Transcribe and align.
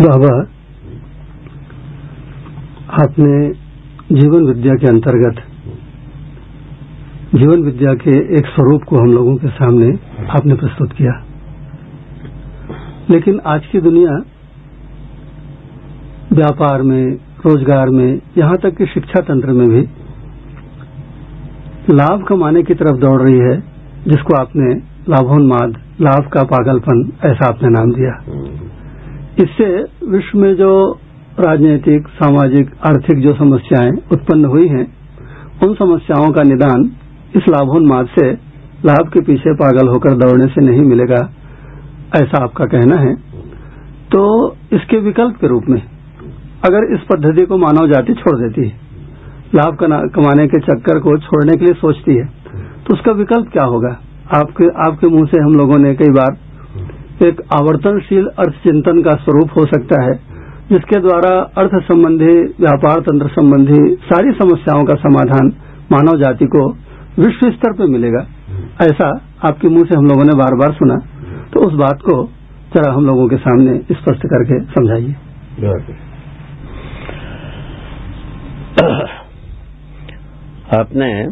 बाबा, 0.00 0.28
आपने 3.02 3.32
जीवन 4.12 4.46
विद्या 4.46 4.74
के 4.74 4.86
अंतर्गत, 4.86 5.40
जीवन 7.34 7.62
विद्या 7.62 7.92
के 7.94 8.14
एक 8.38 8.46
स्वरूप 8.46 8.84
को 8.84 8.96
हम 8.96 9.12
लोगों 9.12 9.36
के 9.36 9.48
सामने 9.48 9.90
आपने 10.30 10.54
प्रस्तुत 10.54 10.92
किया। 10.92 11.12
लेकिन 13.10 13.40
आज 13.46 13.66
की 13.66 13.80
दुनिया 13.80 14.16
व्यापार 16.32 16.82
में, 16.82 17.04
रोज़गार 17.46 17.90
में, 17.90 18.20
यहाँ 18.38 18.56
तक 18.56 18.76
कि 18.76 18.86
शिक्षा 18.86 19.20
तंत्र 19.20 19.52
में 19.52 19.68
भी 19.68 19.82
लाभ 21.94 22.24
कमाने 22.28 22.62
की 22.62 22.74
तरफ़ 22.74 23.00
दौड़ 23.00 23.20
रही 23.22 23.38
है, 23.38 23.60
जिसको 24.08 24.36
आपने 24.36 24.74
लाभोन्माद, 25.08 25.78
लाभ 26.00 26.30
का 26.32 26.42
पागलपन 26.46 27.08
ऐसा 27.24 27.48
आपने 27.48 27.68
नाम 27.68 27.92
दिया। 27.92 28.18
इससे 29.38 29.66
विश्व 30.08 30.38
में 30.38 30.54
जो 30.54 30.70
राजनीतिक, 31.38 32.08
सामाजिक, 32.14 32.70
आर्थिक 32.86 33.18
जो 33.18 33.32
समस्याएँ 33.34 33.90
उत्पन्न 34.12 34.44
हुई 34.46 34.68
हैं, 34.68 34.86
उन 35.64 35.74
समस्याओं 35.74 36.30
का 36.30 36.42
निदान 36.44 36.84
इस 37.36 37.48
लाभोन्माद 37.50 38.06
से 38.10 38.30
लाभ 38.86 39.08
के 39.08 39.20
पीछे 39.22 39.54
पागल 39.54 39.88
होकर 39.88 40.16
दौड़ने 40.16 40.46
से 40.46 40.64
नहीं 40.66 40.84
मिलेगा, 40.86 41.20
ऐसा 42.16 42.42
आपका 42.44 42.64
कहना 42.66 42.96
है। 42.98 43.14
तो 44.10 44.22
इसके 44.72 44.98
विकल्प 45.00 45.36
के 45.36 45.48
रूप 45.48 45.68
में 45.68 45.80
अगर 46.64 46.92
इस 46.94 47.00
पद्धति 47.06 47.44
को 47.46 47.56
मानव 47.58 47.88
जाति 47.88 48.14
छोड़ 48.14 48.36
देती 48.38 48.68
है, 48.68 48.72
लाभ 49.54 49.76
कमाने 50.14 50.46
के 50.48 50.58
चक्कर 50.62 50.98
को 51.00 51.16
छोड़ने 51.20 51.56
के 51.56 51.64
लिए 51.64 51.74
सोचती 51.76 52.16
है 52.16 52.24
तो 52.80 52.94
उसका 52.94 53.12
विकल्प 53.14 53.48
क्या 53.52 53.64
होगा? 53.66 53.96
आपके 54.34 54.66
आपके 54.82 55.08
मुँह 55.08 55.26
से 55.26 55.38
हम 55.40 55.54
लोगों 55.54 55.78
ने 55.78 55.94
कई 55.94 56.10
बार 56.12 56.36
एक 57.22 57.40
आवर्तनशील 57.54 58.26
अर्थ 58.26 58.54
चिंतन 58.54 59.02
का 59.02 59.10
स्वरूप 59.10 59.50
हो 59.58 59.66
सकता 59.66 60.02
है, 60.02 60.12
जिसके 60.72 61.00
द्वारा 61.00 61.40
अर्थ 61.40 61.84
संबंधी, 61.84 62.40
व्यापार 62.40 63.00
तंत्र 63.00 63.28
संबंधी 63.28 63.94
सारी 63.94 64.32
समस्याओं 64.32 64.84
का 64.84 64.94
समाधान 64.94 65.52
मानव 65.92 66.22
जाति 66.22 66.46
को 66.46 66.70
विश्व 67.18 67.50
स्तर 67.50 67.72
पर 67.72 67.86
मिलेगा। 67.86 68.26
ऐसा 68.82 69.20
आपके 69.44 69.68
मुँह 69.68 69.84
से 69.84 69.96
हम 69.98 70.04
लोगों 70.04 70.24
ने 70.24 70.34
बार 70.34 70.54
बार 70.54 70.72
सुना। 70.72 70.96
तो 71.52 71.66
उस 71.66 71.72
बात 71.72 71.98
को 72.02 72.24
जरा 72.74 72.92
हम 72.92 73.06
लोगों 73.06 73.28
के 73.28 73.36
सामने 73.36 73.78
स्पष्ट 73.78 74.26
करके 74.26 74.64
समझाइए। 74.64 75.14
आपने 80.78 81.28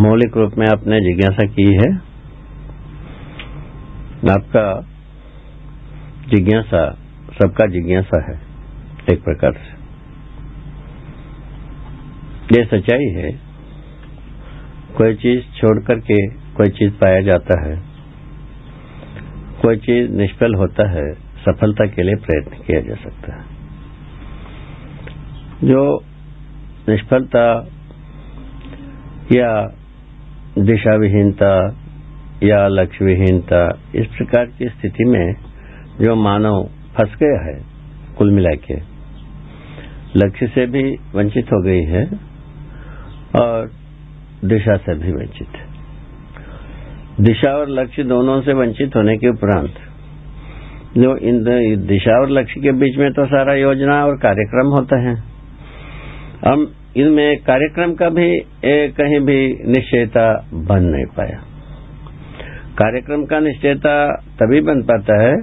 मौलिक 0.00 0.36
रूप 0.36 0.52
में 0.58 0.66
आपने 0.66 1.00
जिज्ञासा 1.00 1.46
की 1.46 1.74
है। 1.74 2.03
आपका 4.30 4.80
जिज्ञासा, 6.28 6.90
सबका 7.38 7.66
जिज्ञासा 7.66 8.32
है 8.32 8.40
एक 9.12 9.24
प्रकार 9.24 9.52
से। 9.52 9.74
ये 12.56 12.64
सच्चाई 12.64 13.04
है, 13.04 13.30
कोई 14.96 15.14
चीज़ 15.14 15.40
छोड़ 15.40 15.78
करके 15.80 16.28
कोई 16.28 16.70
चीज़ 16.70 16.92
पाया 16.92 17.20
जाता 17.20 17.68
है, 17.68 17.82
कोई 19.62 19.76
चीज़ 19.76 20.10
निष्फल 20.10 20.54
होता 20.54 20.90
है, 20.90 21.12
सफलता 21.14 21.86
के 21.86 22.02
लिए 22.02 22.14
प्रयत्न 22.14 22.64
किया 22.64 22.80
जा 22.80 22.94
सकता 22.94 23.36
है। 23.36 23.44
जो 25.64 26.04
निष्फलता 26.88 27.68
या 29.32 29.76
दिशा 30.58 30.96
विहीनता 30.96 31.83
या 32.42 32.66
लक्ष्य 32.68 33.04
इस 33.94 34.06
प्रकार 34.08 34.46
की 34.58 34.68
स्थिति 34.68 35.04
में 35.06 35.34
जो 36.00 36.14
मानव 36.16 36.62
फंस 36.96 37.14
गया 37.20 37.38
है, 37.44 37.54
कुल 38.18 38.30
मिला 38.30 38.50
के, 38.60 38.74
लक्ष्य 40.16 40.46
से 40.46 40.66
भी 40.66 40.82
वंचित 41.14 41.52
हो 41.52 41.62
गई 41.62 41.82
है 41.84 42.04
और 43.36 43.70
दिशा 44.44 44.76
से 44.78 44.94
भी 44.96 45.12
वंचित 45.12 45.56
है। 45.56 45.72
दिशा 47.20 47.50
और 47.50 47.68
लक्ष्य 47.70 48.02
दोनों 48.04 48.40
से 48.42 48.52
वंचित 48.52 48.96
होने 48.96 49.16
के 49.16 49.28
उपरांत, 49.28 49.74
जो 50.96 51.16
इन 51.18 51.42
दिशा 51.86 52.20
और 52.20 52.30
लक्ष्य 52.30 52.60
के 52.60 52.72
बीच 52.74 52.98
में 52.98 53.10
तो 53.12 53.26
सारा 53.26 53.54
योजना 53.54 54.04
और 54.06 54.16
कार्यक्रम 54.18 54.70
होता 54.70 55.00
है। 55.00 55.16
हम 56.44 56.70
इनमें 56.96 57.36
कार्यक्रम 57.42 57.94
का 57.94 58.08
भी 58.10 58.30
कहीं 58.92 59.20
भी 59.20 59.40
निश्चयता 59.68 60.26
बन 60.54 60.84
नहीं 60.86 61.06
पाया। 61.16 61.42
कार्यक्रम 62.78 63.24
का 63.24 63.38
निश्चयता 63.40 64.14
तभी 64.40 64.60
बन 64.60 64.82
पाता 64.82 65.22
है, 65.22 65.34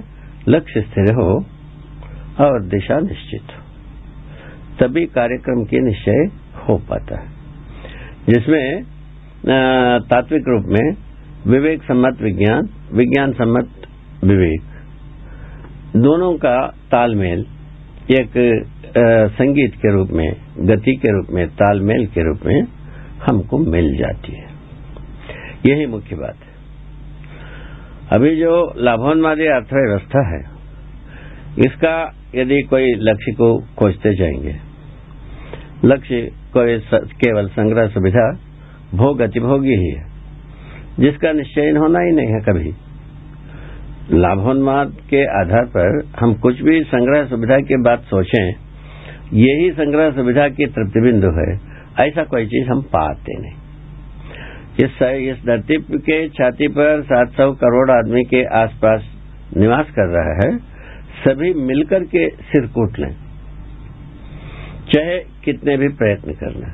लक्ष्य 0.48 0.80
स्थिर 0.80 1.14
हो 1.14 1.30
और 2.44 2.64
दिशा 2.64 2.98
निश्चित 3.00 3.42
हो। 3.42 3.62
तभी 4.80 5.06
कार्यक्रम 5.06 5.64
की 5.64 5.78
निश्चय 5.80 6.26
हो 6.58 6.76
पाता 6.76 7.20
है। 7.20 7.26
जिसमें 8.28 8.82
तात्विक 10.00 10.44
रूप 10.48 10.64
में 10.66 10.92
विवेक 11.46 11.82
सम्मत 11.82 12.22
विज्ञान 12.22 12.68
विज्ञान 12.92 13.32
सम्मत 13.32 13.68
विवेक, 14.24 14.60
दोनों 15.96 16.32
का 16.34 16.66
तालमेल 16.90 17.46
एक 18.10 18.32
संगीत 19.32 19.74
के 19.74 19.92
रूप 19.92 20.08
में, 20.12 20.36
गति 20.60 20.94
के 20.96 21.12
रूप 21.12 21.26
में, 21.30 21.48
तालमेल 21.48 22.06
के 22.06 22.22
रूप 22.24 22.40
में 22.46 22.62
हमको 23.26 23.58
मिल 23.58 23.96
जाती 23.96 24.32
है। 24.32 24.48
यही 25.66 25.86
मुख्य 25.86 26.16
बात। 26.16 26.41
अभी 28.12 28.36
जो 28.36 28.52
लाभोन्मादी 28.76 29.46
अर्थव्यवस्था 29.46 30.22
है, 30.28 30.40
इसका 31.58 31.94
यदि 32.34 32.60
कोई 32.62 32.92
लक्ष्य 33.00 33.32
को 33.32 33.48
खोजते 33.78 34.14
जाएँगे, 34.14 34.54
लक्ष्य 35.84 36.20
कोई 36.52 36.78
केवल 37.20 37.48
संग्रह 37.48 37.86
सुविधा 37.88 38.26
भोग 38.94 39.20
अतिभोगी 39.20 39.76
ही 39.76 39.90
है, 39.90 40.04
जिसका 41.00 41.32
निश्चय 41.32 41.70
होना 41.70 42.00
ही 42.00 42.12
नहीं 42.12 42.32
है 42.32 42.40
कभी। 42.40 42.74
लाभोन्माद 44.12 44.92
के 45.10 45.24
आधार 45.40 45.64
पर 45.66 46.04
हम 46.20 46.34
कुछ 46.34 46.62
भी 46.62 46.82
संग्रह 46.82 47.24
सुविधा 47.26 47.58
की 47.58 47.82
बात 47.82 48.02
सोचें, 48.02 48.46
यही 49.32 49.70
संग्रह 49.72 50.10
सुविधा 50.10 50.48
की 50.48 50.66
तृप्ति 50.66 51.00
बिंदु 51.00 51.30
है, 51.30 51.50
ऐसा 52.06 52.24
कोई 52.24 52.46
चीज़ 52.46 52.68
हम 52.68 52.82
पाते 52.82 53.40
नहीं। 53.40 53.61
इस 54.72 55.02
इस 55.02 55.44
धरती 55.46 55.76
के 56.00 56.16
छाती 56.28 56.66
पर 56.68 57.02
700 57.02 57.52
करोड़ 57.54 57.90
आदमी 57.90 58.22
के 58.24 58.42
आसपास 58.58 59.02
निवास 59.56 59.90
कर 59.90 60.06
रहा 60.08 60.34
है, 60.36 60.56
सभी 61.18 61.52
मिलकर 61.62 62.04
के 62.04 62.28
सिर 62.42 62.66
कूट 62.66 62.98
लें। 62.98 63.14
चाहे 64.92 65.18
कितने 65.44 65.76
भी 65.76 65.88
प्रयत्न 65.88 66.32
कर 66.32 66.54
लें। 66.54 66.70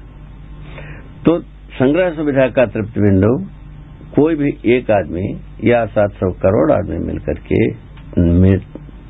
तो 1.24 1.38
संग्रह 1.72 2.14
सुविधा 2.14 2.46
का 2.48 2.66
तृप्त 2.66 2.98
बिंदु 2.98 3.32
कोई 4.14 4.34
भी 4.34 4.52
एक 4.66 4.90
आदमी 4.90 5.26
या 5.64 5.84
700 5.88 6.30
करोड़ 6.42 6.70
आदमी 6.72 6.98
मिलकर 7.06 7.40
के 7.42 7.64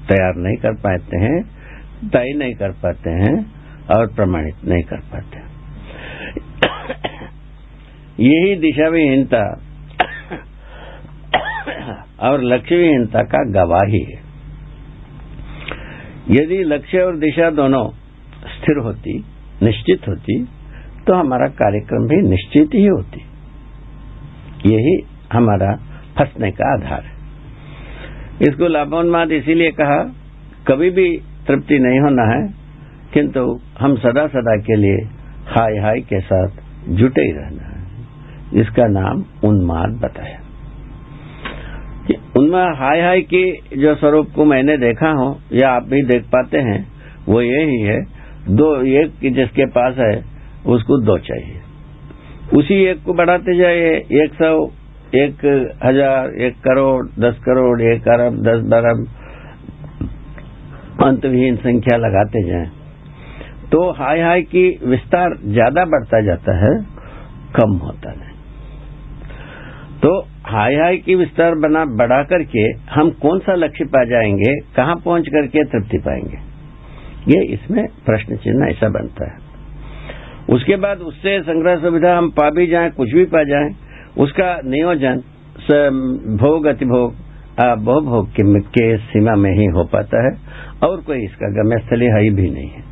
तैयार 0.08 0.34
नहीं 0.36 0.56
कर 0.56 0.74
पाते 0.78 1.18
हैं, 1.18 1.42
तय 2.08 2.34
नहीं 2.36 2.54
कर 2.54 2.72
पाते 2.82 3.10
हैं 3.10 3.36
और 3.96 4.06
प्रमाणित 4.06 4.64
नहीं 4.64 4.82
कर 4.82 5.00
पाते 5.12 5.47
यही 8.18 8.54
दिशा 8.56 8.88
विहीनता 8.88 9.42
और 12.22 12.42
लक्ष्य 12.44 12.76
विहीनता 12.76 13.22
का 13.24 13.42
गवाही 13.52 14.00
है। 14.04 14.20
यदि 16.30 16.62
लक्ष्य 16.64 17.00
और 17.00 17.16
दिशा 17.18 17.50
दोनों 17.52 17.84
स्थिर 18.50 18.78
होती, 18.78 19.18
निश्चित 19.62 20.08
होती 20.08 20.42
तो 21.06 21.14
हमारा 21.14 21.46
कार्यक्रम 21.56 22.08
भी 22.08 22.16
निश्चित 22.24 22.74
ही 22.74 22.86
होती। 22.86 23.20
यही 24.66 24.96
हमारा 25.32 25.70
फंसने 26.18 26.50
का 26.50 26.72
आधार 26.74 27.02
है। 27.02 27.16
इसको 28.42 28.68
लाभोन्माद 28.68 29.32
इसीलिए 29.32 29.70
कहा, 29.72 30.02
कभी 30.68 30.90
भी 30.90 31.08
तृप्ति 31.46 31.78
नहीं 31.78 32.00
होना 32.00 32.24
है, 32.28 32.42
किंतु 33.14 33.40
हम 33.80 33.96
सदा 33.98 34.26
सदा 34.28 34.56
के 34.62 34.76
लिए 34.76 34.98
हाय 35.48 35.78
हाय 35.78 36.00
के 36.08 36.20
साथ 36.22 36.50
जुटे 36.90 37.22
ही 37.22 37.32
रहना 37.32 37.67
है 38.52 38.58
जिसका 38.58 38.86
नाम 38.86 39.24
उन्माद 39.44 39.90
बताया। 39.90 40.38
उनमें 42.36 42.78
हाय 42.78 43.00
हाय 43.00 43.20
के 43.20 43.76
जो 43.76 43.94
स्वरूप 43.94 44.28
को 44.34 44.44
मैंने 44.44 44.76
देखा 44.76 45.10
हूँ, 45.10 45.42
या 45.52 45.70
आप 45.70 45.82
भी 45.82 46.02
देख 46.02 46.22
पाते 46.22 46.58
हैं, 46.58 46.86
वो 47.28 47.42
यही 47.42 47.80
है 47.80 48.04
दो 48.48 48.82
एक 48.82 49.34
जिसके 49.34 49.66
पास 49.66 49.94
है, 49.98 50.24
उसको 50.66 50.98
दो 50.98 51.18
चाहिए। 51.18 51.60
उसी 52.58 52.84
एक 52.84 53.02
को 53.04 53.14
बढ़ाते 53.14 53.56
जाइए, 53.58 53.90
एक 54.24 54.34
सौ, 54.34 54.70
एक 55.14 55.44
हज़ार, 55.84 56.30
एक 56.30 56.54
करोड़, 56.54 57.06
दस 57.06 57.38
करोड़, 57.38 57.82
एक 57.82 58.08
अरब, 58.08 58.42
दस 58.42 58.62
बरब, 58.64 59.06
अंतविहीन 61.04 61.56
संख्या 61.56 61.98
लगाते 61.98 62.42
जाए। 62.48 62.70
तो 63.72 63.90
हाय 63.90 64.20
हाय 64.20 64.42
की 64.42 64.78
विस्तार 64.84 65.36
ज़्यादा 65.44 65.84
बढ़ता 65.84 66.20
जाता 66.20 66.66
है, 66.66 66.72
कम 67.56 67.76
होता 67.76 68.10
नहीं 68.10 68.27
तो 69.98 70.10
हाई 70.46 70.74
हाई 70.74 70.96
की 70.96 71.14
विस्तार 71.14 71.54
बना 71.54 71.84
बढ़ा 71.84 72.22
करके 72.22 72.64
हम 72.90 73.10
कौन 73.10 73.38
सा 73.38 73.54
लक्ष्य 73.54 73.84
पा 73.84 74.04
जाएँगे, 74.04 74.52
कहाँ 74.76 74.96
पहुँच 74.96 75.28
करके 75.28 75.64
तृप्ति 75.64 75.98
पाएँगे? 75.98 76.38
ये 77.28 77.44
इसमें 77.54 77.84
प्रश्न 78.06 78.36
चिन्ह 78.36 78.68
ऐसा 78.68 78.88
बनता 78.88 79.30
है। 79.30 79.36
उसके 80.48 80.76
बाद 80.76 81.00
उससे 81.00 81.40
संग्रह 81.42 81.76
सुविधा 81.76 82.16
हम 82.18 82.30
पा 82.30 82.50
भी 82.50 82.66
जाएँ, 82.66 82.90
कुछ 82.90 83.12
भी 83.14 83.24
पा 83.24 83.42
जाएँ, 83.42 83.74
उसका 84.18 84.54
नियोजन 84.64 85.22
भोग, 86.36 86.66
अतिभोग 86.66 87.14
बहुभोग 87.78 88.30
के 88.68 88.96
सीमा 88.98 89.34
में 89.34 89.50
ही 89.50 89.64
हो 89.66 89.84
पाता 89.84 90.22
है, 90.24 90.30
और 90.82 91.00
कोई 91.00 91.24
इसका 91.24 91.48
गम्यस्थली 91.52 92.06
है 92.06 92.30
भी 92.30 92.50
नहीं 92.50 92.68
है। 92.68 92.82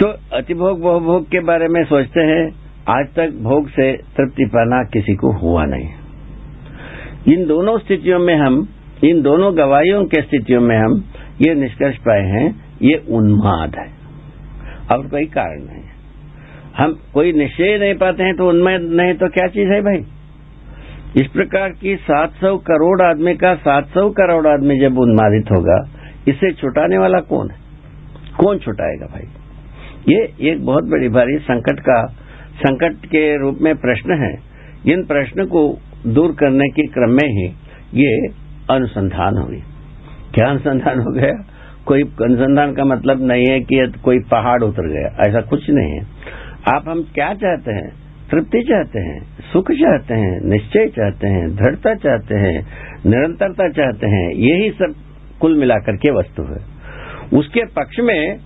तो 0.00 0.06
अतिभोग, 0.36 0.80
बहुभोग 0.80 1.24
के 1.24 1.40
बारे 1.40 1.68
में 1.68 1.84
सोचते 1.84 2.20
हैं 2.20 2.61
आज 2.88 3.06
तक 3.16 3.28
भोग 3.28 3.68
से 3.68 3.92
तृप्ति 3.92 4.44
पाना 4.44 4.84
किसी 4.84 5.14
को 5.14 5.32
हुआ 5.32 5.64
नहीं। 5.64 5.88
इन 7.34 7.46
दोनों 7.46 7.78
स्थितियों 7.78 8.18
में 8.18 8.36
हम, 8.36 8.68
इन 9.04 9.22
दोनों 9.22 9.56
गवाहियों 9.56 10.04
के 10.04 10.22
स्थितियों 10.22 10.60
में 10.60 10.76
हम 10.76 11.04
ये 11.40 11.54
निष्कर्ष 11.54 11.96
पाए 11.96 12.22
हैं, 12.22 12.64
ये 12.82 13.04
उन्माद 13.10 13.76
है। 13.76 14.02
और 14.92 15.06
कोई 15.06 15.24
कारण 15.24 15.60
नहीं। 15.62 15.82
हम 16.76 16.98
कोई 17.14 17.32
निश्चय 17.32 17.78
नहीं 17.78 17.94
पाते 17.94 18.22
हैं 18.22 18.36
तो 18.36 18.48
उन्माद 18.48 18.80
नहीं 18.80 19.14
तो 19.14 19.28
क्या 19.28 19.46
चीज़ 19.46 19.68
है 19.68 19.80
भाई? 19.80 20.04
इस 21.16 21.26
प्रकार 21.26 21.70
की 21.70 21.96
700 21.96 22.56
करोड़ 22.56 23.02
आदमी 23.02 23.34
का 23.34 23.54
700 23.54 24.10
करोड़ 24.10 24.46
आदमी 24.46 24.80
जब 24.80 24.98
उन्मादित 24.98 25.50
होगा, 25.50 25.90
इसे 26.28 26.52
छुटाने 26.52 26.98
वाला 26.98 27.18
कौन 27.18 27.50
है? 27.50 27.56
कौन 28.40 28.58
छुटाएगा 28.58 29.06
भाई? 29.06 29.24
ये 30.14 30.32
एक 30.40 30.66
बहुत 30.66 30.84
बड़ी 30.84 31.08
भारी 31.08 31.38
संकट 31.38 31.80
का 31.80 32.14
संकट 32.66 33.06
के 33.06 33.38
रूप 33.38 33.58
में 33.60 33.76
प्रश्न 33.76 34.22
है। 34.24 34.52
इन 34.92 35.04
प्रश्न 35.04 35.44
को 35.44 35.78
दूर 36.06 36.32
करने 36.32 36.68
के 36.68 36.86
क्रम 36.86 37.10
में 37.10 37.28
ही 37.28 37.46
ये 37.94 38.28
अनुसंधान 38.70 39.36
हुई 39.36 39.62
क्या 40.34 40.46
अनुसंधान 40.46 40.98
हो 40.98 41.12
गया? 41.12 41.44
कोई 41.86 42.02
अनुसंधान 42.02 42.74
का 42.74 42.84
मतलब 42.84 43.22
नहीं 43.22 43.46
है 43.50 43.60
कि 43.60 43.92
कोई 44.04 44.18
पहाड़ 44.18 44.62
उतर 44.62 44.88
गया। 44.88 45.28
ऐसा 45.28 45.40
कुछ 45.40 45.70
नहीं 45.70 45.92
है। 45.92 46.06
आप 46.74 46.84
हम 46.88 47.02
क्या 47.02 47.34
चाहते 47.34 47.72
हैं? 47.72 47.92
तृप्ति 48.30 48.62
चाहते 48.62 48.98
हैं? 48.98 49.22
सुख 49.52 49.72
चाहते 49.72 50.14
हैं? 50.14 50.40
निश्चय 50.48 50.86
चाहते 50.86 51.28
हैं? 51.28 51.56
दृढ़ता 51.56 51.94
चाहते 51.94 52.34
हैं? 52.34 52.66
निरंतरता 53.06 53.68
चाहते 53.68 54.06
हैं? 54.06 54.30
यही 54.34 54.70
सब 54.70 54.94
कुल 55.40 55.58
मिलाकर 55.58 55.96
के 55.96 56.10
वस्तु 56.10 56.42
है। 56.42 56.58
उसके 57.38 57.64
पक्ष 57.64 58.00
में 58.00 58.36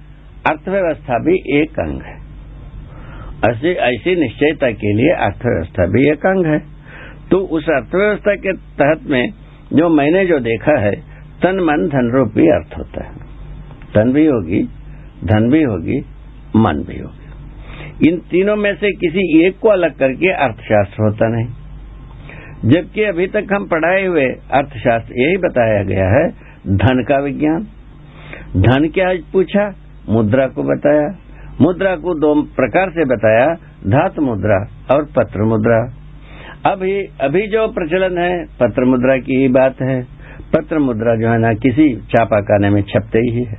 अर्थव्यवस्था 0.50 1.18
भी 1.18 1.60
एक 1.60 1.70
अंग 1.70 2.02
है। 2.02 2.25
ऐसी 3.44 3.68
ऐसी 3.68 4.16
निश्चयता 4.16 4.70
के 4.70 4.92
लिए 4.92 5.10
अर्थव्यवस्था 5.10 5.86
भी 5.86 6.10
एक 6.10 6.26
अंग 6.26 6.46
है। 6.46 6.58
तो 7.30 7.38
उस 7.38 7.68
अर्थव्यवस्था 7.68 8.34
के 8.34 8.52
तहत 8.52 9.00
में 9.10 9.28
जो 9.72 9.88
मैंने 9.88 10.26
जो 10.26 10.38
देखा 10.38 10.80
है, 10.80 10.90
तन, 11.42 11.60
मन, 11.60 11.88
धन, 11.88 12.10
रूपी 12.14 12.48
अर्थ 12.48 12.78
होता 12.78 13.04
है। 13.04 13.12
तन 13.94 14.12
भी 14.12 14.26
होगी, 14.26 14.62
धन 15.24 15.50
भी 15.50 15.62
होगी, 15.62 16.00
मन 16.56 16.72
भी 16.72 16.98
होगी। 16.98 17.26
इन 18.08 18.18
तीनों 18.18 18.56
में 18.56 18.74
से 18.74 18.90
किसी 18.90 19.46
एक 19.46 19.58
को 19.58 19.68
अलग 19.68 19.94
करके 19.94 20.32
अर्थशास्त्र 20.32 21.02
होता 21.02 21.28
नहीं। 21.28 21.46
जबकि 22.70 23.02
अभी 23.02 23.26
तक 23.26 23.46
हम 23.52 23.66
पढ़ाए 23.66 24.06
हुए 24.06 24.24
अर्थशास्त्र 24.52 25.14
यही 25.18 25.36
बताया 25.36 25.82
गया 25.82 26.08
है, 26.08 26.28
धन 26.76 27.04
का 27.08 27.18
विज्ञान। 27.18 27.66
धन 28.56 28.88
क्या 28.88 29.14
पूछा? 29.32 29.74
मुद्रा 30.08 30.46
को 30.46 30.62
बताया। 30.62 31.25
मुद्रा 31.60 31.96
को 31.96 32.14
दो 32.14 32.42
प्रकार 32.42 32.90
से 32.90 33.04
बताया, 33.04 33.46
धातु 33.86 34.22
मुद्रा 34.22 34.68
और 34.94 35.04
पत्र 35.04 35.42
मुद्रा। 35.42 35.94
अभी 36.72 37.08
अभी 37.20 37.46
जो 37.46 37.68
प्रचलन 37.68 38.18
है, 38.18 38.44
पत्र 38.44 38.84
मुद्रा 38.84 39.18
की 39.18 39.36
ही 39.36 39.48
बात 39.48 39.80
है। 39.82 40.02
पत्र 40.56 40.78
मुद्रा 40.78 41.16
जो 41.16 41.28
है 41.28 41.38
ना, 41.38 41.54
किसी 41.54 41.96
छापाखाने 41.96 42.70
में 42.70 42.82
छपते 42.82 43.18
ही 43.18 43.44
है। 43.44 43.58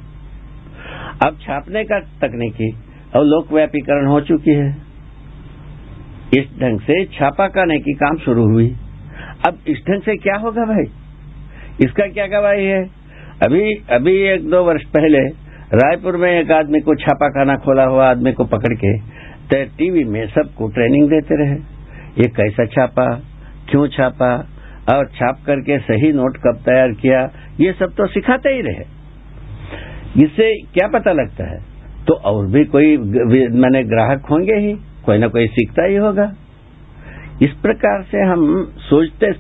अब 1.26 1.38
छापने 1.42 1.84
का 1.84 2.00
तकनीकी 2.00 2.72
और 3.16 3.24
लोकव्यापीकरण 3.26 4.06
हो 4.06 4.22
चुकी 4.22 4.52
है। 4.52 4.76
इस 6.38 6.60
ढंग 6.62 6.80
से 6.80 7.06
छापाखाने 7.06 7.80
की 7.80 7.94
काम 7.94 8.18
शुरू 8.18 8.52
हुई। 8.52 8.76
अब 9.48 9.58
इस 9.68 9.78
ढंग 9.90 10.02
से 10.02 10.16
क्या 10.16 10.36
होगा 10.36 10.62
भाई? 10.66 10.92
इसका 11.86 12.08
क्या 12.08 12.28
गवाही 12.28 12.66
है? 12.66 12.84
अभी 13.46 13.74
अभी 13.74 14.12
एक 14.12 14.50
दो 14.50 14.64
वर्ष 14.64 14.84
पहले 14.84 15.47
रायपुर 15.74 16.16
में 16.18 16.30
एक 16.32 16.52
आदमी 16.52 16.80
को 16.80 16.94
छापा 16.96 17.28
खाना 17.28 17.56
खोला 17.56 17.84
हुआ 17.84 18.10
आदमी 18.10 18.32
को 18.34 18.44
पकड़ 18.46 18.74
के 18.74 18.92
तो 19.48 19.58
टीवी 19.78 20.04
में 20.04 20.28
सबको 20.28 20.68
ट्रेनिंग 20.68 21.08
देते 21.10 21.38
रहे। 21.38 21.56
ये 22.18 22.28
कैसा 22.30 22.66
छापा? 22.66 23.08
क्यों 23.70 23.88
छापा? 23.88 24.30
और 24.90 25.08
छाप 25.10 25.42
करके 25.46 25.78
सही 25.80 26.12
नोट 26.14 26.38
कब 26.38 26.62
तैयार 26.66 26.92
किया? 26.92 27.20
ये 27.60 27.72
सब 27.74 27.94
तो 27.94 28.08
सिखाते 28.08 28.50
ही 28.50 28.62
रहे। 28.62 28.86
इससे 30.24 30.52
क्या 30.74 30.88
पता 30.88 31.12
लगता 31.12 31.50
है? 31.50 31.60
तो 32.08 32.14
और 32.14 32.48
भी 32.48 32.64
कोई 32.66 32.98
मैंने 32.98 33.84
ग्राहक 33.84 34.26
होंगे 34.32 34.56
ही, 34.58 34.74
कोई 35.06 35.18
ना 35.18 35.28
कोई 35.28 35.48
सीखता 35.48 35.86
ही 35.86 35.96
होगा। 35.96 36.32
इस 37.42 37.54
प्रकार 37.62 38.04
से 38.04 38.24
हम 38.24 38.48
सोचते 38.82 39.34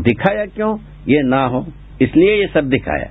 दिखाया 0.00 0.46
क्यों? 0.46 0.72
ये 1.08 1.22
ना 1.24 1.44
हो, 1.46 1.64
इसलिए 2.02 2.34
ये 2.34 2.46
सब 2.54 2.68
दिखाया। 2.68 3.10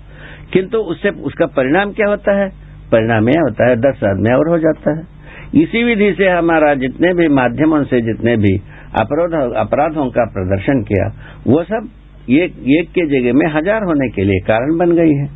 किंतु 0.53 0.77
उससे, 0.77 1.09
उसका 1.09 1.45
परिणाम 1.53 1.91
क्या 1.91 2.09
होता 2.09 2.37
है? 2.39 2.51
परिणाम 2.93 3.29
यह 3.29 3.41
होता 3.41 3.69
है, 3.69 3.75
दस 3.81 4.03
आदमी 4.05 4.33
और 4.33 4.49
हो 4.49 4.57
जाता 4.59 4.97
है। 4.97 5.11
इसी 5.55 5.83
विधि 5.83 6.11
से 6.13 6.29
हमारा 6.29 6.73
जितने 6.77 7.13
भी 7.13 7.27
माध्यमों 7.33 7.83
से 7.85 8.01
जितने 8.03 8.35
भी 8.37 8.55
अपराध, 8.99 9.33
अपराधों 9.59 10.09
का 10.11 10.25
प्रदर्शन 10.31 10.81
किया, 10.83 11.05
वो 11.47 11.63
सब 11.65 11.89
एक 12.31 12.53
एक 12.71 12.89
के 12.91 13.05
जगह 13.09 13.33
में 13.33 13.45
हज़ार 13.53 13.83
होने 13.83 14.09
के 14.09 14.23
लिए 14.23 14.39
कारण 14.47 14.77
बन 14.77 14.91
गई 14.95 15.13
है। 15.13 15.27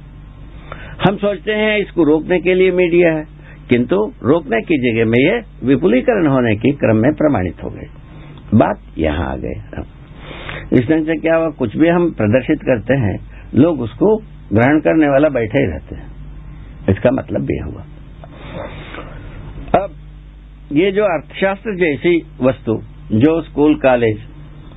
हम 0.99 1.17
सोचते 1.17 1.53
हैं 1.55 1.77
इसको 1.79 2.03
रोकने 2.05 2.39
के 2.39 2.53
लिए 2.55 2.71
मीडिया 2.73 3.11
है, 3.11 3.23
किंतु 3.69 3.95
रोकने 4.23 4.61
की 4.63 4.77
जगह 4.81 5.05
में 5.05 5.19
ये 5.19 5.39
विपुलीकरण 5.65 6.27
होने 6.27 6.55
के 6.55 6.71
क्रम 6.77 6.97
में 6.97 7.11
प्रमाणित 7.15 7.63
हो 7.63 7.69
गई 7.69 7.87
बात 8.55 8.81
यहाँ 8.97 9.31
आ 9.31 9.35
गई। 9.37 9.57
इस 10.73 10.89
ढंग 10.89 11.05
से 11.05 11.15
क्या 11.17 11.35
हुआ? 11.35 11.49
कुछ 11.51 11.75
भी 11.77 11.87
हम 11.89 12.09
प्रदर्शित 12.13 12.63
करते 12.63 12.93
हैं, 12.97 13.17
लोग 13.55 13.81
उसको 13.81 14.15
ग्रहण 14.53 14.79
करने 14.81 15.09
वाला 15.09 15.29
बैठे 15.31 15.61
ही 15.61 15.67
रहते 15.67 15.95
हैं। 15.95 16.07
इसका 16.87 17.11
मतलब 17.11 17.45
भी 17.45 17.57
हुआ। 17.59 17.81
अब 19.75 19.95
ये 20.73 20.91
जो 20.91 21.03
अर्थशास्त्र 21.07 21.75
जैसी 21.77 22.15
वस्तु, 22.41 22.73
जो 23.13 23.41
स्कूल, 23.41 23.75
कॉलेज, 23.77 24.17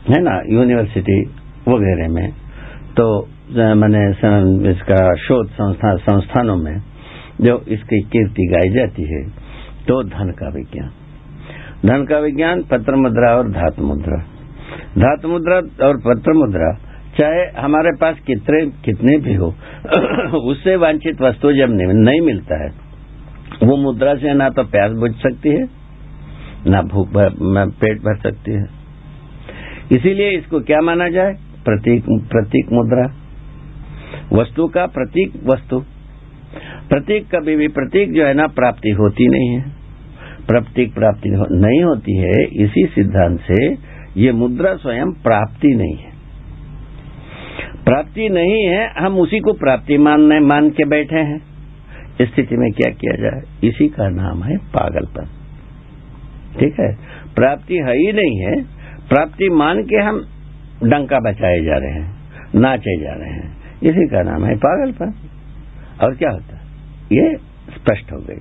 है 0.09 0.21
ना, 0.23 0.35
यूनिवर्सिटी 0.51 1.21
वगैरह 1.69 2.09
में 2.11 2.29
तो 2.97 3.07
मैंने 3.77 4.01
इसका 4.71 4.99
शोध 5.19 5.49
संस्था, 5.53 5.95
संस्थानों 5.99 6.57
में 6.57 6.77
जो 7.41 7.57
इसकी 7.69 8.01
कीर्ति 8.09 8.47
गाई 8.49 8.69
जाती 8.75 9.05
है 9.05 9.23
तो 9.87 10.03
धन 10.05 10.31
का 10.33 10.49
विज्ञान। 10.51 10.91
धन 11.87 12.05
का 12.05 12.19
विज्ञान 12.19 12.63
पत्र 12.71 12.97
मुद्रा 12.97 13.31
और 13.37 13.51
धातु 13.51 13.83
मुद्रा। 13.85 14.19
धातु 14.99 15.29
मुद्रा 15.29 15.57
और 15.87 15.99
पत्र 16.01 16.33
मुद्रा 16.35 16.71
चाहे 17.19 17.63
हमारे 17.63 17.91
पास 18.01 18.19
कितने 18.27 18.67
कितने 18.67 19.19
भी 19.19 19.35
हो, 19.35 19.55
उससे 20.39 20.77
वांछित 20.77 21.21
वस्तु 21.21 21.53
जब 21.53 21.69
नहीं 21.71 22.21
मिलता 22.21 22.65
है, 22.65 22.71
वो 23.63 23.77
मुद्रा 23.77 24.15
से 24.15 24.35
ना 24.35 24.49
तो 24.49 24.65
प्यास 24.65 24.93
बुझ 24.93 25.13
सकती 25.13 25.49
है, 25.49 25.69
ना 26.67 26.83
भूख 26.83 27.09
पेट 27.81 27.99
भर 27.99 28.17
सकती 28.17 28.53
है। 28.53 28.81
इसीलिए 29.93 30.31
इसको 30.31 30.61
क्या 30.61 30.81
माना 30.81 31.09
जाए? 31.09 31.33
प्रतीक 31.65 32.05
प्रतीक 32.05 32.73
मुद्रा। 32.73 33.15
वस्तु 34.33 34.67
का 34.67 34.87
प्रतीक 34.87 35.33
वस्तु। 35.45 35.81
प्रतीक 36.89 37.35
कभी 37.35 37.57
भी 37.57 37.69
प्रतीक 37.69 38.13
जो 38.13 38.25
है 38.25 38.35
ना, 38.35 38.47
प्राप्ति 38.47 38.91
होती 38.91 39.29
नहीं 39.29 39.49
है। 39.49 39.63
प्रतीक 40.49 40.95
प्राप्ति 40.95 41.31
नहीं 41.51 41.85
होती 41.85 42.17
है, 42.17 42.45
इसी 42.45 42.87
सिद्धांत 42.95 43.41
से 43.41 43.73
ये 44.17 44.33
मुद्रा 44.33 44.75
स्वयं 44.75 45.13
प्राप्ति 45.13 45.69
नहीं 45.69 45.97
है। 45.97 46.10
प्राप्ति 47.91 48.29
नहीं 48.29 48.67
है, 48.67 48.93
हम 48.99 49.19
उसी 49.19 49.39
को 49.39 49.53
प्राप्ति 49.53 49.99
मानने, 49.99 50.41
मान 50.41 50.71
के 50.71 50.85
बैठे 50.85 51.17
हैं। 51.17 51.43
स्थिति 52.23 52.57
में 52.57 52.73
क्या 52.73 52.91
किया 52.91 53.17
जाए? 53.17 53.69
इसी 53.69 53.89
का 53.89 54.09
नाम 54.09 54.43
है 54.43 54.57
पागलपन। 54.57 55.25
ठीक 56.61 56.81
है? 56.81 56.95
प्राप्ति 57.35 57.75
है 57.75 57.99
ही 57.99 58.13
नहीं 58.13 58.39
है। 58.39 58.63
प्राप्ति 59.09 59.49
मान 59.49 59.83
के 59.83 59.97
हम 59.97 60.27
डंका 60.85 61.19
बचाए 61.19 61.61
जा 61.61 61.77
रहे 61.77 61.93
हैं, 61.93 62.15
नाचे 62.55 63.01
जा 63.01 63.13
रहे 63.13 63.31
हैं। 63.31 63.57
इसी 63.83 64.09
का 64.09 64.23
नाम 64.23 64.45
है 64.45 64.57
पागलपन। 64.57 65.15
और 66.03 66.15
क्या 66.15 66.31
होता 66.31 66.57
है? 66.57 66.63
ये 67.13 67.37
स्पष्ट 67.75 68.13
हो 68.13 68.19
गई। 68.19 68.39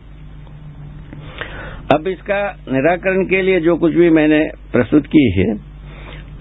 अब 1.94 2.08
इसका 2.08 2.58
निराकरण 2.72 3.26
के 3.26 3.42
लिए 3.42 3.60
जो 3.60 3.78
कुछ 3.78 3.94
भी 3.94 4.10
मैंने 4.10 4.50
प्रस्तुत 4.72 5.06
की 5.06 5.32
है 5.38 5.58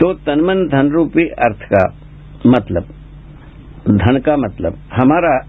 तो 0.00 0.14
तनमन 0.14 0.68
धन 0.68 0.88
रूपी 0.88 1.22
अर्थ 1.22 1.62
का 1.62 1.94
मतलब 2.46 2.88
धन 3.90 4.18
का 4.18 4.36
मतलब 4.36 4.74
हमारा 4.92 5.40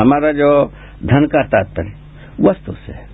हमारा 0.00 0.32
जो 0.32 0.72
धन 1.04 1.24
का 1.24 1.42
तात्पर्य, 1.42 1.92
वस्तु 2.40 2.72
से 2.72 2.92
है। 2.92 3.06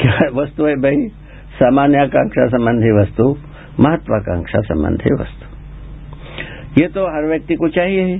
क्या 0.00 0.42
वस्तु 0.42 0.64
है 0.64 0.74
भाई? 0.74 1.08
सामान्य 1.52 1.98
आकांक्षा 1.98 2.46
संबंधी 2.46 3.02
वस्तु, 3.02 3.36
महत्वाकांक्षा 3.80 4.60
संबंधी 4.60 5.14
वस्तु। 5.14 5.46
ये 6.80 6.88
तो 6.88 7.04
हर 7.04 7.28
व्यक्ति 7.28 7.54
को 7.54 7.68
चाहिए 7.68 8.04
ही। 8.04 8.18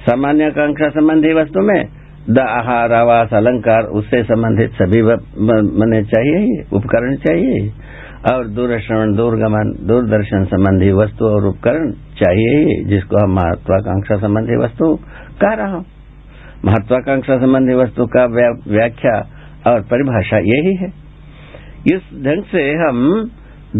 सामान्य 0.00 0.44
आकांक्षा 0.44 0.88
संबंधी 0.88 1.32
वस्तु 1.32 1.60
में, 1.60 1.88
द 2.30 2.38
आहार, 2.38 2.92
आवास, 2.92 3.34
अलंकार, 3.34 3.82
उससे 3.82 4.22
संबंधित 4.22 4.70
सभी 4.70 5.02
मने 5.78 6.02
चाहिए 6.02 6.38
ही, 6.38 6.76
उपकरण 6.76 7.16
चाहिए 7.16 7.60
ही। 7.60 7.70
और 8.28 8.48
दूरश्रवण, 8.48 9.12
दूरगमन, 9.14 9.86
दूरदर्शन 9.86 10.44
संबंधी 10.44 10.92
वस्तु 10.92 11.24
और 11.24 11.46
उपकरण 11.46 11.90
चाहिए 11.90 12.64
ही, 12.64 12.84
जिसको 12.84 13.16
हम 13.16 13.30
महत्वाकांक्षा 13.30 14.16
संबंधी 14.16 14.56
वस्तु 14.56 14.96
कह 15.40 15.52
रहा 15.52 15.76
हूँ। 15.76 15.84
महत्वाकांक्षा 16.64 17.36
संबंधी 17.36 17.74
वस्तु 17.74 18.06
का 18.06 18.24
व्याख्या 18.68 19.26
और 19.66 19.80
परिभाषा 19.80 20.38
यही 20.38 20.74
है। 20.74 20.88
इस 21.92 22.24
ढंग 22.24 22.42
से 22.42 22.72
हम 22.72 23.30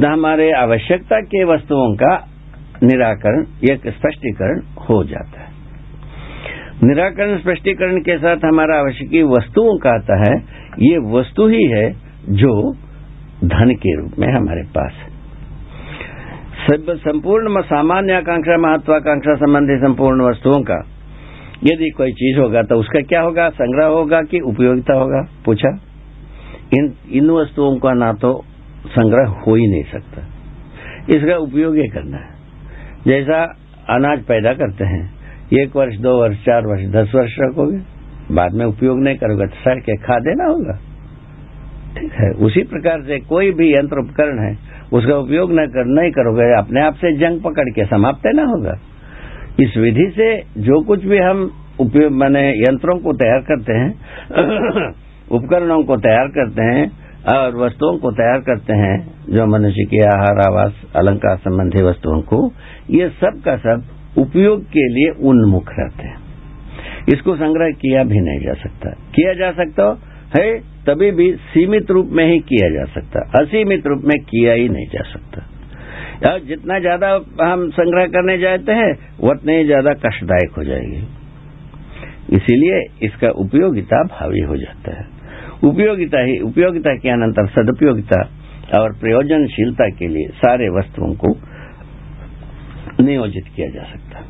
हमारे 0.05 0.53
आवश्यकता 0.53 1.21
के 1.21 1.45
वस्तुओं 1.45 1.95
का 1.95 2.29
निराकरण, 2.83 3.45
एक 3.71 3.81
स्पष्टीकरण 3.89 4.61
हो 4.61 5.05
जाता 5.05 5.41
है। 5.41 5.49
निराकरण, 6.85 7.39
स्पष्टीकरण 7.39 8.01
के 8.01 8.19
साथ 8.19 8.37
हमारा 8.37 8.79
आवश्यक 8.79 9.25
वस्तुओं 9.25 9.79
का 9.79 9.91
आता 9.91 10.19
है, 10.19 10.37
ये 10.79 11.19
वस्तु 11.19 11.47
ही 11.47 11.65
है 11.65 11.93
जो 12.29 12.73
धन 13.45 13.75
के 13.75 13.97
रूप 13.97 14.13
में 14.19 14.29
हमारे 14.29 14.63
पास 14.63 14.93
है। 14.93 15.21
संपूर्ण 16.97 17.61
सामान्य 17.63 18.13
आकांक्षा, 18.13 18.57
महत्वाकांक्षा 18.59 19.35
संबंधी 19.35 19.77
संपूर्ण 19.77 20.23
वस्तुओं 20.23 20.63
का, 20.63 20.79
यदि 21.65 21.89
कोई 21.91 22.13
चीज़ 22.13 22.39
होगा 22.39 22.63
तो 22.63 22.77
उसका 22.77 23.01
क्या 23.01 23.21
होगा? 23.21 23.49
संग्रह 23.51 23.87
होगा 23.87 24.21
कि 24.23 24.41
उपयोगिता 24.41 24.95
होगा? 24.95 25.23
पूछा। 25.45 25.71
इन 26.75 26.93
इन 27.13 27.31
वस्तुओं 27.31 27.77
का 27.77 27.93
ना 27.93 28.13
तो 28.13 28.45
संग्रह 28.87 29.27
हो 29.29 29.55
ही 29.55 29.67
नहीं 29.67 29.85
सकता। 29.85 30.23
इसका 31.09 31.37
उपयोग 31.37 31.77
ही 31.77 31.89
करना 31.89 32.17
है। 32.17 32.29
जैसा 33.07 33.43
अनाज 33.91 34.23
पैदा 34.25 34.53
करते 34.53 34.85
हैं, 34.85 35.11
एक 35.53 35.77
वर्ष, 35.77 35.97
दो 35.97 36.21
वर्ष, 36.21 36.37
चार 36.37 36.67
वर्ष, 36.67 36.83
दस 36.83 37.13
वर्ष 37.15 37.37
रखोगे, 37.41 37.79
बाद 38.35 38.53
में 38.53 38.65
उपयोग 38.67 39.01
नहीं 39.01 39.17
करोगे 39.17 39.47
तो 39.47 39.57
सड़ 39.57 39.79
के 39.81 39.97
खा 39.97 40.19
देना 40.19 40.45
होगा। 40.45 40.79
है। 41.99 42.31
उसी 42.31 42.63
प्रकार 42.63 43.03
से 43.03 43.19
कोई 43.19 43.51
भी 43.51 43.75
यंत्र 43.75 43.99
उपकरण 43.99 44.39
है 44.39 44.59
उसका 44.93 45.17
उपयोग 45.17 45.53
न 45.53 45.67
कर, 45.67 45.85
नहीं 45.85 46.11
करोगे 46.11 46.59
अपने 46.59 46.81
आप 46.81 46.95
से 46.95 47.17
जंग 47.17 47.41
पकड़ 47.41 47.69
के 47.71 47.85
समाप्त 47.85 48.23
ना 48.27 48.43
होगा। 48.43 48.79
इस 49.61 49.77
विधि 49.77 50.13
से 50.17 50.41
जो 50.41 50.85
कुछ 50.85 51.05
भी 51.05 51.19
हम 51.19 51.51
उपयोग 51.81 52.13
मैंने 52.13 52.51
यंत्रों 52.51 52.99
को 52.99 53.13
तैयार 53.13 53.41
करते 53.41 53.73
हैं 53.73 53.95
उपकरणों 55.31 55.83
को 55.83 55.97
तैयार 55.97 56.29
करते 56.29 56.63
हैं 56.63 56.93
और 57.35 57.57
वस्तुओं 57.57 57.99
को 57.99 58.11
तैयार 58.11 58.41
करते 58.41 58.73
हैं 58.73 59.11
जो 59.31 59.47
मनुष्य 59.47 59.85
के 59.85 60.05
आहार 60.05 60.39
आवास 60.39 60.73
अलंकार 60.97 61.37
संबंधी 61.37 61.83
वस्तुओं 61.83 62.21
को 62.21 62.53
ये 62.91 63.09
सब 63.09 63.43
का 63.45 63.57
सब 63.57 63.85
उपयोग 64.19 64.65
के 64.65 64.89
लिए 64.89 65.29
उन्मुख 65.29 65.71
रहते 65.79 66.03
हैं। 66.03 66.17
इसको 67.13 67.37
संग्रह 67.37 67.71
किया 67.71 68.05
भी 68.05 68.21
नहीं 68.21 68.41
जा 68.41 68.53
सकता। 68.53 68.91
किया 68.91 69.35
जा 69.35 69.51
सकता 69.51 70.03
है, 70.33 70.59
तभी 70.87 71.11
भी 71.11 71.33
सीमित 71.49 71.91
रूप 71.91 72.11
में 72.13 72.25
ही 72.27 72.39
किया 72.39 72.69
जा 72.71 72.85
सकता। 72.85 73.21
असीमित 73.43 73.87
रूप 73.87 74.03
में 74.05 74.19
किया 74.25 74.53
ही 74.53 74.69
नहीं 74.69 74.87
जा 74.87 75.03
सकता। 75.03 75.47
और 76.31 76.41
जितना 76.41 76.79
ज़्यादा 76.79 77.09
हम 77.43 77.69
संग्रह 77.71 78.07
करने 78.07 78.37
जाते 78.39 78.73
हैं 78.73 78.91
उतने 79.31 79.59
ही 79.59 79.65
ज़्यादा 79.65 79.93
कष्टदायक 80.01 80.55
हो 80.59 80.65
जाएगी। 80.65 81.03
इसीलिए 82.37 82.81
इसका 83.03 83.31
उपयोगिता 83.37 84.03
भावी 84.05 84.41
हो 84.41 84.57
जाता 84.57 84.97
है। 84.99 85.07
उपयोगिता 85.65 86.21
ही, 86.21 86.39
उपयोगिता 86.39 86.95
के 86.97 87.09
अनंतर 87.09 87.47
सदुपयोगिता 87.47 88.21
और 88.81 88.93
प्रयोजनशीलता 88.93 89.89
के 89.89 90.09
लिए 90.09 90.29
सारे 90.37 90.69
वस्तुओं 90.69 91.13
को 91.15 91.35
नियोजित 93.03 93.45
किया 93.57 93.69
जा 93.69 93.83
सकता 93.83 94.25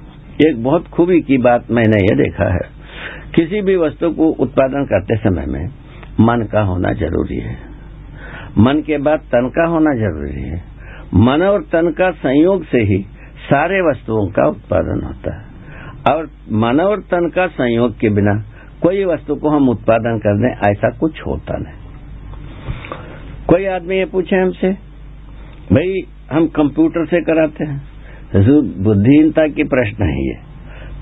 एक 0.49 0.63
बहुत 0.65 0.87
खूबी 0.89 1.21
की 1.21 1.39
बात 1.39 1.71
मैंने 1.71 1.97
ये 1.97 2.15
देखा 2.17 2.49
है। 2.55 2.69
किसी 3.35 3.61
भी 3.63 3.77
वस्तु 3.77 4.11
को 4.11 4.29
उत्पादन 4.39 4.85
करते 4.85 5.17
समय 5.19 5.47
में 5.47 5.69
मन 6.21 6.49
का 6.53 6.61
होना 6.61 6.93
ज़रूरी 6.93 7.39
है। 7.39 7.57
मन 8.59 8.75
के 8.75 8.99
बाद 8.99 9.19
तन 9.19 9.49
का 9.49 9.67
होना 9.67 9.95
ज़रूरी 9.95 10.43
है। 10.43 10.65
मन 11.15 11.43
और 11.43 11.63
तन 11.63 11.95
का 11.99 12.11
संयोग 12.11 12.65
से 12.65 12.79
ही 12.79 13.03
सारे 13.51 13.81
वस्तुओं 13.81 14.27
का 14.27 14.49
उत्पादन 14.49 15.01
होता 15.05 15.39
है। 15.39 15.51
और 16.11 16.31
मन 16.53 16.81
और 16.81 17.01
तन 17.01 17.31
का 17.35 17.47
संयोग 17.47 17.99
के 17.99 18.09
बिना 18.09 18.45
कोई 18.83 19.05
वस्तु 19.05 19.35
को 19.35 19.49
हम 19.49 19.69
उत्पादन 19.69 20.19
कर 20.19 20.39
दें 20.39 20.71
ऐसा 20.71 20.91
कुछ 20.91 21.23
होता 21.27 21.57
नहीं। 21.57 21.81
कोई 23.49 23.65
आदमी 23.65 23.97
ये 23.97 24.05
पूछे 24.05 24.37
हमसे, 24.37 24.71
भाई, 25.73 26.01
हम 26.33 26.47
कंप्यूटर 26.47 27.07
से 27.07 27.21
कराते 27.21 27.65
हैं? 27.65 27.83
बुद्धिहीनता 28.83 29.49
की 29.49 29.65
प्रश्न 29.65 30.05
है 30.05 30.27
ये। 30.27 30.35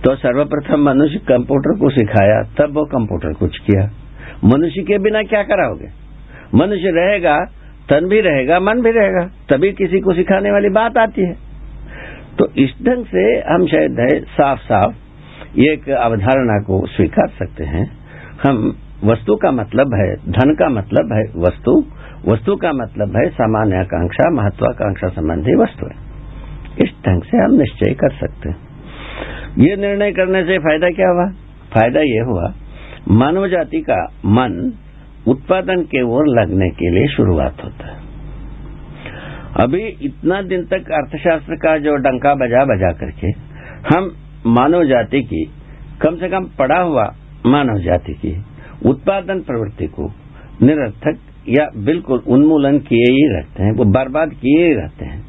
तो 0.04 0.14
सर्वप्रथम 0.14 0.80
मनुष्य 0.80 1.18
कंप्यूटर 1.18 1.78
को 1.78 1.90
सिखाया, 1.90 2.42
तब 2.42 2.74
वो 2.74 2.84
कंप्यूटर 2.84 3.32
कुछ 3.32 3.58
किया। 3.58 3.90
मनुष्य 4.44 4.82
के 4.82 4.98
बिना 4.98 5.22
क्या 5.22 5.42
कराओगे? 5.42 5.88
मनुष्य 6.54 6.90
रहेगा, 6.90 7.38
तन 7.90 8.08
भी 8.08 8.20
रहेगा, 8.20 8.60
मन 8.60 8.82
भी 8.82 8.90
रहेगा, 8.90 9.24
तभी 9.50 9.72
किसी 9.72 10.00
को 10.00 10.14
सिखाने 10.14 10.50
वाली 10.50 10.68
बात 10.68 10.98
आती 10.98 11.22
है। 11.22 11.32
तो 12.38 12.52
इस 12.56 12.70
ढंग 12.86 13.04
से 13.04 13.52
हम 13.52 13.66
शायद 13.66 14.00
है 14.00 14.20
साफ़ 14.20 14.58
साफ़ 14.58 14.94
एक 15.58 15.88
अवधारणा 15.88 16.62
को 16.62 16.86
स्वीकार 16.86 17.28
सकते 17.28 17.64
हैं। 17.64 17.90
हम 18.48 18.76
वस्तु 19.04 19.36
का 19.36 19.50
मतलब 19.50 19.94
है, 19.94 20.16
धन 20.16 20.54
का 20.54 20.68
मतलब 20.68 21.12
है 21.12 21.40
वस्तु 21.40 21.84
वस्तु 22.26 22.56
का 22.56 22.72
मतलब 22.72 23.16
है 23.16 23.28
सामान्य 23.28 23.76
आकांक्षा 23.76 24.30
महत्वाकांक्षा 24.30 25.08
संबंधी 25.08 25.54
वस्तुएँ। 25.54 25.96
इस 26.80 26.92
ढंग 27.08 27.22
से 27.22 27.36
हम 27.36 27.54
निश्चय 27.54 27.94
कर 27.94 28.10
सकते 28.10 28.48
हैं। 28.48 28.56
ये 29.58 29.76
निर्णय 29.76 30.12
करने 30.12 30.44
से 30.44 30.58
फ़ायदा 30.58 30.90
क्या 30.90 31.08
हुआ? 31.08 31.26
फ़ायदा 31.74 32.00
ये 32.00 32.20
हुआ 32.20 32.54
मानव 33.10 33.48
जाति 33.48 33.80
का 33.80 34.04
मन 34.26 34.72
उत्पादन 35.28 35.82
के 35.82 36.02
ओर 36.02 36.26
लगने 36.28 36.68
के 36.70 36.90
लिए 36.90 37.08
शुरुआत 37.08 37.64
होता 37.64 37.86
है। 37.86 37.96
अभी 39.60 39.82
इतना 40.02 40.42
दिन 40.42 40.64
तक 40.64 40.90
अर्थशास्त्र 40.92 41.54
का 41.54 41.78
जो 41.78 41.94
डंका 41.96 42.34
बजा 42.34 42.64
बजा 42.64 42.92
करके 42.92 43.26
हम 43.88 44.10
मानव 44.46 44.84
जाति 44.84 45.22
की, 45.22 45.44
कम 46.02 46.16
से 46.16 46.28
कम 46.28 46.44
पड़ा 46.44 46.80
हुआ 46.80 47.14
मानव 47.46 47.78
जाति 47.78 48.12
की 48.12 48.44
उत्पादन 48.86 49.40
प्रवृत्ति 49.40 49.86
को 49.86 50.10
निरर्थक 50.62 51.18
या 51.48 51.68
बिल्कुल 51.76 52.18
उन्मूलन 52.18 52.78
किए 52.78 53.12
ही 53.12 53.34
रहते 53.34 53.62
हैं, 53.62 53.72
वो 53.72 53.84
बर्बाद 53.84 54.28
किए 54.28 54.66
ही 54.66 54.74
रहते 54.74 55.04
हैं। 55.04 55.24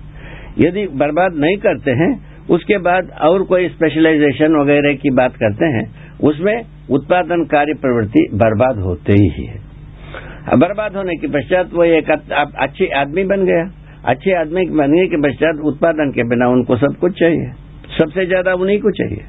यदि 0.60 0.88
बर्बाद 0.88 1.34
नहीं 1.34 1.58
करते 1.58 1.92
हैं, 1.92 2.12
उसके 2.50 2.78
बाद 2.78 3.10
और 3.22 3.44
कोई 3.44 3.70
स्पेशलाइजेशन 3.70 4.56
वगैरह 4.56 4.94
की 4.94 5.10
बात 5.10 5.36
करते 5.36 5.66
हैं, 5.66 5.92
उसमें 6.24 6.62
उत्पादन 6.90 7.44
कार्य 7.48 7.74
प्रवृत्ति 7.82 8.28
बर्बाद 8.36 8.80
होते 8.84 9.14
ही 9.16 9.28
है। 9.40 10.58
बर्बाद 10.58 10.96
होने 10.96 11.16
के 11.16 11.28
पश्चात 11.30 11.74
वो 11.74 11.84
एक 11.86 12.10
अच्छे 12.12 12.88
आदमी 13.00 13.24
बन 13.26 13.46
गया। 13.46 13.66
अच्छे 14.06 14.34
आदमी 14.36 14.66
बनने 14.72 15.06
के 15.08 15.18
पश्चात 15.22 15.60
उत्पादन 15.68 16.12
के 16.12 16.24
बिना 16.30 16.48
उनको 16.50 16.78
सब 16.78 16.96
कुछ 17.00 17.20
चाहिए। 17.20 17.52
सबसे 17.98 18.26
ज़्यादा 18.26 18.54
उन्हीं 18.56 18.80
को 18.80 18.92
चाहिए। 18.94 19.26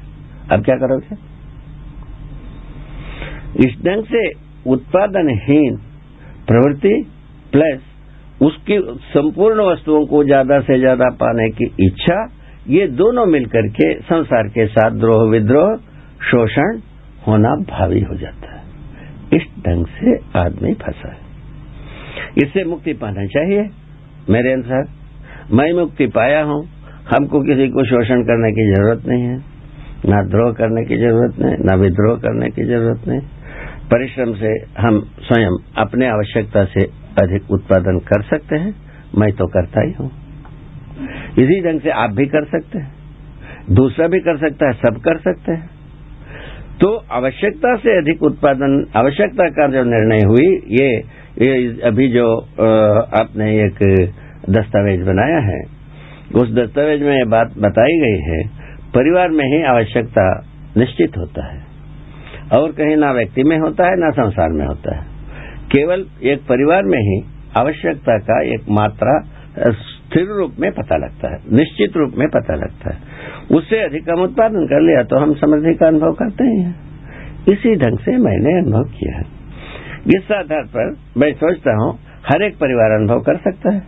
अब 0.51 0.63
क्या 0.65 0.75
करोगे? 0.77 1.15
इस 3.59 3.73
ढंग 3.85 4.03
से 4.05 4.27
उत्पादनहीन 4.71 5.75
प्रवृत्ति 6.47 6.93
प्लस 7.53 7.79
उसकी 8.41 8.77
संपूर्ण 9.09 9.63
वस्तुओं 9.63 10.05
को 10.07 10.23
ज़्यादा 10.25 10.59
से 10.61 10.77
ज़्यादा 10.79 11.09
पाने 11.17 11.49
की 11.51 11.65
इच्छा, 11.85 12.15
ये 12.69 12.87
दोनों 12.95 13.25
मिलकर 13.27 13.67
के 13.71 13.93
संसार 14.03 14.47
के 14.49 14.65
साथ 14.69 14.97
द्रोह 14.99 15.29
विद्रोह, 15.29 15.75
शोषण 16.23 16.79
होना 17.27 17.49
भावी 17.49 18.01
हो 18.01 18.15
जाता 18.15 18.55
है। 18.55 18.61
इस 19.33 19.41
ढंग 19.67 19.85
से 19.85 20.15
आदमी 20.39 20.73
फंसा 20.73 21.09
है। 21.09 21.17
इससे 22.43 22.63
मुक्ति 22.63 22.93
पाना 22.93 23.25
चाहिए। 23.25 23.69
मेरे 24.29 24.53
अनुसार, 24.53 24.83
मैं 25.51 25.73
मुक्ति 25.73 26.07
पाया 26.07 26.43
हूँ। 26.43 26.65
हमको 27.15 27.41
किसी 27.41 27.67
को 27.67 27.83
शोषण 27.85 28.21
करने 28.23 28.51
की 28.51 28.75
ज़रूरत 28.75 29.05
नहीं 29.07 29.23
है। 29.23 29.51
ना 30.05 30.23
द्रोह 30.23 30.53
करने 30.53 30.85
की 30.85 30.97
ज़रूरत 30.97 31.39
नहीं, 31.39 31.55
ना 31.55 31.75
विद्रोह 31.75 32.17
करने 32.17 32.49
की 32.49 32.63
ज़रूरत 32.63 33.07
नहीं। 33.07 33.19
परिश्रम 33.91 34.33
से 34.33 34.47
हम 34.81 34.99
स्वयं 35.19 35.57
अपने 35.77 36.07
आवश्यकता 36.07 36.65
से 36.65 36.83
अधिक 37.21 37.51
उत्पादन 37.51 37.99
कर 37.99 38.21
सकते 38.21 38.55
हैं। 38.55 38.75
मैं 39.17 39.31
तो 39.31 39.47
करता 39.47 39.81
ही 39.81 39.91
हूँ। 39.91 40.11
इसी 41.39 41.69
ढंग 41.69 41.81
से 41.81 41.89
आप 41.89 42.09
भी 42.09 42.25
कर 42.25 42.45
सकते 42.45 42.79
हैं। 42.79 42.93
दूसरा 43.71 44.07
भी 44.07 44.19
कर 44.19 44.37
सकता 44.37 44.65
है, 44.65 44.73
सब 44.73 44.97
कर 44.97 45.17
सकते 45.17 45.51
हैं। 45.51 45.80
तो 46.81 46.87
आवश्यकता 47.11 47.75
से 47.77 47.97
अधिक 47.97 48.23
उत्पादन 48.23 48.71
आवश्यकता 48.95 49.47
का 49.49 49.67
जो 49.67 49.83
निर्णय 49.85 50.23
हुई 50.25 50.47
ये, 50.75 50.87
ये 51.41 51.81
अभी 51.87 52.07
जो 52.09 52.25
आपने 53.19 53.49
एक 53.65 53.77
दस्तावेज़ 54.49 55.03
बनाया 55.03 55.39
है 55.47 55.59
उस 56.35 56.53
दस्तावेज़ 56.53 57.03
में 57.03 57.13
ये 57.15 57.25
बात 57.29 57.53
बताई 57.59 57.99
गई 57.99 58.21
है 58.21 58.39
परिवार 58.95 59.29
में 59.29 59.45
ही 59.45 59.61
आवश्यकता 59.65 60.25
निश्चित 60.77 61.17
होता 61.17 61.45
है। 61.47 61.59
और 62.53 62.71
कहीं 62.71 62.95
ना 62.97 63.11
व्यक्ति 63.11 63.43
में 63.43 63.57
होता 63.59 63.85
है 63.85 63.99
ना 63.99 64.09
संसार 64.11 64.49
में 64.49 64.65
होता 64.65 64.95
है। 64.95 65.05
केवल 65.71 66.05
एक 66.23 66.39
परिवार 66.49 66.83
में 66.85 66.99
ही 66.99 67.21
आवश्यकता 67.57 68.17
का 68.21 68.41
एक 68.53 68.69
मात्रा 68.71 69.13
स्थिर 70.11 70.27
रूप 70.29 70.55
में 70.59 70.71
पता 70.73 70.95
लगता 70.97 71.29
है, 71.31 71.37
निश्चित 71.53 71.97
रूप 71.97 72.13
में 72.17 72.27
पता 72.29 72.55
लगता 72.55 72.93
है। 72.93 72.97
उससे 73.51 73.77
अधिक 73.81 74.09
हम 74.09 74.21
उत्पादन 74.21 74.65
कर 74.67 74.81
लिया 74.81 75.03
तो 75.03 75.19
हम 75.19 75.33
समृद्धि 75.35 75.73
का 75.73 75.87
अनुभव 75.87 76.13
करते 76.15 76.43
ही 76.45 76.57
हैं। 76.59 76.73
इसी 77.49 77.75
ढंग 77.75 77.99
से 77.99 78.15
मैंने 78.19 78.57
अनुभव 78.57 78.89
किया 78.91 79.17
है। 79.17 79.23
इस 80.09 80.31
आधार 80.31 80.65
पर 80.73 80.91
मैं 81.17 81.31
सोचता 81.35 81.75
हूँ, 81.75 81.91
हर 82.25 82.43
एक 82.43 82.55
परिवार 82.55 82.91
अनुभव 82.91 83.21
कर 83.21 83.37
सकता 83.39 83.73
है। 83.73 83.81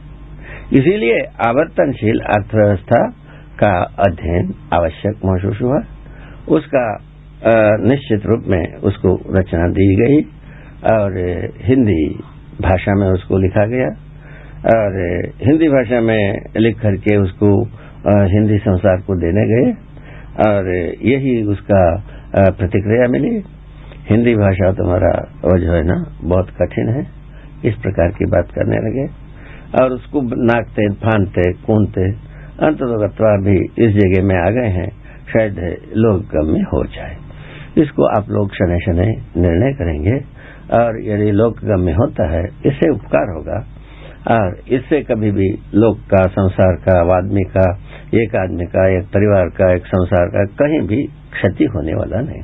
इसीलिए 0.74 1.18
आवर्तनशील 1.48 2.20
अर्थव्यवस्था 2.32 3.02
का 3.60 3.74
अध्ययन 4.02 4.54
आवश्यक 4.74 5.26
महसूस 5.26 5.62
हुआ। 5.62 5.82
उसका 6.50 6.86
निश्चित 7.84 8.26
रूप 8.26 8.44
में 8.48 8.64
उसको 8.84 9.14
रचना 9.38 9.68
दी 9.74 9.90
गई 9.98 10.22
और 10.92 11.20
हिंदी 11.64 12.04
भाषा 12.62 12.96
में 12.96 13.08
उसको 13.08 13.38
लिखा 13.38 13.66
गया। 13.68 13.90
और 14.66 14.92
हिंदी 15.44 15.68
भाषा 15.68 16.02
में 16.02 16.46
लिख 16.58 16.82
करके 16.82 17.18
उसको 17.18 17.64
हिंदी 18.08 18.58
संसार 18.58 18.98
को 18.98 19.16
देने 19.16 19.48
गए। 19.48 19.94
और 20.48 20.76
यही 21.02 21.44
उसका 21.44 22.04
प्रतिक्रिया 22.38 23.08
मिली। 23.08 23.44
हिंदी 24.10 24.36
भाषा 24.36 24.72
तुम्हारा 24.72 25.12
वो 25.46 25.60
जो 25.60 25.72
है 25.72 25.84
ना, 25.84 26.18
बहुत 26.24 26.50
कठिन 26.62 26.90
है। 26.90 27.08
इस 27.66 27.76
प्रकार 27.76 28.08
की 28.10 28.26
बात 28.26 28.48
करने 28.56 28.78
लगे। 28.78 29.06
और 29.84 29.92
उसको 29.92 30.22
नाकते, 30.22 30.90
फानते 30.94 31.54
कूदते 31.54 32.12
अंततोगत्वा 32.66 33.38
भी 33.38 33.86
इस 33.86 33.92
जगह 33.92 34.24
में 34.24 34.36
आ 34.36 34.50
गए 34.50 34.68
हैं। 34.68 34.90
शायद 35.34 35.78
लोग 35.96 36.22
गम्य 36.22 36.60
हो 36.60 36.84
जाए। 36.86 37.16
इसको 37.78 38.04
आप 38.06 38.26
लोग 38.30 38.54
शनि 38.54 38.80
शनि 38.86 39.42
निर्णय 39.42 39.74
करेंगे। 39.74 40.18
और 40.80 41.02
यदि 41.04 41.32
लोक 41.32 41.58
गम्य 41.66 41.92
होता 41.92 42.30
है, 42.32 42.44
इससे 42.66 42.90
उपकार 42.90 43.36
होगा। 43.36 43.68
और 44.28 44.58
इससे 44.70 45.02
कभी 45.02 45.32
भी 45.32 45.50
लोक 45.76 45.98
का, 46.12 46.28
संसार 46.28 46.76
का, 46.76 47.16
आदमी 47.18 47.42
का, 47.42 47.66
एक 48.16 48.36
आदमी 48.36 48.66
का, 48.66 48.98
एक 48.98 49.06
परिवार 49.06 49.50
का, 49.50 49.74
एक 49.74 49.86
संसार 49.86 50.28
का 50.28 50.46
कहीं 50.46 50.82
भी 50.88 51.04
क्षति 51.32 51.66
होने 51.66 51.94
वाला 51.94 52.22
नहीं। 52.22 52.42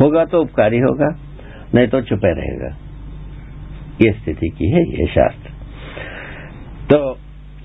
होगा 0.00 0.24
तो 0.24 0.40
उपकारी 0.42 0.78
होगा, 0.78 1.08
नहीं 1.74 1.88
तो 1.88 2.00
छुपे 2.02 2.32
रहेगा। 2.34 2.76
ये 4.02 4.12
स्थिति 4.12 4.48
की 4.48 4.70
है, 4.70 4.82
ये 5.00 5.06
शास्त्र। 5.06 5.50
तो 6.92 7.18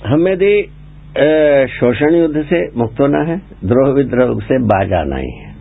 हमें 0.05 0.31
यदि 0.31 0.63
शोषण 1.69 2.15
युद्ध 2.15 2.41
से 2.41 2.79
मुक्त 2.79 2.99
होना 2.99 3.21
है, 3.21 3.37
द्रोह 3.65 3.93
विद्रोह 3.93 4.39
से 4.39 4.57
बाज 4.63 4.93
आना 4.93 5.17
ही 5.17 5.31
है। 5.31 5.53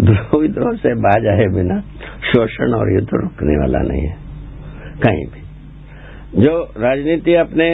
द्रोह 0.00 0.40
विद्रोह 0.40 0.76
से 0.76 0.94
बाज 0.94 1.26
आए 1.26 1.46
बिना 1.46 1.80
शोषण 2.32 2.72
और 2.72 2.94
युद्ध 2.94 3.08
रुकने 3.12 3.56
वाला 3.58 3.78
नहीं 3.78 4.02
है। 4.02 4.16
कहीं 5.02 5.24
भी। 5.26 5.39
जो 6.34 6.52
राजनीति 6.78 7.34
अपने 7.36 7.68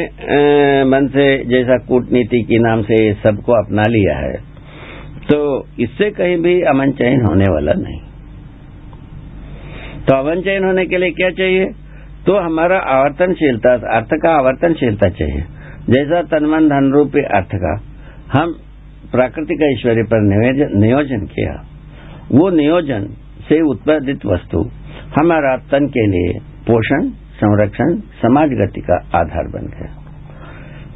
मन 0.86 1.08
से, 1.08 1.25
जैसा 1.44 1.76
कूटनीति 1.88 2.42
के 2.42 2.58
नाम 2.60 2.82
से 2.82 2.98
सबको 3.14 3.52
अपना 3.54 3.82
लिया 3.88 4.16
है 4.18 4.36
तो 5.25 5.38
इससे 5.80 6.10
कहीं 6.12 6.36
भी 6.38 6.60
अमन 6.64 6.90
चयन 6.92 7.25
होने 7.26 7.44
वाला 7.52 7.72
नहीं। 7.78 7.98
तो 10.00 10.16
अमन 10.16 10.40
चयन 10.42 10.64
होने 10.64 10.84
के 10.86 10.98
लिए 10.98 11.10
क्या 11.12 11.30
चाहिए? 11.32 11.64
तो 12.26 12.36
हमारा 12.36 12.78
आवर्तनशीलता, 12.90 13.72
अर्थ 13.96 14.14
का 14.14 14.30
आवर्तनशीलता 14.32 15.08
चाहिए। 15.10 15.42
जैसा 15.90 16.22
तनमन 16.30 16.68
धन 16.68 16.90
रूपी 16.92 17.22
अर्थ 17.32 17.54
का, 17.56 17.75
हम 18.32 18.54
प्राकृतिक 19.12 19.62
ऐश्वर्य 19.64 20.02
पर 20.04 20.22
नियोजन 20.76 21.26
किया। 21.26 21.54
वो 22.32 22.48
नियोजन 22.52 23.08
से 23.48 23.60
उत्पादित 23.70 24.26
वस्तु 24.26 24.58
हमारा 25.12 25.56
तन 25.70 25.86
के 25.88 26.06
लिए 26.06 26.38
पोषण 26.66 27.10
संरक्षण, 27.37 27.97
समाज 27.97 28.50
गति 28.50 28.81
का 28.81 28.95
आधार 28.95 29.49
बन 29.49 29.66
गया। 29.66 30.02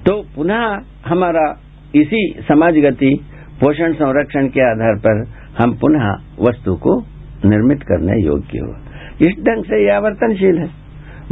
तो 0.06 0.22
पुनः 0.36 0.78
हमारा 1.06 1.60
इसी 1.94 2.34
समाज 2.38 2.74
गति, 2.74 3.20
पोषण 3.60 3.92
संरक्षण 3.92 4.48
के 4.48 4.60
आधार 4.60 4.94
पर 4.96 5.28
हम 5.58 5.78
पुनः 5.80 6.12
वस्तु 6.40 6.74
को 6.74 7.00
निर्मित 7.44 7.82
करने 7.82 8.26
योग्य 8.26 8.58
हो 8.58 8.74
इस 9.22 9.34
ढंग 9.40 9.64
से 9.64 9.86
यह 9.86 9.96
आवर्तनशील 9.96 10.58
है। 10.58 10.70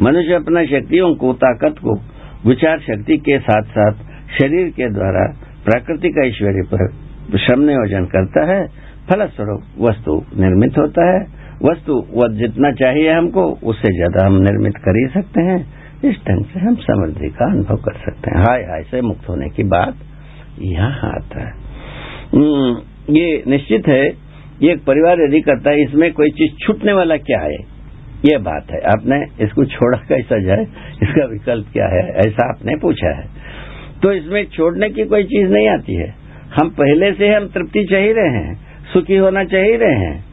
मनुष्य 0.00 0.34
अपना 0.34 0.64
शक्तियों 0.64 1.14
को, 1.14 1.32
ताकत 1.32 1.74
को, 1.78 1.94
विचार 2.46 2.78
शक्ति 2.78 3.16
के 3.16 3.38
साथ 3.38 3.62
साथ 3.62 3.92
शरीर 4.40 4.68
के 4.70 4.90
द्वारा 4.90 5.36
प्राकृतिक 5.64 6.18
ऐश्वर्य 6.24 6.62
पर 6.74 6.88
श्रम 7.38 7.60
नियोजन 7.60 8.04
करता 8.04 8.52
है। 8.52 8.66
फलस्वरूप 9.10 9.62
वस्तु 9.80 10.22
निर्मित 10.36 10.78
होता 10.78 11.04
है। 11.12 11.37
वस्तु 11.64 12.06
वह 12.12 12.28
जितना 12.28 12.72
चाहिए 12.72 13.12
हमको 13.12 13.42
उससे 13.64 13.94
ज़्यादा 13.96 14.26
हम 14.26 14.34
निर्मित 14.34 14.76
कर 14.76 14.98
ही 14.98 15.06
सकते 15.08 15.42
हैं। 15.42 15.78
इस 16.04 16.16
ढंग 16.16 16.44
से 16.44 16.60
हम 16.60 16.74
समृद्धि 16.74 17.28
का 17.28 17.50
अनुभव 17.50 17.76
कर 17.76 17.92
सकते 17.92 18.30
हैं। 18.30 18.38
हाय 18.38 18.62
हाय 18.62 18.82
से 18.82 19.00
मुक्त 19.00 19.28
होने 19.28 19.48
की 19.48 19.62
बात 19.62 19.94
यहाँ 20.62 21.10
आता 21.10 21.40
है। 21.40 21.52
हम्म, 22.34 22.78
ये 23.14 23.42
निश्चित 23.46 23.88
है 23.88 24.28
ये 24.62 24.72
एक 24.72 24.84
परिवार 24.84 25.20
यदि 25.20 25.40
करता 25.40 25.70
है 25.70 25.82
इसमें 25.82 26.12
कोई 26.12 26.30
चीज़ 26.30 26.66
छूटने 26.66 26.92
वाला 26.92 27.16
क्या 27.16 27.40
है? 27.40 27.56
ये 28.24 28.38
बात 28.38 28.70
है। 28.70 28.80
आपने 28.80 29.44
इसको 29.44 29.64
छोड़ा 29.64 29.98
कैसा 29.98 30.38
जाए 30.38 30.62
इसका 31.02 31.24
विकल्प 31.24 31.66
क्या 31.72 31.86
है? 31.86 32.12
ऐसा 32.12 32.48
आपने 32.48 32.76
पूछा 32.76 33.16
है। 33.16 33.26
तो 34.02 34.12
इसमें 34.12 34.44
छोड़ने 34.46 34.90
की 34.90 35.04
कोई 35.04 35.24
चीज़ 35.24 35.50
नहीं 35.50 35.68
आती 35.68 35.94
है। 35.94 36.14
हम 36.60 36.68
पहले 36.68 37.12
से 37.12 37.28
हम 37.28 37.46
तृप्ति 37.48 37.84
चाह 37.84 38.00
रहे 38.00 38.28
हैं 38.28 38.58
सुखी 38.92 39.16
होना 39.16 39.44
चाह 39.44 39.62
रहे 39.62 39.94
हैं। 39.94 40.24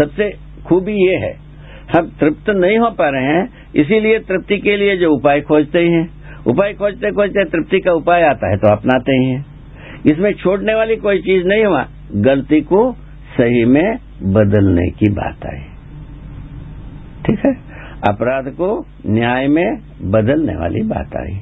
सबसे 0.00 0.41
खूबी 0.66 0.92
ये 0.92 1.16
है। 1.16 1.32
हम 1.96 2.10
तृप्त 2.20 2.50
नहीं 2.50 2.78
हो 2.78 2.90
पा 2.90 3.08
रहे 3.08 3.24
हैं, 3.24 3.48
इसीलिए 3.76 4.18
तृप्ति 4.18 4.58
के 4.58 4.76
लिए 4.76 4.96
जो 4.96 5.10
उपाय 5.10 5.40
खोजते 5.40 5.78
ही 5.78 6.04
उपाय 6.46 6.72
खोजते 6.72 7.10
खोजते 7.10 7.44
तृप्ति 7.44 7.80
का 7.80 7.92
उपाय 7.92 8.22
आता 8.22 8.50
है 8.50 8.56
तो 8.56 8.68
अपनाते 8.68 9.12
ही 9.12 9.24
हैं। 9.24 9.44
इसमें 10.06 10.32
छोड़ने 10.32 10.74
वाली 10.74 10.96
कोई 10.96 11.18
चीज़ 11.18 11.44
नहीं 11.46 11.64
हुआ, 11.64 11.86
गलती 12.16 12.60
को 12.60 12.92
सही 13.36 13.64
में 13.64 13.96
बदलने 14.22 14.90
की 14.90 15.10
बात 15.12 15.46
आई। 15.46 15.60
ठीक 17.26 17.38
है? 17.46 17.52
अपराध 18.08 18.48
को 18.48 18.86
न्याय 19.06 19.48
में 19.48 19.78
बदलने 20.02 20.56
वाली 20.56 20.82
बात 20.82 21.16
आई। 21.16 21.38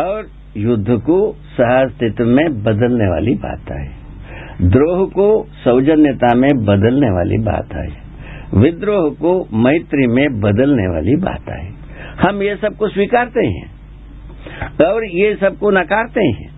और 0.00 0.26
युद्ध 0.56 0.90
को 0.90 1.32
सहस्तित्व 1.32 2.24
में 2.24 2.62
बदलने 2.62 3.08
वाली 3.10 3.34
बात 3.34 3.72
आई। 3.72 4.68
द्रोह 4.68 5.06
को 5.06 5.46
सौजन्यता 5.64 6.34
में 6.34 6.50
बदलने 6.64 7.10
वाली 7.10 7.38
बात 7.38 7.74
आई। 7.76 8.07
विद्रोह 8.54 9.10
को 9.10 9.32
मैत्री 9.58 10.06
में 10.06 10.40
बदलने 10.40 10.88
वाली 10.88 11.16
बात 11.16 11.50
आई 11.50 11.68
हम 12.26 12.42
ये 12.42 12.56
सबको 12.56 12.88
स्वीकारते 12.88 13.46
हैं 13.46 13.78
और 14.86 15.04
ये 15.04 15.34
सबको 15.34 15.70
नकारते 15.70 16.20
हैं। 16.20 16.48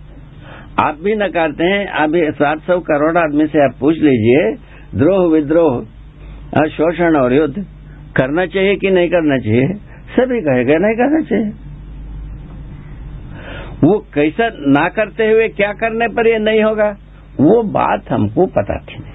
आप 0.84 0.98
भी 1.04 1.14
नकारते 1.14 1.64
हैं। 1.64 1.86
अभी 1.86 2.30
सात 2.30 2.58
सौ 2.58 2.78
करोड़ 2.80 3.18
आदमी 3.18 3.46
से 3.46 3.64
आप 3.64 3.74
पूछ 3.80 3.96
लीजिए, 3.96 4.52
द्रोह, 4.94 5.30
विद्रोह, 5.30 6.66
शोषण 6.66 7.16
और 7.16 7.32
युद्ध 7.32 7.66
करना 8.16 8.46
चाहिए 8.46 8.76
कि 8.76 8.90
नहीं 8.90 9.08
करना 9.08 9.38
चाहिए? 9.38 9.68
सभी 10.10 10.40
कहेगा 10.40 10.74
नहीं 10.78 10.94
करना 10.94 11.20
चाहिए। 11.20 11.52
वो 13.84 14.06
कैसा 14.14 14.50
ना 14.54 14.88
करते 14.88 15.30
हुए 15.30 15.48
क्या 15.48 15.72
करने 15.72 16.08
पर 16.08 16.26
ये 16.26 16.38
नहीं 16.38 16.62
होगा? 16.62 16.96
वो 17.40 17.62
बात 17.62 18.10
हमको 18.10 18.46
पता 18.46 18.78
थी 18.78 19.09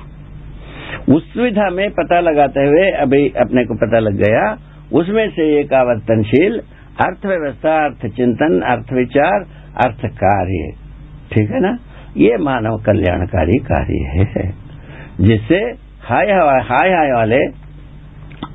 उस 1.10 1.34
सुविधा 1.34 1.70
में 1.70 1.90
पता 1.92 2.20
लगाते 2.20 2.66
हुए 2.66 2.90
अभी 2.92 3.28
अपने 3.38 3.66
को 3.66 3.76
पता 3.76 4.00
लग 4.00 4.16
गया, 4.18 4.46
उसमें 4.94 5.30
से 5.30 5.60
एक 5.60 5.74
आवर्तनशील 5.74 6.62
अर्थव्यवस्था 7.02 7.74
अर्थ 7.86 8.06
चिंतन 8.16 8.62
अर्थ 8.62 8.94
विचार 8.94 9.46
अर्थ 9.86 10.06
कार्य 10.06 10.72
ठीक 11.32 11.52
है 11.52 11.60
ना? 11.60 11.78
ये 12.18 12.38
मानव 12.38 12.78
कल्याणकारी 12.78 13.58
कार्य 13.58 13.98
है, 14.10 14.54
जिससे 15.22 15.58
हाय 16.02 16.32
हाय 16.32 16.92
हाय 16.92 17.12
वाले 17.12 17.40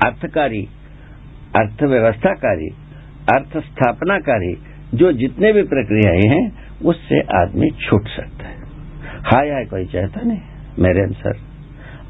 अर्थकारी, 0.04 0.62
अर्थव्यवस्थाकारी 1.56 2.68
अर्थ 3.34 3.58
स्थापनाकारी 3.58 4.54
जो 4.94 5.12
जितने 5.12 5.52
भी 5.52 5.62
प्रक्रियाएँ 5.62 6.28
हैं, 6.28 6.52
उससे 6.84 7.20
आदमी 7.20 7.70
छूट 7.70 8.08
सकता 8.08 8.46
है। 8.46 8.56
हाय 9.24 9.50
हाय 9.50 9.64
कोई 9.64 9.84
चाहता 9.84 10.20
नहीं, 10.20 10.40
मेरे 10.78 11.02
अनुसार। 11.02 11.49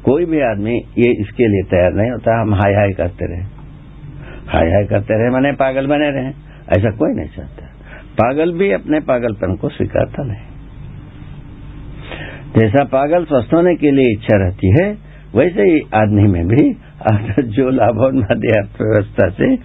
कोई 0.05 0.25
भी 0.25 0.39
आदमी 0.41 0.75
ये 0.97 1.09
इसके 1.21 1.47
लिए 1.47 1.63
तैयार 1.71 1.93
नहीं 1.93 2.11
होता, 2.11 2.41
हम 2.41 2.53
हाय 2.53 2.73
हाय 2.73 2.91
करते 2.91 3.25
रहे। 3.25 3.43
हाय 4.47 4.69
हाय 4.69 4.85
करते 4.85 5.13
रहे 5.13 5.29
मैंने 5.29 5.51
पागल 5.51 5.87
बने 5.87 6.09
रहे। 6.11 6.29
ऐसा 6.71 6.89
कोई 6.91 7.13
नहीं 7.15 7.29
चाहता। 7.29 7.65
पागल 8.21 8.51
भी 8.53 8.71
अपने 8.71 8.99
पागलपन 8.99 9.55
को 9.55 9.69
स्वीकारता 9.69 10.23
नहीं। 10.23 10.49
जैसा 12.57 12.83
पागल 12.83 13.25
स्वस्थ 13.25 13.53
होने 13.53 13.75
के 13.75 13.91
लिए 13.91 14.11
इच्छा 14.11 14.37
रहती 14.37 14.69
है, 14.81 14.87
वैसे 15.35 15.63
ही 15.63 15.79
आदमी 15.95 16.23
में 16.23 16.47
भी 16.47 16.73
जो 17.49 17.69
लाभोन्मादी 17.69 18.47
अर्थव्यवस्था 18.47 19.29
से 19.29 19.55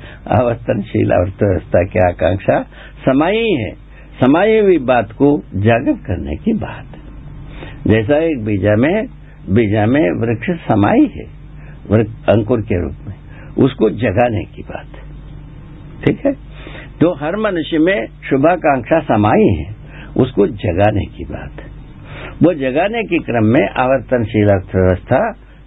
आवर्तनशील 0.40 1.10
अर्थव्यवस्था 1.10 1.82
की 1.82 1.98
आकांक्षा 1.98 2.60
समाई 3.06 3.48
है, 3.52 3.70
समाई 4.20 4.58
हुई 4.58 4.78
बात 4.78 5.12
को 5.12 5.42
जागृत 5.56 5.98
करने 6.06 6.36
की 6.36 6.52
बात। 6.52 6.86
जैसा 7.86 8.18
एक 8.18 8.44
बीजा 8.44 8.76
में 8.76 9.06
बीजा 9.50 9.86
में 9.86 10.04
वृक्ष 10.20 10.50
समाई 10.68 11.06
है 11.14 11.24
अंकुर 12.30 12.60
के 12.62 12.82
रूप 12.82 12.96
में। 13.08 13.14
उसको 13.58 13.90
जगाने 13.90 14.44
की 14.44 14.62
बात 14.62 14.86
ठीक 16.04 16.18
है? 16.26 16.32
तो 17.00 17.12
हर 17.14 17.36
मनुष्य 17.36 17.78
में 17.78 18.06
शुभाकांक्षा 18.24 18.98
समाई 19.00 19.46
है, 19.56 19.74
उसको 20.16 20.46
जगाने 20.46 21.04
की 21.06 21.24
बात 21.24 21.60
है। 21.60 21.68
वो 22.42 22.52
जगाने 22.54 23.02
के 23.02 23.18
क्रम 23.18 23.46
में 23.46 23.68
आवर्तनशील 23.76 24.48
अर्थव्यवस्था 24.48 25.20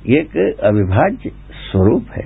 एक 0.10 0.36
अविभाज्य 0.64 1.32
स्वरूप 1.62 2.06
है। 2.12 2.26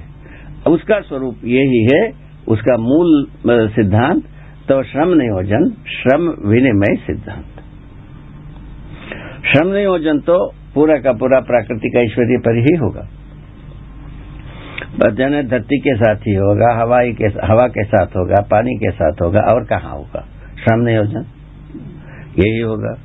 उसका 0.67 0.99
स्वरूप 0.99 1.35
यही 1.45 1.83
है, 1.85 2.01
उसका 2.47 2.77
मूल 2.79 3.27
सिद्धांत 3.69 4.23
तो 4.69 4.81
श्रम 4.83 5.13
नियोजन, 5.13 5.69
श्रम 5.91 6.27
विनिमय 6.49 6.95
सिद्धांत। 6.97 7.53
श्रम 9.45 9.73
नियोजन 9.73 10.19
तो 10.19 10.37
पूरा 10.75 10.97
का 10.97 11.13
पूरा 11.13 11.39
प्राकृतिक 11.39 11.95
ऐश्वर्य 11.95 12.37
पर 12.37 12.57
ही 12.57 12.75
होगा। 12.77 13.07
जन 15.09 15.47
धरती 15.47 15.79
के 15.79 15.95
साथ 15.95 16.15
ही 16.15 16.33
होगा, 16.33 16.81
हवाई 16.81 17.11
के 17.11 17.25
हवा 17.25 17.67
के 17.67 17.83
साथ 17.83 18.05
होगा, 18.05 18.41
पानी 18.41 18.75
के 18.75 18.91
साथ 18.91 19.11
होगा, 19.21 19.39
और 19.39 19.65
कहाँ 19.65 19.91
होगा? 19.91 20.27
श्रम 20.63 20.79
नियोजन 20.79 21.25
यही 22.39 22.59
होगा। 22.59 22.95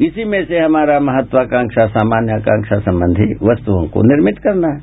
इसी 0.00 0.24
में 0.24 0.46
से 0.46 0.58
हमारा 0.58 1.00
महत्वाकांक्षा 1.00 1.86
सामान्य 1.86 2.32
आकांक्षा 2.32 2.78
संबंधी 2.78 3.34
वस्तुओं 3.34 3.88
को 3.88 4.02
निर्मित 4.02 4.38
करना 4.38 4.68
है। 4.68 4.80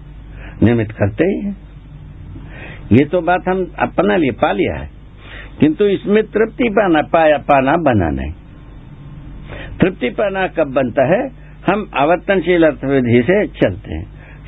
निर्मित 0.64 0.92
करते 0.92 1.24
ही 1.24 1.46
है। 1.46 1.56
ये 2.92 3.06
तो 3.06 3.22
बात 3.22 3.42
हम 3.48 3.74
अपना 3.80 4.18
लिए 4.18 4.32
पा 4.32 4.52
लिया 4.52 4.80
है। 4.80 4.90
किंतु 5.60 5.86
इसमें 5.86 6.24
तृप्ति 6.24 6.70
पाना, 6.70 7.02
पाया, 7.02 7.38
पाना 7.38 7.72
बना 7.72 8.10
नहीं। 8.10 8.32
तृप्ति 9.82 10.10
पाना 10.10 10.48
कब 10.48 10.68
बनता 10.74 11.04
है? 11.04 11.49
हम 11.70 11.92
आवर्तनशील 11.98 12.64
अर्थविधि 12.64 13.22
से 13.22 13.48
चलते 13.48 13.94
हैं। 13.94 14.06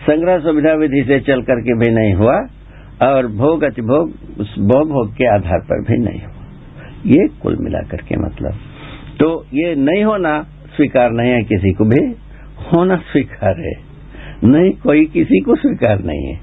संग्रह 0.09 0.39
सुविधा 0.39 0.73
विधि 0.73 1.03
से 1.07 1.19
चल 1.19 1.41
करके 1.41 1.77
भी 1.77 1.93
नहीं 1.93 2.13
हुआ 2.13 2.47
और 3.01 3.27
भोग 3.27 3.63
अतिभोग, 3.63 4.11
उस 4.39 4.55
भोग 4.59 4.89
भोग 4.89 5.13
के 5.13 5.25
आधार 5.25 5.59
पर 5.59 5.81
भी 5.81 5.97
नहीं 5.97 6.21
हुआ। 6.21 6.45
ये 7.05 7.27
कुल 7.27 7.57
मिलाकर 7.59 7.97
के 7.97 8.15
मतलब। 8.17 8.53
तो 9.19 9.45
ये 9.53 9.75
नहीं 9.75 10.03
होना 10.03 10.45
स्वीकार 10.75 11.11
नहीं 11.11 11.31
है 11.31 11.43
किसी 11.43 11.71
को 11.71 11.85
भी, 11.85 12.15
होना 12.73 12.95
स्वीकार 12.95 13.59
है। 13.59 13.91
नहीं, 14.43 14.71
कोई 14.71 15.05
किसी 15.05 15.39
को 15.39 15.55
स्वीकार 15.55 15.99
नहीं 15.99 16.25
है। 16.25 16.39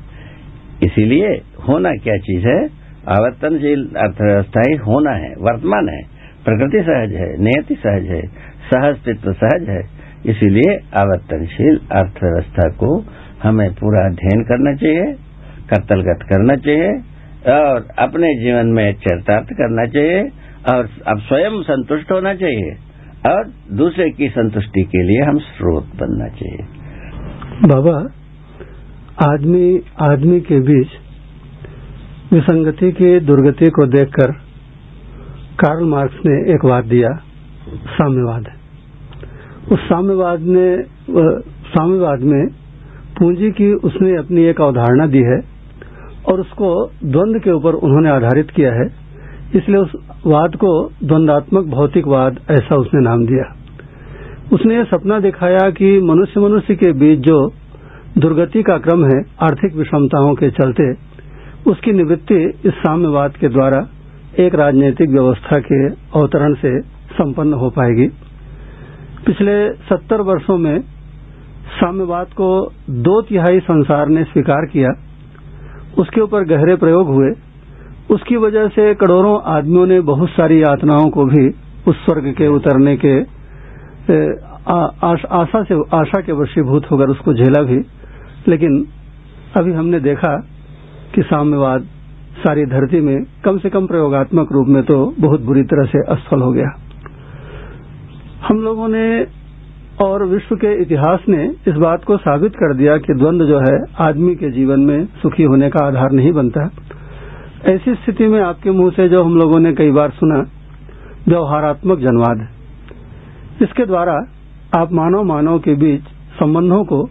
इसीलिए 0.84 1.28
होना 1.68 1.92
क्या 1.92 2.16
चीज़ 2.16 2.46
है? 2.46 2.64
आवर्तनशील 3.08 3.90
अर्थव्यवस्था 3.96 4.60
ही 4.60 4.76
होना 4.76 5.10
है, 5.10 5.30
वर्तमान 5.30 5.88
है। 5.88 6.02
प्रकृति 6.44 6.82
सहज 6.82 7.12
है, 7.12 7.42
नियति 7.42 7.74
सहज 7.74 8.04
है 8.04 8.22
सहस्तित्व 8.70 9.32
सहज 9.32 9.68
है। 9.68 9.97
इसीलिए 10.28 10.74
आवर्तनशील 11.00 11.80
अर्थव्यवस्था 11.92 12.68
को 12.68 13.04
हमें 13.42 13.74
पूरा 13.74 14.06
अध्ययन 14.06 14.42
करना 14.42 14.74
चाहिए, 14.74 15.12
कर्तलगत 15.70 16.18
करना 16.22 16.56
चाहिए, 16.56 16.90
और 17.54 17.88
अपने 17.98 18.34
जीवन 18.34 18.66
में 18.66 18.94
चरितार्थ 18.94 19.46
करना 19.46 19.86
चाहिए, 19.86 20.22
और 20.72 20.88
अब 21.08 21.18
स्वयं 21.18 21.62
संतुष्ट 21.62 22.12
होना 22.12 22.34
चाहिए, 22.34 22.76
और 23.26 23.52
दूसरे 23.72 24.10
की 24.10 24.28
संतुष्टि 24.28 24.82
के 24.82 25.02
लिए 25.02 25.20
हम 25.20 25.38
स्रोत 25.38 25.84
बनना 25.84 26.28
चाहिए। 26.28 26.66
बाबा, 27.66 27.96
आदमी 29.32 29.80
आदमी 30.02 30.40
के 30.40 30.60
बीच 30.60 30.88
विसंगति 32.32 32.92
की 32.92 33.20
दुर्गति 33.20 33.66
को 33.66 33.86
देखकर 33.86 34.32
कार्ल 35.60 35.88
मार्क्स 35.88 36.16
ने 36.26 36.52
एक 36.52 36.64
वाद 36.64 36.84
दिया, 36.84 37.08
साम्यवाद। 37.68 38.57
उस 39.72 39.78
साम्यवाद 39.78 40.40
ने 40.40 40.66
साम्यवाद 41.68 42.20
में 42.20 42.46
पूंजी 43.18 43.50
की 43.50 43.72
उसने 43.84 44.16
अपनी 44.16 44.44
एक 44.44 44.60
अवधारणा 44.60 45.06
दी 45.06 45.22
है 45.22 45.38
और 46.28 46.40
उसको 46.40 46.68
द्वंद 47.04 47.40
के 47.42 47.50
ऊपर 47.50 47.74
उन्होंने 47.74 48.10
आधारित 48.10 48.50
किया 48.50 48.72
है। 48.72 48.86
इसलिए 49.54 49.76
उस 49.76 49.92
वाद 50.26 50.56
को 50.56 50.70
द्वंदात्मक 51.04 51.64
भौतिकवाद 51.64 52.38
ऐसा 52.50 52.76
उसने 52.76 53.00
नाम 53.00 53.24
दिया। 53.26 53.44
उसने 54.52 54.74
यह 54.74 54.84
सपना 54.84 55.18
दिखाया 55.20 55.70
कि 55.70 55.90
मनुष्य 56.00 56.40
मनुष्य 56.40 56.74
के 56.74 56.92
बीच 56.92 57.18
जो 57.18 57.38
दुर्गति 58.18 58.62
का 58.62 58.76
क्रम 58.78 59.04
है, 59.04 59.18
आर्थिक 59.42 59.74
विषमताओं 59.76 60.34
के 60.34 60.50
चलते, 60.50 60.92
उसकी 61.70 61.92
निवृत्ति 61.92 62.40
इस 62.64 62.74
साम्यवाद 62.74 63.36
के 63.36 63.48
द्वारा 63.48 63.86
एक 64.38 64.54
राजनीतिक 64.54 65.10
व्यवस्था 65.10 65.58
के 65.60 65.86
अवतरण 65.88 66.54
से 66.54 66.80
संपन्न 67.12 67.52
हो 67.52 67.70
पाएगी। 67.70 68.08
पिछले 69.28 69.54
सत्तर 69.86 70.20
वर्षों 70.20 70.56
में 70.58 70.80
साम्यवाद 71.70 72.26
को 72.26 72.46
दो 73.06 73.20
तिहाई 73.22 73.58
संसार 73.60 74.08
ने 74.08 74.22
स्वीकार 74.24 74.66
किया। 74.66 74.92
उसके 75.98 76.20
ऊपर 76.20 76.44
गहरे 76.44 76.76
प्रयोग 76.76 77.08
हुए। 77.08 77.30
उसकी 78.10 78.36
वजह 78.36 78.68
से 78.68 78.94
करोड़ों 78.94 79.34
आदमियों 79.46 79.86
ने 79.86 80.00
बहुत 80.00 80.28
सारी 80.28 80.60
यातनाओं 80.62 81.10
को 81.10 81.24
भी 81.24 81.44
उस 81.88 81.96
स्वर्ग 82.04 82.32
के 82.32 82.46
उतरने 82.46 82.96
के 82.96 83.14
आशा 84.72 85.62
से, 85.62 85.74
आशा 85.96 86.20
के 86.20 86.32
वशीभूत 86.32 86.90
होकर 86.90 87.10
उसको 87.10 87.34
झेला 87.34 87.62
भी। 87.62 87.78
लेकिन 88.48 88.82
अभी 89.56 89.72
हमने 89.72 90.00
देखा 90.00 90.34
कि 91.14 91.22
साम्यवाद 91.22 91.80
सारी 92.38 92.66
धरती 92.66 93.00
में 93.00 93.16
कम 93.44 93.58
से 93.58 93.70
कम 93.70 93.86
प्रयोगात्मक 93.86 94.52
रूप 94.52 94.66
में 94.68 94.82
तो 94.82 95.14
बहुत 95.20 95.40
बुरी 95.42 95.62
तरह 95.62 95.86
से 95.86 96.06
असफल 96.12 96.42
हो 96.42 96.52
गया। 96.52 96.76
हम 98.42 98.60
लोगों 98.60 98.88
ने 98.88 99.26
और 100.04 100.24
विश्व 100.26 100.56
के 100.56 100.82
इतिहास 100.82 101.20
ने 101.28 101.44
इस 101.68 101.74
बात 101.74 102.04
को 102.04 102.16
साबित 102.16 102.52
कर 102.52 102.74
दिया 102.74 102.96
कि 102.96 103.14
द्वंद्व 103.14 103.46
जो 103.46 103.58
है 103.58 103.84
आदमी 103.98 104.34
के 104.34 104.50
जीवन 104.50 104.80
में 104.80 105.04
सुखी 105.22 105.42
होने 105.42 105.68
का 105.68 105.86
आधार 105.86 106.12
नहीं 106.12 106.32
बनता। 106.32 106.70
ऐसी 107.70 107.94
स्थिति 107.94 108.26
में 108.26 108.40
आपके 108.40 108.70
मुँह 108.70 108.90
से 108.90 109.08
जो 109.08 109.22
हम 109.22 109.36
लोगों 109.36 109.60
ने 109.60 109.72
कई 109.72 109.90
बार 109.90 110.10
सुना, 110.10 110.46
व्यवहारात्मक 111.28 111.98
जनवाद। 111.98 112.48
इसके 113.62 113.86
द्वारा 113.86 114.12
आप 114.78 114.92
मानव 114.92 115.22
मानव 115.22 115.58
के 115.58 115.74
बीच 115.74 116.02
संबंधों 116.38 116.84
को 116.84 117.02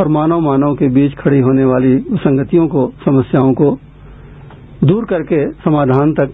और 0.00 0.08
मानव 0.08 0.40
मानव 0.40 0.74
के 0.74 0.88
बीच 0.88 1.14
खड़ी 1.14 1.40
होने 1.40 1.64
वाली 1.64 1.94
विसंगतियों 1.94 2.68
को, 2.68 2.92
समस्याओं 3.04 3.52
को 3.52 3.78
दूर 4.84 5.04
करके 5.04 5.50
समाधान 5.52 6.12
तक 6.12 6.30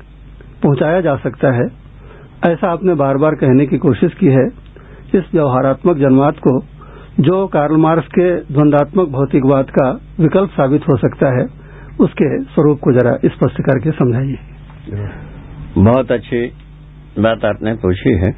पहुँचाया 0.63 1.01
जा 1.01 1.17
सकता 1.17 1.51
है। 1.51 1.84
ऐसा 2.47 2.73
आपने 2.73 2.95
बार 2.95 3.17
बार 3.17 3.31
कहने 3.31 3.67
की 3.67 3.79
कोशिश 3.79 4.15
की 4.15 4.27
है, 4.27 4.47
इस 5.15 5.25
व्यवहारात्मक 5.33 5.97
जनवाद 5.97 6.35
को, 6.35 6.61
जो 7.21 7.47
कार्ल 7.47 7.77
मार्क्स 7.77 8.07
के 8.07 8.37
द्वंदात्मक 8.37 9.09
भौतिकवाद 9.09 9.71
का 9.71 10.01
विकल्प 10.21 10.51
साबित 10.51 10.83
हो 10.83 10.97
सकता 10.97 11.41
है, 11.41 11.47
उसके 12.01 12.43
स्वरूप 12.43 12.79
को 12.79 12.93
जरा 12.93 13.17
स्पष्ट 13.25 13.63
करके 13.63 13.91
समझाइए। 13.91 14.39
बहुत 15.79 16.13
अच्छी 16.13 16.53
बात 17.19 17.45
आपने 17.45 17.75
पूछी 17.75 18.13
है। 18.13 18.29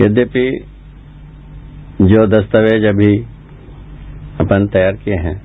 यद्यपि 0.00 0.64
जो 2.02 2.26
दस्तावेज़ 2.26 2.86
अभी 2.86 3.18
अपन 4.40 4.66
तैयार 4.66 4.92
किए 4.92 5.14
हैं, 5.14 5.42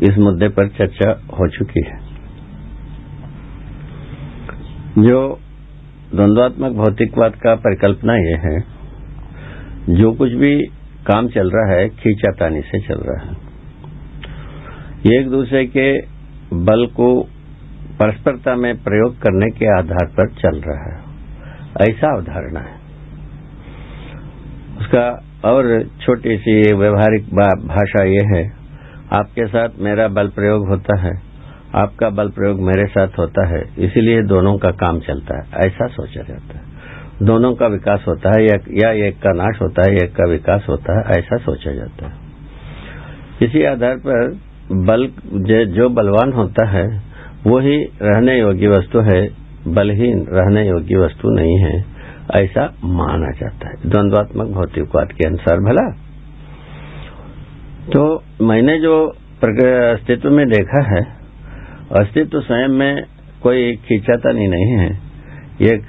इस 0.00 0.18
मुद्दे 0.18 0.48
पर 0.48 0.68
चर्चा 0.68 1.10
हो 1.10 1.48
चुकी 1.48 1.82
है। 1.86 2.07
जो 4.98 5.38
द्वंद्वात्मक 6.14 6.72
भौतिकवाद 6.72 7.32
का 7.32 7.54
परिकल्पना 7.54 8.14
यह 8.14 8.40
है, 8.44 8.64
जो 9.94 10.12
कुछ 10.12 10.32
भी 10.32 10.62
काम 11.06 11.28
चल 11.28 11.50
रहा 11.50 11.76
है, 11.76 11.88
खींचातानी 11.88 12.60
से 12.60 12.80
चल 12.80 12.98
रहा 12.98 13.26
है। 13.26 13.36
एक 15.20 15.30
दूसरे 15.30 15.66
के 15.66 15.98
बल 16.52 16.86
को 16.86 17.22
परस्परता 18.00 18.54
में 18.54 18.82
प्रयोग 18.82 19.18
करने 19.18 19.50
के 19.50 19.78
आधार 19.78 20.06
पर 20.06 20.28
चल 20.28 20.60
रहा 20.60 20.94
है। 20.94 21.00
ऐसा 21.90 22.16
अवधारणा 22.16 22.60
है। 22.60 22.78
उसका 24.80 25.24
और 25.44 25.88
छोटी 26.00 26.36
सी 26.36 26.74
व्यवहारिक 26.74 27.24
भाषा 27.68 28.04
यह 28.04 28.36
है, 28.36 28.52
आपके 29.12 29.46
साथ 29.46 29.68
मेरा 29.78 30.08
बल 30.08 30.28
प्रयोग 30.28 30.68
होता 30.68 30.98
है। 30.98 31.27
आपका 31.74 32.10
बल 32.10 32.28
प्रयोग 32.28 32.60
मेरे 32.60 32.86
साथ 32.86 33.08
होता 33.18 33.46
है, 33.46 33.62
इसीलिए 33.78 34.22
दोनों 34.22 34.58
का 34.58 34.70
काम 34.70 35.00
चलता 35.00 35.36
है। 35.36 35.66
ऐसा 35.66 35.86
सोचा 35.86 36.22
जाता 36.22 36.58
है। 36.58 36.64
दोनों 37.22 37.54
का 37.54 37.66
विकास 37.66 38.04
होता 38.08 38.30
है, 38.30 38.46
या 38.82 38.90
एक 39.06 39.14
का 39.14 39.32
नाश 39.32 39.58
होता 39.62 39.82
है, 39.82 39.96
एक 39.96 40.14
का 40.16 40.30
विकास 40.30 40.66
होता 40.68 40.98
है, 40.98 41.04
ऐसा 41.18 41.36
सोचा 41.36 41.72
जाता 41.72 42.06
है। 42.06 42.12
इसी 43.42 43.62
आधार 43.62 43.96
पर 43.96 44.30
बल 44.72 45.06
जो 45.66 45.88
बलवान 45.88 46.32
होता 46.32 46.66
है 46.68 47.02
वो 47.46 47.58
ही 47.58 47.84
रहने 48.02 48.38
योग्य 48.38 48.68
वस्तु 48.68 49.00
है, 49.00 49.30
बलहीन 49.68 50.26
रहने 50.30 50.68
योग्य 50.68 50.96
वस्तु 50.96 51.28
नहीं 51.28 51.58
है, 51.58 51.84
ऐसा 52.34 52.74
माना 52.84 53.30
जाता 53.30 53.68
है। 53.68 53.90
द्वंद्वात्मक 53.90 54.46
भौतिकवाद 54.46 55.12
के 55.12 55.28
अनुसार, 55.28 55.58
भला? 55.58 55.90
तो 57.92 58.22
मैंने 58.42 58.78
जो 58.78 59.08
अस्तित्व 59.94 60.30
में 60.30 60.46
देखा 60.46 60.94
है 60.94 61.17
अस्तित्व 61.90 62.28
तो 62.28 62.40
स्वयं 62.40 62.68
में 62.68 63.02
कोई 63.42 63.60
खींचातानी 63.84 64.46
नहीं 64.48 64.72
है। 64.78 64.88
एक 65.64 65.86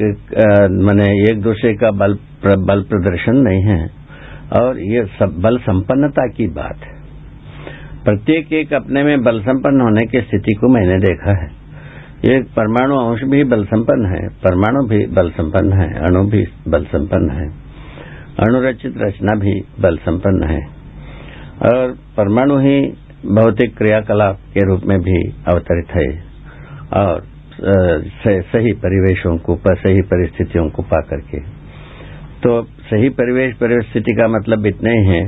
मैंने 0.82 1.08
एक 1.30 1.42
दूसरे 1.42 1.74
का 1.76 1.90
बल 1.94 2.14
प्र, 2.42 2.56
बल 2.60 2.82
प्रदर्शन 2.84 3.42
नहीं 3.48 3.64
है। 3.64 3.82
और 4.60 4.80
ये 4.82 5.04
सब 5.18 5.36
बल 5.42 5.58
संपन्नता 5.60 6.26
की 6.28 6.48
बात 6.54 6.86
है। 6.86 6.94
प्रत्येक 8.06 8.54
एक 8.54 8.74
अपने 8.74 9.04
में 9.04 9.24
बल 9.24 9.42
संपन्न 9.42 9.82
होने 9.82 10.06
की 10.06 10.22
स्थिति 10.22 10.56
को 10.56 10.74
मैंने 10.74 10.98
देखा 11.00 11.36
है। 11.40 11.50
एक 12.28 12.48
परमाणु 12.56 12.96
अंश 13.00 13.24
भी 13.32 13.44
बल 13.46 13.66
संपन्न 13.66 14.06
है 14.06 14.22
परमाणु 14.40 14.88
भी 14.88 15.06
बल 15.16 15.30
संपन्न 15.32 15.82
है 15.82 15.90
अणु 16.08 16.24
भी 16.30 16.44
बल 16.68 16.86
संपन्न 16.86 17.30
है 17.32 17.48
अणुरचित 18.40 18.98
रचना 18.98 19.36
भी 19.40 19.54
बल 19.80 19.98
संपन्न 20.00 20.50
है। 20.50 20.60
और 21.68 21.94
परमाणु 22.18 22.58
ही 22.60 22.80
भौतिक 23.28 23.76
क्रियाकलाप 23.78 24.38
के 24.54 24.66
रूप 24.68 24.82
में 24.86 24.98
भी 25.00 25.22
अवतरित 25.48 25.90
है 25.96 26.08
और 26.94 27.24
सही 28.52 28.72
परिवेशों 28.84 29.38
को 29.38 29.56
सही 29.68 30.02
परिस्थितियों 30.04 30.70
को 30.70 30.82
पा 30.84 31.00
करके। 31.10 31.40
तो 32.44 32.62
सही 32.90 33.10
परिवेश, 33.10 33.54
परिस्थिति 33.56 34.14
का 34.16 34.28
मतलब 34.28 34.66
इतने 34.66 34.92
ही 34.92 35.06
है। 35.08 35.24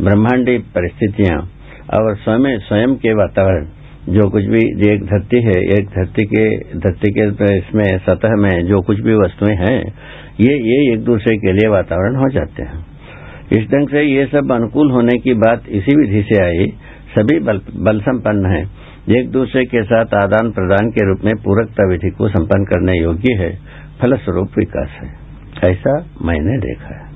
ब्रह्मांडी 0.00 0.56
परिस्थितियाँ 0.74 1.38
और 1.96 2.16
स्वयं 2.16 2.58
स्वयं 2.58 2.94
के 2.96 3.12
वातावरण, 3.14 3.66
जो 4.08 4.28
कुछ 4.30 4.44
भी 4.44 4.64
एक 4.88 5.04
धरती 5.04 5.42
है, 5.42 5.56
एक 5.74 5.86
धरती 5.88 6.24
के 6.24 6.44
धरती 6.78 7.12
के 7.12 7.28
इसमें, 7.58 7.98
सतह 7.98 8.34
में 8.36 8.66
जो 8.66 8.80
कुछ 8.80 9.00
भी 9.00 9.14
वस्तुएँ 9.14 9.56
हैं, 9.56 9.78
ये 10.40 10.58
ये 10.64 10.92
एक 10.92 11.04
दूसरे 11.04 11.36
के 11.36 11.52
लिए 11.52 11.68
वातावरण 11.68 12.16
हो 12.16 12.28
जाते 12.30 12.62
हैं। 12.62 12.84
इस 13.52 13.70
ढंग 13.70 13.88
से 13.88 14.02
ये 14.02 14.26
सब 14.26 14.52
अनुकूल 14.52 14.90
होने 14.90 15.16
की 15.18 15.34
बात 15.34 15.68
इसी 15.70 15.96
विधि 15.96 16.22
से 16.22 16.42
आई 16.44 16.66
सभी 17.18 17.40
बल, 17.40 18.00
संपन्न 18.00 18.46
है। 18.46 18.86
एक 19.18 19.30
दूसरे 19.30 19.64
के 19.64 19.82
साथ 19.82 20.04
आदान 20.14 20.50
प्रदान 20.50 20.90
के 20.90 21.06
रूप 21.08 21.18
में 21.24 21.34
पूरकता 21.44 21.88
विधि 21.88 22.10
को 22.10 22.28
संपन्न 22.28 22.64
करने 22.64 22.98
योग्य 22.98 23.34
है। 23.34 23.58
फलस्वरूप 24.02 24.48
विकास 24.58 24.88
है। 24.88 25.26
ऐसा 25.70 26.06
मैंने 26.22 26.58
देखा 26.58 26.94
है। 26.94 27.06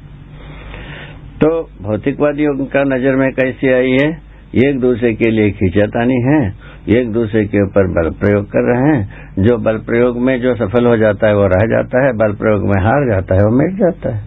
तो 1.45 1.71
भौतिकवादियों 1.83 2.67
का 2.67 2.85
नज़र 2.85 3.17
में 3.17 3.33
कैसी 3.33 3.73
आई 3.73 3.91
है? 3.91 4.31
एक 4.55 4.81
दूसरे 4.81 5.15
के 5.15 5.31
लिए 5.31 5.51
खींचातानी 5.51 6.15
है। 6.15 6.55
एक 6.89 7.13
दूसरे 7.13 7.45
के 7.45 7.63
ऊपर 7.63 7.87
बल 7.87 8.11
प्रयोग 8.11 8.47
कर 8.47 8.63
रहे 8.63 8.97
हैं। 8.97 9.33
जो 9.39 9.57
बल 9.57 9.79
प्रयोग 9.79 10.19
में 10.19 10.41
जो 10.41 10.55
सफल 10.55 10.87
हो 10.87 10.97
जाता 10.97 11.27
है 11.27 11.35
वो 11.35 11.47
रह 11.47 11.67
जाता 11.67 12.07
है। 12.07 12.13
बल 12.13 12.33
प्रयोग 12.33 12.63
में 12.63 12.83
हार 12.83 13.15
जाता 13.15 13.35
है 13.35 13.41
वो 13.41 13.57
मिट 13.57 13.77
जाता 13.79 14.17
है। 14.17 14.25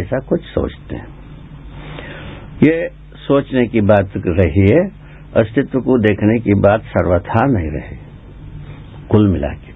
ऐसा 0.00 0.18
कुछ 0.18 0.40
सोचते 0.40 0.96
हैं। 0.96 1.06
ये 2.62 2.88
सोचने 3.16 3.66
की 3.66 3.80
बात 3.80 4.10
रही 4.16 4.66
है। 4.74 5.05
अस्तित्व 5.36 5.80
को 5.80 5.98
देखने 5.98 6.38
की 6.40 6.54
बात 6.60 6.82
सर्वथा 6.88 7.44
नहीं 7.46 7.70
रहे। 7.70 7.96
कुल 9.08 9.28
मिला 9.28 9.48
के। 9.48 9.72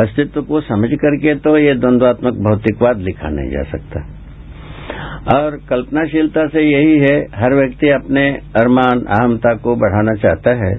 अस्तित्व 0.00 0.42
को 0.42 0.60
समझ 0.60 0.90
करके 0.94 1.34
तो 1.34 1.56
ये 1.58 1.74
द्वंद्वात्मक 1.74 2.34
भौतिकवाद 2.38 2.98
लिखा 2.98 3.28
नहीं 3.28 3.50
जा 3.50 3.62
सकता। 3.62 4.00
और 5.34 5.58
कल्पनाशीलता 5.68 6.46
से 6.46 6.62
यही 6.62 6.98
है, 6.98 7.16
हर 7.34 7.54
व्यक्ति 7.54 7.88
अपने 7.90 8.30
अरमान, 8.56 9.00
अहमता 9.10 9.54
को 9.54 9.74
बढ़ाना 9.76 10.14
चाहता 10.14 10.50
है 10.64 10.72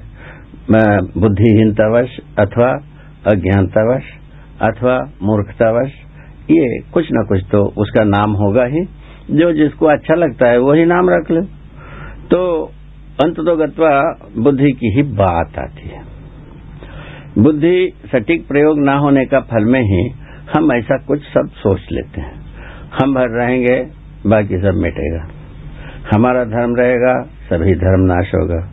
बुद्धिहीनतावश 1.17 2.17
अथवा 2.39 2.69
अज्ञानतावश 3.27 4.03
अथवा 4.61 4.97
मूर्खतावश, 5.23 5.91
ये 6.51 6.79
कुछ 6.93 7.07
न 7.13 7.25
कुछ 7.29 7.41
तो 7.51 7.63
उसका 7.77 8.03
नाम 8.03 8.31
होगा 8.33 8.65
ही। 8.65 8.85
जो 9.31 9.51
जिसको 9.53 9.85
अच्छा 9.85 10.15
लगता 10.15 10.47
है, 10.47 10.57
वही 10.59 10.85
नाम 10.85 11.09
रख 11.09 11.31
ले। 11.31 11.41
तो 12.27 12.41
अंत 13.23 13.35
तो 13.35 13.57
गत्वा 13.57 14.19
बुद्धि 14.37 14.71
की 14.71 14.95
ही 14.95 15.03
बात 15.03 15.59
आती 15.59 15.89
है। 15.89 16.01
बुद्धि 17.39 17.93
सटीक 18.11 18.47
प्रयोग 18.47 18.79
न 18.79 18.89
होने 18.89 19.25
का 19.25 19.39
फल 19.39 19.65
में 19.65 19.81
ही 19.81 20.09
हम 20.55 20.71
ऐसा 20.71 20.97
कुछ 20.97 21.21
सब 21.21 21.49
सोच 21.49 21.81
लेते 21.91 22.21
हैं। 22.21 22.41
हम 23.01 23.13
भर 23.13 23.29
रहेंगे, 23.29 23.87
बाकी 24.27 24.57
सब 24.57 24.73
मिटेगा। 24.75 25.27
हमारा 26.15 26.43
धर्म 26.43 26.75
रहेगा, 26.75 27.21
सभी 27.21 27.75
धर्म 27.75 28.01
नाश 28.01 28.31
होगा। 28.35 28.69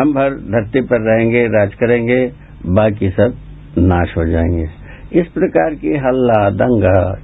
हम 0.00 0.12
भर 0.12 0.30
धरती 0.30 0.80
पर 0.80 1.00
रहेंगे, 1.00 1.46
राज 1.46 1.74
करेंगे, 1.74 2.32
बाकी 2.66 3.10
सब 3.10 3.34
नाश 3.78 4.14
हो 4.16 4.24
जाएँगे। 4.24 4.64
इस 5.20 5.26
प्रकार 5.26 5.74
की 5.74 5.96
हल्ला, 5.96 6.50
दंगा 6.50 7.18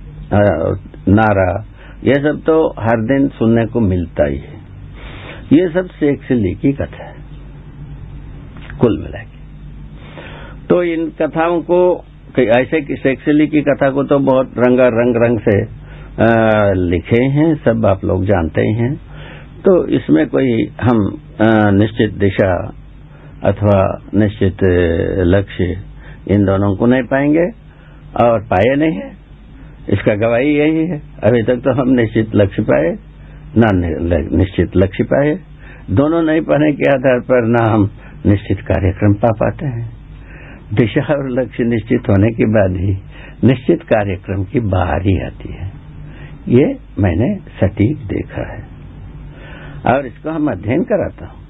नारा, 1.08 1.64
यह 2.04 2.14
सब 2.14 2.42
तो 2.46 2.74
हर 2.78 3.00
दिन 3.02 3.28
सुनने 3.28 3.66
को 3.66 3.80
मिलता 3.80 4.26
ही 4.26 4.36
है। 4.36 4.65
ये 5.52 5.68
सब 5.68 5.88
सेक्सली 5.90 6.54
की 6.54 6.72
कथा 6.72 7.04
है। 7.04 7.14
कुल 8.80 8.98
मिला 8.98 9.22
के। 9.22 9.38
तो 10.66 10.82
इन 10.84 11.08
कथाओं 11.20 11.60
को 11.62 11.80
ऐसे 12.38 12.80
सेक्सली 12.96 13.46
की 13.46 13.60
कथा 13.62 13.90
को 13.90 14.02
तो 14.04 14.18
बहुत 14.18 14.54
रंगा 14.58 14.86
रंग 14.86 15.16
रंग 15.16 15.38
से 15.40 15.56
आ, 16.22 16.72
लिखे 16.72 17.22
हैं 17.24 17.54
सब 17.54 17.86
आप 17.86 18.04
लोग 18.04 18.24
जानते 18.24 18.60
ही। 18.60 18.72
हैं 18.74 18.94
तो 19.64 19.86
इसमें 19.96 20.26
कोई 20.28 20.50
हम 20.82 20.98
आ, 21.42 21.70
निश्चित 21.70 22.12
दिशा 22.14 22.50
अथवा 23.44 23.78
निश्चित 24.14 24.64
लक्ष्य 25.26 25.64
इन 26.28 26.44
दोनों 26.44 26.74
को 26.76 26.86
नहीं 26.86 27.02
पाएँगे 27.02 27.46
और 28.24 28.44
पाए 28.44 28.74
नहीं 28.76 28.96
है। 28.96 29.10
इसका 29.88 30.14
गवाही 30.16 30.56
यही 30.56 30.86
है। 30.86 30.98
अभी 31.24 31.42
तक 31.42 31.56
तो 31.56 31.72
हम 31.72 31.90
निश्चित 31.90 32.34
लक्ष्य 32.34 32.62
पाए। 32.62 32.96
ना 33.58 33.68
निश्चित 34.36 34.70
लक्ष्य 34.76 35.04
पाए। 35.04 35.38
दोनों 35.90 36.22
नहीं 36.22 36.40
पाने 36.40 36.72
के 36.72 36.90
आधार 36.90 37.20
पर 37.20 37.44
ना 37.46 37.72
हम 37.72 37.90
निश्चित 38.26 38.60
कार्यक्रम 38.60 39.12
पा 39.14 39.28
पाते 39.28 39.66
हैं। 39.66 39.96
दिशा 40.74 41.14
और 41.14 41.30
लक्ष्य 41.30 41.64
निश्चित 41.64 42.00
होने 42.10 42.30
के 42.30 42.44
बाद 42.44 42.76
ही 42.76 42.92
निश्चित 43.44 43.82
कार्यक्रम 43.82 44.44
की 44.44 44.60
बाहरी 44.60 45.20
आती 45.20 45.52
है। 45.52 45.72
ये 46.48 46.78
मैंने 46.98 47.36
सटीक 47.36 47.96
देखा 47.96 48.52
है। 48.52 48.64
और 49.86 50.06
इसको 50.06 50.30
हम 50.30 50.50
अध्ययन 50.50 50.82
कराता 50.82 51.26
हूँ। 51.26 51.46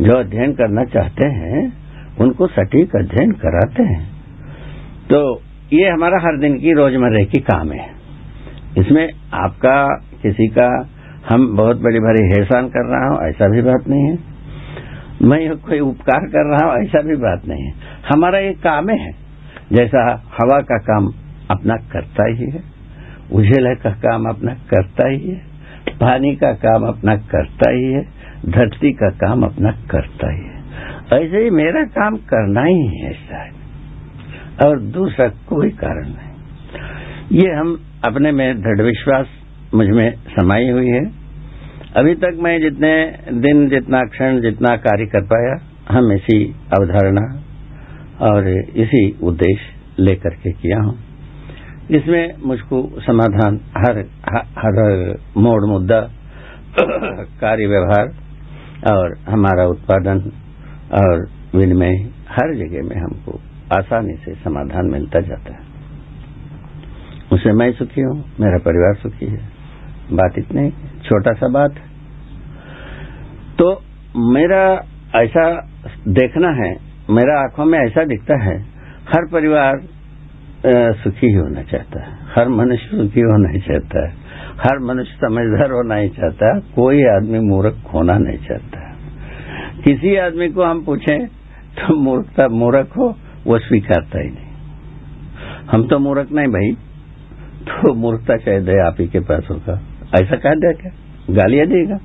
जो 0.00 0.16
अध्ययन 0.16 0.52
करना 0.52 0.84
चाहते 0.84 1.24
हैं, 1.24 1.72
उनको 2.20 2.46
सटीक 2.46 2.96
अध्ययन 2.96 3.32
कराते 3.32 3.82
हैं। 3.82 4.12
तो 5.12 5.42
ये 5.72 5.90
हमारा 5.90 6.18
हर 6.22 6.38
दिन 6.38 6.58
की 6.58 6.72
रोजमर्रे 6.72 7.24
की 7.24 7.40
काम 7.40 7.72
है। 7.72 7.90
इसमें 8.78 9.08
आपका 9.34 10.07
किसी 10.22 10.46
का 10.48 10.68
हम 11.28 11.46
बहुत 11.56 11.76
बड़ी 11.76 12.00
भारी 12.00 12.24
हेसान 12.28 12.68
कर 12.68 12.86
रहा 12.86 13.08
हूँ, 13.08 13.18
ऐसा 13.28 13.48
भी 13.48 13.62
बात 13.62 13.88
नहीं 13.88 14.10
है। 14.10 14.18
मैं 15.22 15.56
कोई 15.58 15.78
उपकार 15.80 16.26
कर 16.26 16.46
रहा 16.50 16.66
हूँ, 16.66 16.82
ऐसा 16.82 17.02
भी 17.02 17.16
बात 17.16 17.46
नहीं 17.48 17.64
है। 17.64 17.72
हमारा 18.12 18.38
ये 18.38 18.52
काम 18.62 18.90
है, 18.90 19.12
जैसा 19.72 20.02
हवा 20.34 20.60
का 20.60 20.78
काम 20.78 21.06
अपना 21.50 21.76
करता 21.92 22.28
ही 22.28 22.50
है, 22.50 22.62
उजेला 23.32 23.74
का 23.74 23.90
काम 23.90 24.28
अपना 24.28 24.54
करता 24.70 25.08
ही 25.08 25.30
है, 25.30 25.40
पानी 26.00 26.34
का 26.36 26.52
काम 26.52 26.86
अपना 26.86 27.16
करता 27.16 27.70
ही 27.70 27.92
है, 27.92 28.02
धरती 28.46 28.92
का 28.92 29.10
काम 29.18 29.42
अपना 29.42 29.70
करता 29.90 30.30
ही 30.32 30.44
है। 30.44 30.56
ऐसे 31.14 31.42
ही 31.44 31.50
मेरा 31.50 31.82
काम 31.94 32.16
करना 32.16 32.62
ही 32.62 32.86
है 32.98 33.12
शायद, 33.12 34.66
और 34.66 34.80
दूसरा 34.80 35.28
कोई 35.28 35.70
कारण 35.70 36.08
नहीं। 36.08 37.40
ये 37.40 37.50
हम 37.52 37.76
अपने 38.04 38.32
में 38.32 38.60
दृढ़ 38.60 38.82
विश्वास 38.82 39.26
मुझमें 39.74 40.16
समाई 40.16 40.68
हुई 40.68 40.88
है। 40.88 41.04
अभी 41.96 42.14
तक 42.14 42.38
मैं 42.40 42.60
जितने 42.60 43.18
दिन, 43.32 43.68
जितना 43.68 44.04
क्षण, 44.04 44.40
जितना 44.40 44.76
कार्य 44.76 45.06
कर 45.06 45.20
पाया, 45.20 45.56
हम 45.90 46.12
इसी 46.12 46.56
अवधारणा 46.78 47.42
और 48.20 48.48
इसी 48.76 49.18
उद्देश्य 49.22 49.74
लेकर 49.98 50.30
के 50.30 50.52
किया 50.52 50.80
हूँ। 50.80 50.98
इसमें 51.90 52.34
मुझको 52.46 52.90
समाधान, 53.00 53.60
हर 53.76 53.98
हर 54.34 54.82
मोड़ 55.36 55.64
मुद्दा 55.64 56.00
कार्य 57.24 57.66
व्यवहार 57.66 58.08
और 58.94 59.18
हमारा 59.28 59.66
उत्पादन 59.66 60.32
और 60.92 61.28
विनिमय, 61.54 61.94
हर 62.28 62.54
जगह 62.54 62.82
में 62.82 62.96
हमको 62.96 63.40
आसानी 63.78 64.14
से 64.14 64.34
समाधान 64.34 64.86
मिलता 64.86 65.20
जाता 65.20 65.52
है। 65.52 65.60
उससे 67.32 67.52
मैं 67.52 67.72
सुखी 67.72 68.00
हूँ, 68.00 68.24
मेरा 68.40 68.58
परिवार 68.58 68.94
सुखी 68.94 69.26
है। 69.26 69.57
बात 70.12 70.38
इतनी 70.38 70.70
छोटा 71.04 71.32
सा 71.34 71.48
बात। 71.50 71.74
तो 73.58 73.66
मेरा 74.32 74.62
ऐसा 75.16 75.44
देखना 76.10 76.48
है, 76.54 76.70
मेरा 77.10 77.38
आँखों 77.40 77.64
में 77.64 77.78
ऐसा 77.78 78.04
दिखता 78.06 78.42
है, 78.42 78.56
हर 79.08 79.26
परिवार 79.32 79.80
सुखी 80.96 81.32
होना 81.32 81.62
चाहता 81.64 82.00
है, 82.00 82.16
हर 82.34 82.48
मनुष्य 82.50 82.96
सुखी 82.96 83.20
होना 83.22 83.50
ही 83.50 83.60
चाहता 83.60 84.06
है, 84.06 84.12
हर 84.58 84.78
मनुष्य 84.84 85.16
समझदार 85.18 85.72
होना 85.72 85.94
ही 85.94 86.08
चाहता 86.10 86.54
है, 86.54 86.60
कोई 86.74 87.04
आदमी 87.08 87.40
मूर्ख 87.48 87.76
होना 87.94 88.18
नहीं 88.18 88.38
चाहता 88.38 88.86
किसी 89.80 90.14
आदमी 90.16 90.48
को 90.48 90.62
हम 90.62 90.84
पूछें 90.84 91.26
तो 91.76 91.94
मूर्खता 91.96 92.46
मूर्ख 92.50 92.96
हो, 92.96 93.06
वो 93.46 93.58
स्वीकारता 93.58 94.20
ही 94.20 94.30
नहीं। 94.30 94.46
हम 95.70 95.86
तो 95.88 95.98
मूर्ख 95.98 96.32
नहीं 96.32 96.48
भाई 96.48 96.72
तो 97.64 97.92
मूर्खता 97.96 98.36
शायद 98.38 98.68
आप 98.80 99.00
ही 99.00 99.06
के 99.08 99.20
पास 99.20 99.46
होगा। 99.50 99.80
ऐसा 100.14 100.36
कह 100.36 100.50
दिया 100.50 100.72
क्या? 100.72 100.90
गालियाँ 101.30 101.66
देगा। 101.66 101.98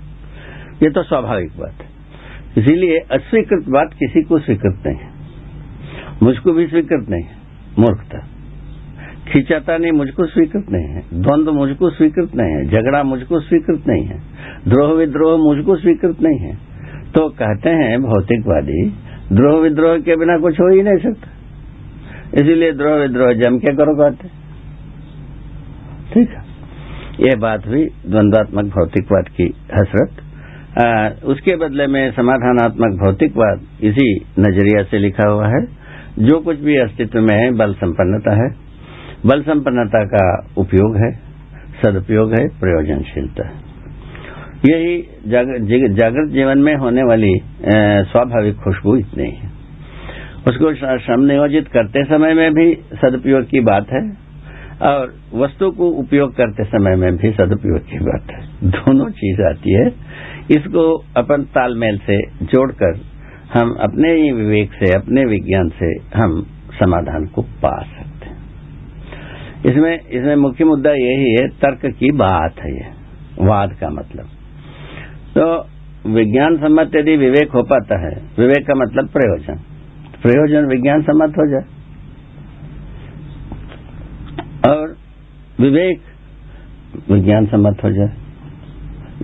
ये 0.84 0.90
तो 0.90 1.04
स्वाभाविक 1.04 1.50
बात 1.50 1.74
है। 1.82 1.94
इसीलिए 2.58 2.98
अस्वीकृत 2.98 3.66
बात 3.70 3.94
किसी 3.94 4.22
को 4.22 4.40
स्वीकृत 4.40 4.84
नहीं 4.88 4.98
है। 4.98 5.10
मुझको 6.24 6.52
भी 6.52 6.68
स्वीकृत 6.68 7.10
नहीं 7.10 7.24
है। 7.24 7.36
मूर्खता। 7.80 8.28
खींचाता 9.28 9.78
नहीं, 9.78 9.92
मुझको 9.92 10.26
स्वीकृत 10.26 10.66
नहीं 10.70 10.88
है। 10.88 11.02
द्वंद्व 11.14 11.54
मुझको 11.54 11.90
स्वीकृत 11.90 12.36
नहीं 12.36 12.52
है। 12.52 12.66
झगड़ा 12.66 13.04
मुझको 13.04 13.40
स्वीकृत 13.40 13.84
नहीं 13.88 14.06
है। 14.06 14.20
द्रोह 14.68 14.92
विद्रोह 14.92 15.38
मुझको 15.38 15.76
स्वीकृत 15.76 16.22
नहीं 16.22 16.40
है। 16.40 16.56
तो 17.16 17.30
कहते 17.30 17.70
हैं 17.70 18.02
भौतिकवादी, 18.02 18.94
द्रोह 19.36 19.62
विद्रोह 19.62 19.98
के 19.98 20.16
बिना 20.16 20.38
कुछ 20.38 20.60
हो 20.60 20.76
ही 20.76 20.84
नहीं 20.84 20.98
सकता। 20.98 21.30
इसीलिए 22.34 22.72
द्रोह 22.72 22.94
विद्रोह 22.94 23.34
जम 23.34 23.58
के 23.58 23.68
करो 23.68 23.96
कहते 23.96 24.28
ठीक 26.14 26.30
है। 26.30 26.43
यह 27.26 27.36
बात 27.40 27.68
हुई 27.68 27.84
द्वंद्वात्मक 28.08 28.66
भौतिकवाद 28.74 29.28
की 29.38 29.44
हसरत। 29.76 30.12
आ, 30.78 31.10
उसके 31.24 31.56
बदले 31.56 31.88
में 31.88 32.12
समाधानात्मक 32.12 33.00
भौतिकवाद 33.00 33.62
इसी 33.84 34.08
नज़रिया 34.40 34.84
से 34.84 35.00
लिखा 35.00 35.30
हुआ 35.30 35.48
है। 35.48 35.62
जो 36.20 36.40
कुछ 36.40 36.60
भी 36.60 36.78
अस्तित्व 36.78 37.20
में 37.20 37.36
है 37.36 37.52
बल 37.52 37.74
संपन्नता 37.74 38.34
है। 38.34 38.50
बल 39.26 39.42
संपन्नता 39.42 40.04
का 40.06 40.24
उपयोग 40.58 40.98
है 40.98 41.12
सदुपयोग 41.82 42.32
है 42.32 42.48
प्रयोजनशीलता 42.60 43.46
यही 44.66 44.98
जागृत 45.94 46.30
जीवन 46.32 46.58
में 46.58 46.76
होने 46.76 47.04
वाली 47.04 47.32
स्वाभाविक 48.12 48.56
खुशबू 48.56 48.96
इतनी 48.96 49.30
है। 49.30 49.48
उसको 50.48 50.74
श्रम 50.76 51.22
नियोजित 51.22 51.68
करते 51.68 52.04
समय 52.04 52.34
में 52.34 52.54
भी 52.54 52.74
सदुपयोग 52.96 53.44
की 53.44 53.60
बात 53.62 53.92
है। 53.92 54.23
और 54.84 55.16
वस्तु 55.34 55.72
को 55.72 55.90
उपयोग 55.90 56.36
करते 56.36 56.64
समय 56.64 56.96
में 56.96 57.18
भी 57.18 57.32
सदुपयोग 57.32 57.80
की 57.80 58.00
बात 58.00 58.32
है। 58.32 58.70
दोनों 58.70 59.10
चीज़ 59.10 59.42
आती 59.42 59.74
है। 59.74 59.88
इसको 60.52 61.04
अपन 61.18 61.42
तालमेल 61.42 61.98
से 61.98 62.46
जोड़कर 62.46 63.00
हम 63.54 63.74
अपने 63.74 64.14
ही 64.14 64.32
विवेक 64.32 64.70
से, 64.74 64.98
अपने 64.98 65.26
विज्ञान 65.26 65.70
से 65.70 66.20
हम 66.20 66.46
समाधान 66.74 67.26
को 67.26 67.42
पा 67.42 67.82
सकते 67.82 68.26
हैं। 68.26 68.38
इसमें 69.66 70.00
इसमें 70.00 70.36
मुख्य 70.36 70.66
मुद्दा 70.66 70.92
यही 70.92 71.32
है, 71.32 71.48
तर्क 71.48 71.86
की 71.86 72.12
बात 72.12 72.54
है 72.60 72.76
ये। 72.76 73.04
वाद 73.42 73.70
का 73.82 73.90
मतलब। 73.90 74.26
तो 75.38 75.68
विज्ञान 76.10 76.58
सम्मत 76.58 76.96
यदि 76.96 77.16
विवेक 77.16 77.52
हो 77.52 77.64
पाता 77.64 78.00
है, 78.00 78.22
विवेक 78.40 78.68
का 78.68 78.74
मतलब 78.76 79.10
प्रयोजन। 79.10 79.56
प्रयोजन 80.22 80.66
विज्ञान 80.66 81.02
सम्मत 81.02 81.30
हो 81.30 81.52
जाए 81.52 81.84
और 84.72 84.96
विवेक, 85.64 86.02
विज्ञान 87.12 87.46
सम्मत 87.46 87.78
हो 87.84 87.92
जाए। 87.92 88.14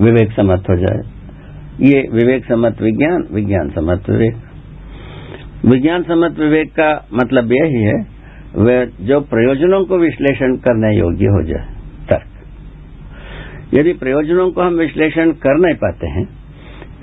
विवेक 0.02 0.32
सम्मत 0.32 0.64
हो 0.70 0.76
जाए। 0.78 1.00
ये 1.82 2.00
विवेक 2.14 2.46
सम्मत 2.46 2.82
विज्ञान 2.82 3.28
विज्ञान 3.32 3.70
सम्मत 3.70 4.10
विवेक। 4.10 4.36
विज्ञान 5.66 6.04
सम्मत 6.04 6.40
विवेक 6.40 6.72
का 6.72 7.06
मतलब 7.14 7.52
यही 7.52 7.84
है, 7.84 7.98
वह 8.56 8.86
जो 9.02 9.20
प्रयोजनों 9.22 9.86
को 9.86 9.98
विश्लेषण 9.98 10.56
करने 10.56 10.98
योग्य 10.98 11.26
हो 11.26 11.42
जाए, 11.44 11.66
तर्क। 12.10 12.30
यदि 13.74 13.94
प्रयोजनों 13.94 14.52
को 14.52 14.62
हम 14.62 14.74
विश्लेषण 14.74 15.32
कर 15.32 15.58
नहीं 15.58 15.76
पाते 15.76 16.08
हैं, 16.08 16.26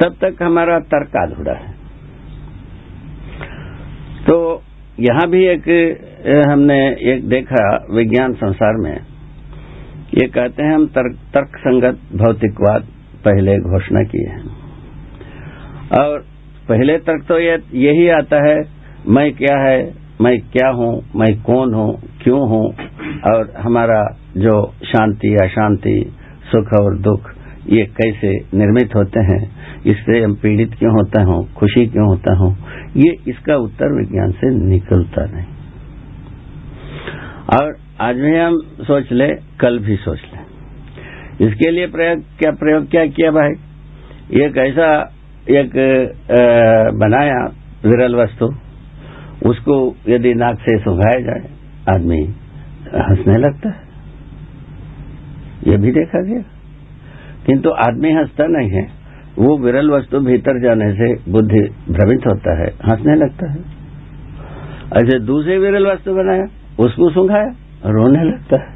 तब 0.00 0.16
तक 0.22 0.42
हमारा 0.42 0.78
तर्क 0.78 1.16
अधूरा 1.16 1.54
है। 1.54 1.72
तो 4.26 4.62
यहाँ 5.00 5.28
भी 5.28 5.44
एक, 5.46 5.68
हमने 6.48 6.78
एक 7.12 7.28
देखा 7.28 7.86
विज्ञान 7.94 8.32
संसार 8.34 8.74
में 8.76 8.96
ये 10.12 10.26
कहते 10.28 10.62
हैं 10.62 10.74
हम 10.74 10.86
तर्क, 10.88 11.56
संगत 11.58 11.98
भौतिकवाद 12.16 12.82
पहले 13.24 13.58
घोषणा 13.60 14.02
किए 14.04 14.28
हैं। 14.28 14.44
और 15.96 16.18
पहले 16.68 16.96
तर्क 16.98 17.24
तो 17.28 17.38
ये 17.38 17.56
यही 17.80 18.08
आता 18.10 18.42
है 18.44 18.56
मैं 19.08 19.30
क्या 19.34 19.56
है 19.60 19.78
मैं 20.20 20.38
क्या 20.52 20.68
हूँ 20.72 20.92
मैं 21.16 21.32
कौन 21.42 21.74
हूँ 21.74 21.90
क्यों 22.22 22.40
हूँ 22.50 22.64
और 23.30 23.52
हमारा 23.56 24.00
जो 24.36 24.54
शांति 24.84 25.34
अशांति 25.42 25.94
सुख 26.46 26.72
और 26.80 26.96
दुख 26.98 27.30
ये 27.70 27.84
कैसे 27.96 28.32
निर्मित 28.54 28.94
होते 28.96 29.20
हैं 29.24 29.40
इससे 29.86 30.22
हम 30.22 30.34
पीड़ित 30.42 30.74
क्यों 30.78 30.92
होता 30.92 31.22
हूँ 31.22 31.38
खुशी 31.54 31.86
क्यों 31.86 32.06
होता 32.08 32.36
हूँ 32.38 32.50
ये 32.96 33.10
इसका 33.30 33.56
उत्तर 33.64 33.96
विज्ञान 33.98 34.30
से 34.40 34.50
निकलता 34.58 35.24
नहीं। 35.34 35.46
और 37.56 37.74
आज 38.00 38.16
भी 38.16 38.36
हम 38.36 38.58
सोच 38.80 39.12
ले, 39.12 39.28
कल 39.60 39.78
भी 39.78 39.96
सोच 39.96 40.18
ले। 40.18 41.46
इसके 41.46 41.70
लिए 41.70 41.86
प्रयोग, 41.86 42.18
क्या 42.38 42.50
प्रयोग, 42.50 42.90
क्या 42.90 43.06
किया 43.06 43.30
भाई? 43.30 43.50
एक 44.40 44.56
ऐसा 44.56 45.14
एक 45.50 45.70
बनाया 46.94 47.44
विरल 47.88 48.14
वस्तु। 48.16 48.46
उसको 49.48 49.96
यदि 50.08 50.34
नाक 50.34 50.58
से 50.58 50.78
सुंघाया 50.78 51.20
जाए, 51.20 51.50
आदमी 51.94 52.22
हंसने 52.94 53.38
लगता 53.38 53.68
है। 53.68 53.80
ये 55.66 55.76
भी 55.76 55.90
देखा 55.90 56.22
गया। 56.22 56.42
किंतु 57.46 57.70
आदमी 57.70 58.12
हंसता 58.12 58.46
नहीं 58.46 58.70
है। 58.70 58.86
वो 59.38 59.58
विरल 59.58 59.90
वस्तु 59.90 60.20
भीतर 60.20 60.62
जाने 60.62 60.92
से 60.92 61.32
बुद्धि 61.32 61.60
भ्रमित 61.90 62.26
होता 62.26 62.58
है, 62.58 62.66
हंसने 62.66 63.14
लगता 63.14 63.50
है। 63.50 63.58
ऐसे 64.96 65.18
दूसरे 65.18 65.58
विरल 65.58 65.86
वस्तु 65.86 66.14
बनाया, 66.14 66.44
उसको 66.84 67.10
सुंघाया 67.10 67.65
रोने 67.88 68.24
लगता 68.24 68.56
है। 68.56 68.74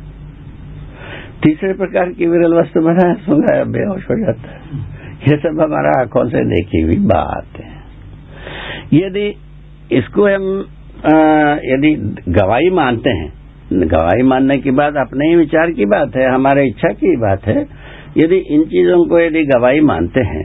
तीसरे 1.42 1.72
प्रकार 1.72 2.10
की 2.10 2.26
विरल 2.26 2.54
वस्तु 2.54 2.80
बनाया 2.80 3.14
सुंघाया 3.14 3.64
बेहोश 3.64 4.04
हो 4.10 4.16
जाता 4.16 4.50
है। 4.50 4.58
ये 5.28 5.36
सब 5.36 5.60
हमारा 5.60 5.90
आँखों 6.00 6.24
से 6.28 6.44
देखी 6.44 6.80
हुई 6.82 6.96
बात 7.06 7.60
है। 7.60 7.72
यदि 8.94 9.26
इसको 9.92 10.26
हम 10.26 10.64
यदि 11.64 11.94
गवाही 12.28 12.70
मानते 12.70 13.10
हैं, 13.10 13.32
गवाही 13.72 14.22
मानने 14.22 14.56
की 14.56 14.70
बात 14.70 14.96
अपने 14.96 15.28
ही 15.28 15.36
विचार 15.36 15.70
की 15.70 15.84
बात 15.84 16.16
है, 16.16 16.26
हमारे 16.34 16.66
इच्छा 16.68 16.88
की 16.92 17.16
बात 17.16 17.46
है, 17.46 17.66
यदि 18.18 18.36
इन 18.36 18.64
चीज़ों 18.64 19.04
को 19.06 19.20
यदि 19.20 19.44
गवाही 19.44 19.80
मानते 19.80 20.20
हैं, 20.20 20.44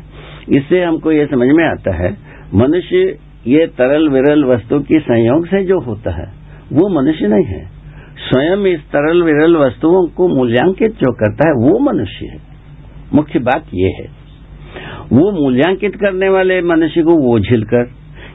इससे 0.49 0.83
हमको 0.83 1.11
ये 1.11 1.25
समझ 1.25 1.47
में 1.47 1.63
आता 1.65 1.95
है, 1.95 2.15
मनुष्य 2.53 3.17
ये 3.47 3.65
तरल 3.67 4.09
विरल 4.09 4.45
वस्तु 4.45 4.79
की 4.79 4.99
संयोग 4.99 5.47
से 5.47 5.63
जो 5.63 5.79
होता 5.79 6.11
है, 6.11 6.27
वो 6.73 6.89
मनुष्य 7.01 7.27
नहीं 7.27 7.45
है। 7.45 7.74
स्वयं 8.17 8.65
इस 8.65 8.79
तरल 8.79 9.23
विरल 9.23 9.57
वस्तुओं 9.57 10.07
को 10.07 10.27
मूल्यांकित 10.27 10.91
जो 10.91 11.13
करता 11.13 11.47
है, 11.47 11.53
वो 11.53 11.79
मनुष्य 11.79 12.25
है। 12.25 12.37
मुख्य 13.13 13.39
बात 13.39 13.65
ये 13.73 13.89
है। 13.89 14.25
वो 15.13 15.43
मूल्यांकित 15.43 15.95
करने 15.95 16.29
वाले 16.29 16.61
मनुष्य 16.61 17.01
को 17.01 17.15
वो 17.15 17.39
झिलकर, 17.39 17.91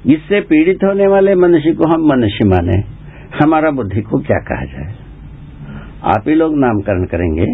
इससे 0.07 0.41
पीड़ित 0.41 0.79
होने 0.85 1.07
वाले 1.07 1.35
मनुष्य 1.35 1.73
को 1.73 1.87
हम 1.87 2.01
मनुष्य 2.01 2.49
माने। 2.49 3.01
हमारा 3.43 3.71
बुद्धि 3.71 4.01
को 4.01 4.19
क्या 4.19 4.39
कहा 4.39 4.65
जाए? 4.65 4.95
आप 6.05 6.25
ही 6.29 6.35
लोग 6.35 6.53
नामकरण 6.57 7.05
करेंगे, 7.05 7.47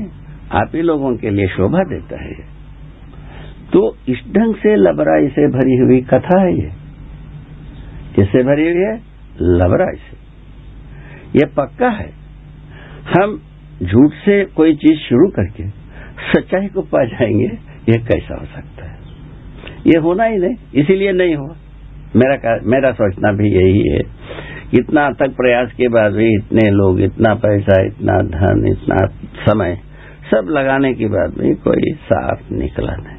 आप 0.53 0.71
ही 0.75 0.83
लोगों 0.83 1.17
के 1.17 1.31
लिए 1.31 1.47
शोभा 1.47 1.79
देता 1.79 2.23
है। 2.23 2.33
तो 3.73 3.97
इस 4.09 4.19
ढंग 4.37 4.55
से 4.55 4.77
लबराई 4.77 5.29
से 5.29 5.49
भरी 5.49 5.77
हुई 5.77 6.01
कथा 6.01 6.41
है 6.41 6.55
ये। 6.55 6.71
किससे 8.17 8.43
भरी 8.43 8.63
हुई 8.63 8.83
है? 8.83 9.01
लबराई 9.43 9.97
से। 9.97 10.26
ये 11.37 11.47
पक्का 11.47 11.89
है। 11.89 12.11
हम 13.19 13.41
झूठ 13.83 14.11
से 14.13 14.45
कोई 14.45 14.75
चीज़ 14.75 14.99
शुरू 14.99 15.29
करके 15.29 15.69
सच्चाई 16.33 16.67
को 16.67 16.83
पा 16.83 17.05
जाएँगे, 17.05 17.45
ये 17.89 17.99
कैसा 17.99 18.35
हो 18.35 18.45
सकता 18.45 18.85
है? 18.85 18.97
ये 19.87 19.99
होना 19.99 20.25
ही 20.25 20.39
नहीं, 20.39 20.55
इसीलिए 20.75 21.13
नहीं 21.13 21.35
हुआ। 21.35 21.57
मेरा 22.17 22.61
मेरा 22.63 22.93
सोचना 22.93 23.33
भी 23.33 23.49
यही 23.49 23.89
है, 23.89 24.01
इतना 24.75 25.11
तक 25.11 25.29
प्रयास 25.29 25.73
के 25.73 25.89
बाद 25.89 26.13
भी 26.13 26.35
इतने 26.35 26.71
लोग, 26.71 27.01
इतना 27.01 27.35
पैसा, 27.35 27.87
इतना 27.87 28.19
धन, 28.19 28.67
इतना 28.67 29.07
समय, 29.47 29.79
सब 30.31 30.47
लगाने 30.51 30.95
के 30.95 31.07
बाद 31.07 31.35
भी 31.39 31.55
कोई 31.55 31.93
साफ़ 31.95 32.55
निकला 32.55 32.93
नहीं। 32.93 33.17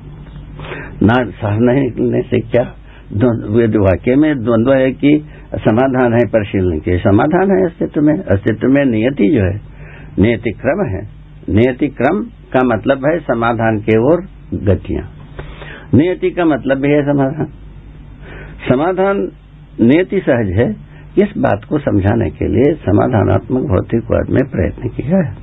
ना, 1.07 1.31
साफ़ 1.31 1.59
नहीं 1.59 1.81
निकलने 1.81 2.21
से 2.21 2.39
क्या? 2.39 2.73
वाक्य 3.81 4.15
में 4.15 4.43
द्वंद्व 4.43 4.73
है 4.73 4.91
कि 4.91 5.25
समाधान 5.57 6.13
है 6.13 6.25
परिशीलन 6.25 6.79
के 6.79 6.97
समाधान 6.97 7.51
है 7.51 7.65
अस्तित्व 7.65 8.01
में। 8.01 8.23
अस्तित्व 8.23 8.67
में 8.67 8.85
नियति 8.85 9.29
जो 9.29 9.43
है, 9.43 9.61
नियति 10.19 10.51
क्रम 10.51 10.87
है। 10.89 11.07
नियति 11.49 11.87
क्रम 11.87 12.21
का 12.53 12.59
मतलब 12.63 13.05
है 13.05 13.19
समाधान 13.19 13.77
के 13.77 13.97
ओर 13.97 14.27
गतियाँ। 14.53 15.11
नियति 15.93 16.29
का 16.31 16.45
मतलब 16.45 16.77
भी 16.77 16.91
है 16.91 17.01
समाधान। 17.01 17.45
समाधान 18.69 19.31
नियति 19.81 20.19
सहज 20.19 20.49
है, 20.49 20.69
इस 21.17 21.33
बात 21.37 21.63
को 21.69 21.79
समझाने 21.79 22.29
के 22.29 22.47
लिए 22.47 22.73
समाधानात्मक 22.73 23.61
भौतिकवाद 23.63 24.29
में 24.29 24.51
प्रयत्न 24.51 24.89
किया 24.89 25.17
है। 25.17 25.35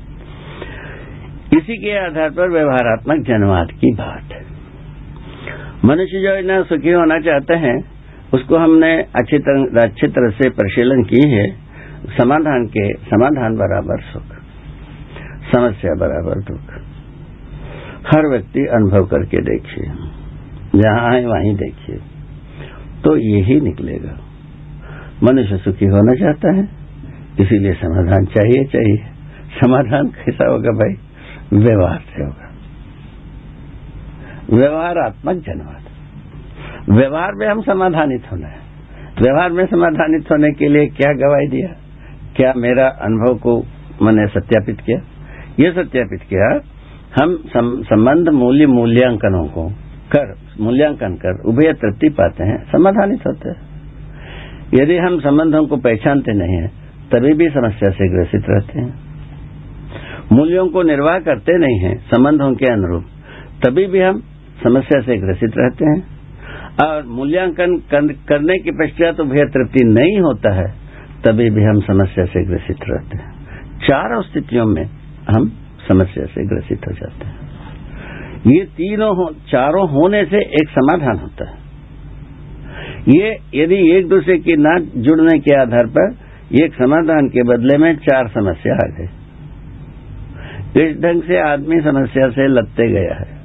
इसी 1.57 1.76
के 1.76 1.99
आधार 1.99 2.30
पर 2.30 2.51
व्यवहारात्मक 2.51 3.26
जनवाद 3.26 3.68
की 3.72 3.95
बात। 3.95 4.22
मनुष्य 5.84 6.20
जो 6.22 6.36
इतना 6.36 6.62
सुखी 6.62 6.91
होना 6.91 7.18
चाहते 7.18 7.55
हैं 7.55 7.93
उसको 8.35 8.57
हमने 8.57 8.93
अच्छी 9.16 9.39
तरह 9.39 9.82
अच्छी 9.82 10.07
तरह 10.09 10.30
से 10.30 10.49
परिशीलन 10.51 11.03
की 11.03 11.28
है। 11.30 11.47
समाधान 12.16 12.66
के, 12.66 12.93
समाधान 13.05 13.57
बराबर 13.57 14.01
सुख, 14.03 14.28
समस्या 15.53 15.95
बराबर 15.95 16.41
दुख। 16.41 16.72
हर 18.07 18.26
व्यक्ति 18.28 18.61
अनुभव 18.61 19.07
करके 19.07 19.43
देखिए, 19.43 19.87
जहाँ 20.76 21.12
है 21.12 21.26
वहीं 21.26 21.55
देखिए 21.57 21.99
तो 23.05 23.16
यही 23.16 23.61
निकलेगा। 23.61 24.14
मनुष्य 25.22 25.57
सुखी 25.57 25.87
होना 25.87 26.14
चाहता 26.14 26.55
है, 26.57 26.68
इसीलिए 27.41 27.72
समाधान 27.72 28.24
चाहिए 28.26 28.64
चाहिए। 28.64 29.05
समाधान 29.55 30.07
कैसा 30.09 30.51
होगा 30.51 30.70
भाई? 30.70 30.95
व्यवहार 31.59 31.99
से 31.99 32.24
होगा। 32.24 32.51
व्यवहारात्मक 34.51 35.37
जनवाद। 35.37 35.84
व्यवहार 36.91 37.32
में 37.35 37.47
हम 37.47 37.61
समाधानित 37.62 38.22
होना 38.32 38.47
है। 38.47 38.59
व्यवहार 39.22 39.53
में 39.53 39.66
समाधानित 39.66 40.30
होने 40.30 40.51
के 40.53 40.68
लिए 40.68 40.87
क्या 40.87 41.12
गवाही 41.12 41.47
दिया? 41.49 41.68
क्या 42.37 42.53
मेरा 42.57 42.87
अनुभव 42.87 43.39
को 43.39 43.62
मैंने 44.03 44.26
सत्यापित 44.26 44.80
किया? 44.80 44.99
ये 45.61 45.70
सत्यापित 45.72 46.20
किया, 46.30 46.61
हम 47.22 47.43
संबंध 47.82 48.28
मूल्य 48.28 48.66
मूल्यांकनों 48.66 49.47
को 49.47 49.68
कर, 50.12 50.35
मूल्यांकन 50.61 51.14
कर, 51.14 51.41
उभय 51.47 51.72
तृप्ति 51.72 52.09
पाते 52.09 52.45
हैं, 52.45 52.62
समाधानित 52.64 53.26
होते 53.26 53.51
हैं। 53.51 53.57
यदि 54.74 54.97
हम 54.97 55.18
संबंधों 55.20 55.66
को 55.66 55.76
पहचानते 55.76 56.32
नहीं 56.32 56.57
है, 56.57 56.68
तभी 57.12 57.32
भी 57.35 57.49
समस्या 57.51 57.91
से 57.91 58.09
ग्रसित 58.09 58.43
रहते 58.49 58.80
हैं। 58.80 58.95
मूल्यों 60.32 60.68
को 60.68 60.82
निर्वाह 60.82 61.18
करते 61.18 61.59
नहीं 61.59 61.78
है, 61.78 61.97
संबंधों 61.97 62.55
के 62.55 62.66
अनुरूप, 62.66 63.05
तभी 63.64 63.87
भी 63.87 64.01
हम 64.01 64.20
समस्या 64.64 65.01
से 65.01 65.16
ग्रसित 65.16 65.53
रहते 65.59 65.85
हैं। 65.85 66.13
और 66.83 67.03
मूल्यांकन 67.07 67.77
करने 68.29 68.59
की 68.59 68.70
पश्चात 68.70 69.20
उभय 69.20 69.45
तृप्ति 69.45 69.85
नहीं 69.85 70.18
होता 70.20 70.55
है 70.55 70.66
तभी 71.25 71.51
भी 71.51 71.62
हम 71.62 71.81
समस्या 71.81 72.25
से 72.25 72.45
ग्रसित 72.45 72.77
रहते 72.89 73.18
हैं। 73.18 73.33
चारों 73.79 74.22
स्थितियों 74.22 74.66
में 74.66 74.85
हम 75.31 75.49
समस्या 75.89 76.25
से 76.25 76.47
ग्रसित 76.47 76.79
हो 76.89 76.93
जाते 76.93 77.27
हैं। 77.27 77.45
ये 78.47 78.64
तीनों 78.64 79.16
हो, 79.16 79.35
चारों 79.51 79.89
होने 79.91 80.25
से 80.25 80.37
एक 80.37 80.68
समाधान 80.68 81.18
होता 81.18 81.51
है। 81.51 81.57
ये 83.09 83.39
यदि 83.55 83.97
एक 83.97 84.09
दूसरे 84.09 84.39
की 84.39 84.57
ना 84.57 84.79
जुड़ने 84.97 85.39
के 85.39 85.55
आधार 85.55 85.87
पर 85.87 86.14
एक 86.62 86.75
समाधान 86.75 87.29
के 87.29 87.43
बदले 87.43 87.79
में 87.79 87.97
चार 87.97 88.29
समस्या 88.29 88.75
आ 88.75 88.89
गई। 88.99 89.09
इस 90.83 90.97
ढंग 91.01 91.22
से 91.22 91.39
आदमी 91.39 91.81
समस्या 91.81 92.29
से 92.29 92.49
लत्ते 92.49 92.89
गया 92.89 93.14
है। 93.14 93.43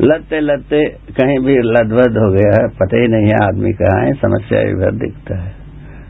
लत्ते 0.00 0.40
लत्ते 0.40 0.84
कहीं 0.88 1.38
भी 1.38 1.54
लदवद 1.58 2.16
हो 2.18 2.32
गया 2.32 2.62
है, 2.62 2.68
पता 2.68 2.96
ही 2.96 3.08
नहीं 3.08 3.26
है 3.26 3.44
आदमी 3.44 3.72
कहाँ 3.72 4.06
है, 4.06 4.12
समस्या 4.12 4.60
इधर 4.60 4.92
दिखता 4.92 5.38
है। 5.38 5.52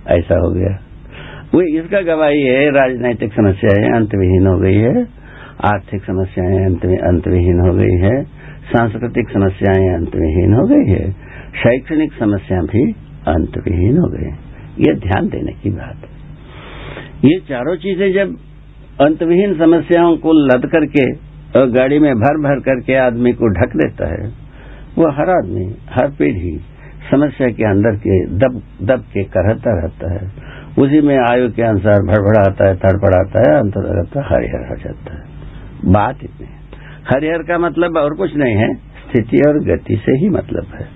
ऐसा 0.09 0.39
हो 0.39 0.51
गया। 0.51 0.79
वो 1.55 1.63
इसका 1.63 2.01
गवाही 2.01 2.43
है, 2.43 2.71
राजनैतिक 2.71 3.33
समस्याएँ 3.33 3.93
अंतविहीन 3.93 4.47
हो 4.47 4.59
गई 4.59 4.75
है, 4.75 5.03
आर्थिक 5.65 6.03
समस्याएँ 6.03 6.65
अंत 6.65 6.85
अंतविहीन 6.85 7.61
हो 7.61 7.75
गई 7.75 7.97
है, 7.97 8.25
सांस्कृतिक 8.77 9.29
समस्याएँ 9.29 9.95
अंतविहीन 9.95 10.55
हो 10.55 10.67
गई 10.67 10.93
है, 10.93 11.11
शैक्षणिक 11.63 12.13
समस्या 12.13 12.61
भी 12.61 12.93
अंतविहीन 13.29 13.99
हो 13.99 14.07
गई। 14.07 14.27
ये 14.79 14.95
ध्यान 14.95 15.29
देने 15.29 15.53
की 15.53 15.71
बात 15.71 15.97
है। 15.97 16.17
ये 17.25 17.41
चारों 17.49 17.77
चीज़ें 17.77 18.13
जब 18.13 18.37
अंतविहीन 19.01 19.59
समस्याओं 19.59 20.17
को 20.17 20.33
लद 20.33 20.67
करके 20.67 21.26
और 21.57 21.71
गाड़ी 21.71 21.99
में 21.99 22.15
भर 22.15 22.39
भर 22.39 22.61
करके 22.61 22.95
आदमी 22.95 23.33
को 23.33 23.49
ढक 23.49 23.77
देता 23.77 24.09
है। 24.09 24.29
वो 24.99 25.11
हर 25.11 25.31
आदमी, 25.31 25.77
हर 25.91 26.11
पीढ़ी 26.11 26.61
समस्या 27.11 27.49
के 27.49 27.65
अंदर 27.65 27.97
के 27.97 28.27
दब 28.27 28.63
दब 28.83 29.01
के 29.01 29.25
करता 29.25 29.81
रहता 29.81 30.13
है। 30.13 30.31
उसी 30.79 31.01
में 31.01 31.19
आयु 31.31 31.53
के 31.53 31.63
अनुसार 31.63 32.01
भड़बड़ाता 32.03 32.69
है, 32.69 32.77
तड़पड़ाता 32.77 33.39
है 33.39 33.59
अंतर 33.59 34.09
हरिहर 34.19 34.69
हो 34.69 34.77
जाता 34.77 35.15
है। 35.15 35.25
बात 35.85 36.17
इतनी 36.25 36.47
हरिहर 37.15 37.43
का 37.43 37.59
मतलब 37.59 37.97
और 37.97 38.15
कुछ 38.15 38.37
नहीं 38.37 38.55
है। 38.55 38.75
स्थिति 38.75 39.37
और 39.49 39.59
गति 39.59 39.97
से 39.97 40.13
ही 40.13 40.29
मतलब 40.29 40.67
है। 40.75 40.87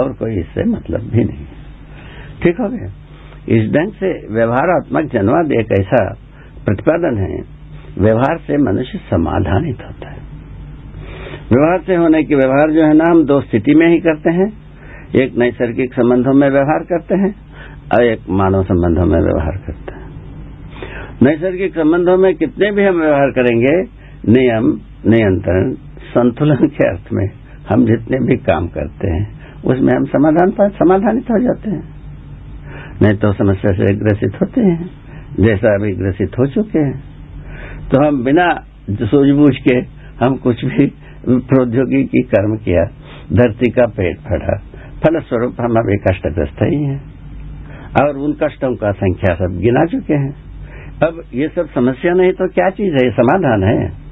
और 0.00 0.12
कोई 0.12 0.36
इससे 0.36 0.64
मतलब 0.64 1.00
भी 1.00 1.24
नहीं 1.24 1.38
है। 1.38 1.58
ठीक 2.42 2.56
हो 2.60 2.68
गया। 2.68 2.92
इस 3.48 3.72
ढंग 3.72 3.92
से 3.92 4.34
व्यवहारात्मक 4.34 5.12
जनवाद 5.12 5.52
एक 5.52 5.66
ऐसा 5.80 6.14
प्रतिपादन 6.64 7.18
है 7.18 7.57
व्यवहार 7.98 8.38
से 8.38 8.56
मनुष्य 8.56 8.98
समाधानित 8.98 9.76
होता 9.76 10.10
है। 10.10 10.18
व्यवहार 11.52 11.80
से 11.86 11.94
होने 11.94 12.22
के 12.24 12.34
व्यवहार 12.34 12.70
जो 12.70 12.82
है 12.82 12.94
ना, 12.94 13.04
हम 13.10 13.24
दो 13.24 13.40
स्थिति 13.40 13.74
में 13.74 13.88
ही 13.88 14.00
करते 14.00 14.30
हैं। 14.30 14.52
एक 15.16 15.36
नैसर्गिक 15.38 15.92
संबंधों 15.92 16.32
में 16.32 16.50
व्यवहार 16.50 16.84
करते 16.84 17.14
हैं 17.14 17.34
और 17.94 18.04
एक 18.04 18.20
मानव 18.30 18.62
संबंधों 18.62 19.06
में 19.06 19.20
व्यवहार 19.20 19.56
करते 19.56 19.94
हैं। 19.94 20.08
नैसर्गिक 21.22 21.74
संबंधों 21.74 22.16
में 22.16 22.34
कितने 22.34 22.72
भी 22.72 22.84
हम 22.84 23.00
व्यवहार 23.00 23.30
करेंगे, 23.30 23.82
नियम, 24.28 24.80
नियंत्रण, 25.06 25.72
संतुलन 26.08 26.68
के 26.68 26.88
अर्थ 26.88 27.12
में 27.12 27.30
हम 27.68 27.86
जितने 27.86 28.26
भी 28.26 28.36
काम 28.36 28.66
करते 28.66 29.08
हैं, 29.08 29.40
उसमें 29.64 29.94
हम 29.96 30.04
समाधान 30.04 30.50
पर 30.50 30.70
समाधानित 30.70 31.24
हो 31.24 31.42
जाते 31.42 31.70
हैं। 31.70 31.88
नहीं 33.02 33.14
तो 33.14 33.32
समस्या 33.32 33.72
से 33.72 33.94
ग्रसित 33.94 34.40
होते 34.42 34.60
हैं, 34.60 34.90
जैसा 35.40 35.74
अभी 35.74 35.92
ग्रसित 35.92 36.38
हो 36.38 36.46
चुके 36.46 36.78
हैं। 36.78 37.17
तो 37.92 38.06
हम 38.06 38.24
बिना 38.24 38.46
सूझबूझ 38.90 39.54
के 39.58 39.74
हम 40.24 40.36
कुछ 40.36 40.64
भी 40.64 40.86
प्रौद्योगिकी 41.28 42.22
कर्म 42.22 42.56
किया 42.56 42.84
धरती 43.32 43.70
का 43.70 43.86
पेट 43.86 44.18
फटा 44.18 44.56
फलस्वरूप 45.02 45.60
हम 45.60 45.76
अभी 45.76 45.96
कष्टग्रस्त 45.98 46.62
ही 46.62 46.82
हैं। 46.84 46.98
और 48.00 48.16
उन 48.16 48.32
कष्टों 48.42 48.74
का 48.76 48.90
संख्या 48.92 49.34
सब 49.34 49.58
गिना 49.60 49.84
चुके 49.84 50.14
हैं। 50.14 50.34
अब 51.02 51.22
ये 51.34 51.48
सब 51.48 51.68
समस्या 51.74 52.12
नहीं 52.14 52.32
तो 52.32 52.48
क्या 52.48 52.68
चीज़ 52.70 52.94
है? 52.94 53.04
ये 53.04 53.10
समाधान 53.10 53.64
है। 53.64 54.08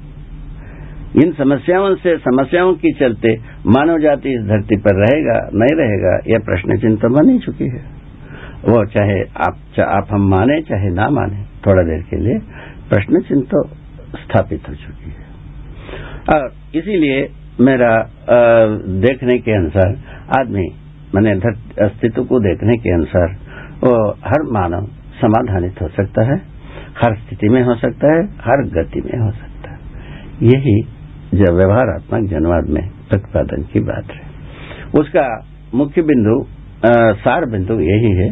इन 1.15 1.31
समस्याओं 1.33 1.95
से 1.95 2.17
समस्याओं 2.17 2.73
की 2.73 2.91
चलते 2.91 3.33
मानव 3.67 3.99
जाति 3.99 4.29
इस 4.29 4.41
धरती 4.45 4.77
पर 4.77 4.95
रहेगा 4.95 5.37
नहीं 5.53 5.75
रहेगा 5.75 6.17
यह 6.27 6.39
प्रश्न 6.39 6.77
चिंता 6.77 7.07
बनी 7.07 7.39
चुकी 7.39 7.67
है। 7.67 7.83
वो 8.63 8.85
चाहे 8.85 9.19
आप 9.47 9.57
चा, 9.75 9.83
आप 9.83 10.07
हम 10.11 10.29
माने 10.29 10.61
चाहे 10.61 10.89
ना 10.89 11.09
माने 11.09 11.43
थोड़ा 11.65 11.83
देर 11.83 12.01
के 12.01 12.17
लिए 12.17 12.39
प्रश्न 12.89 13.21
चिन्ह 13.21 13.43
तो 13.51 13.63
स्थापित 14.17 14.69
हो 14.69 14.73
चुकी 14.75 15.09
है। 15.11 15.25
और 16.33 16.51
इसीलिए 16.75 17.27
मेरा 17.61 17.91
देखने 19.01 19.37
के 19.39 19.51
अनुसार, 19.51 19.95
आदमी, 20.39 20.67
मैंने 21.15 21.31
अस्तित्व 21.85 22.23
को 22.23 22.39
देखने 22.39 22.77
के 22.77 22.93
अनुसार, 22.93 23.35
वो 23.83 23.93
हर 24.25 24.43
मानव 24.51 24.87
समाधानित 25.21 25.81
हो 25.81 25.87
सकता 25.89 26.25
है, 26.25 26.37
हर 26.97 27.15
स्थिति 27.15 27.49
में 27.49 27.61
हो 27.63 27.75
सकता 27.75 28.13
है, 28.15 28.23
हर 28.41 28.63
गति 28.75 29.01
में 29.01 29.17
हो 29.19 29.31
सकता 29.31 29.71
है। 29.71 29.77
यही 30.43 30.79
जो 31.33 31.53
व्यवहारात्मक 31.55 32.29
जनवाद 32.29 32.69
में 32.69 32.83
प्रतिपादन 33.09 33.63
की 33.63 33.79
बात 33.83 34.11
है। 34.11 34.25
उसका 34.99 35.27
मुख्य 35.75 36.01
बिंदु 36.01 36.35
सार 37.17 37.45
बिंदु 37.45 37.79
यही 37.81 38.11
है, 38.17 38.29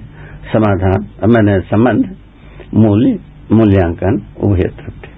समाधान, 0.51 1.07
मैंने 1.29 1.59
संबंध, 1.67 2.15
मूल्य 2.73 3.17
मूल्यांकन 3.51 4.21
उभय 4.43 4.67
तृप्ति 4.77 5.09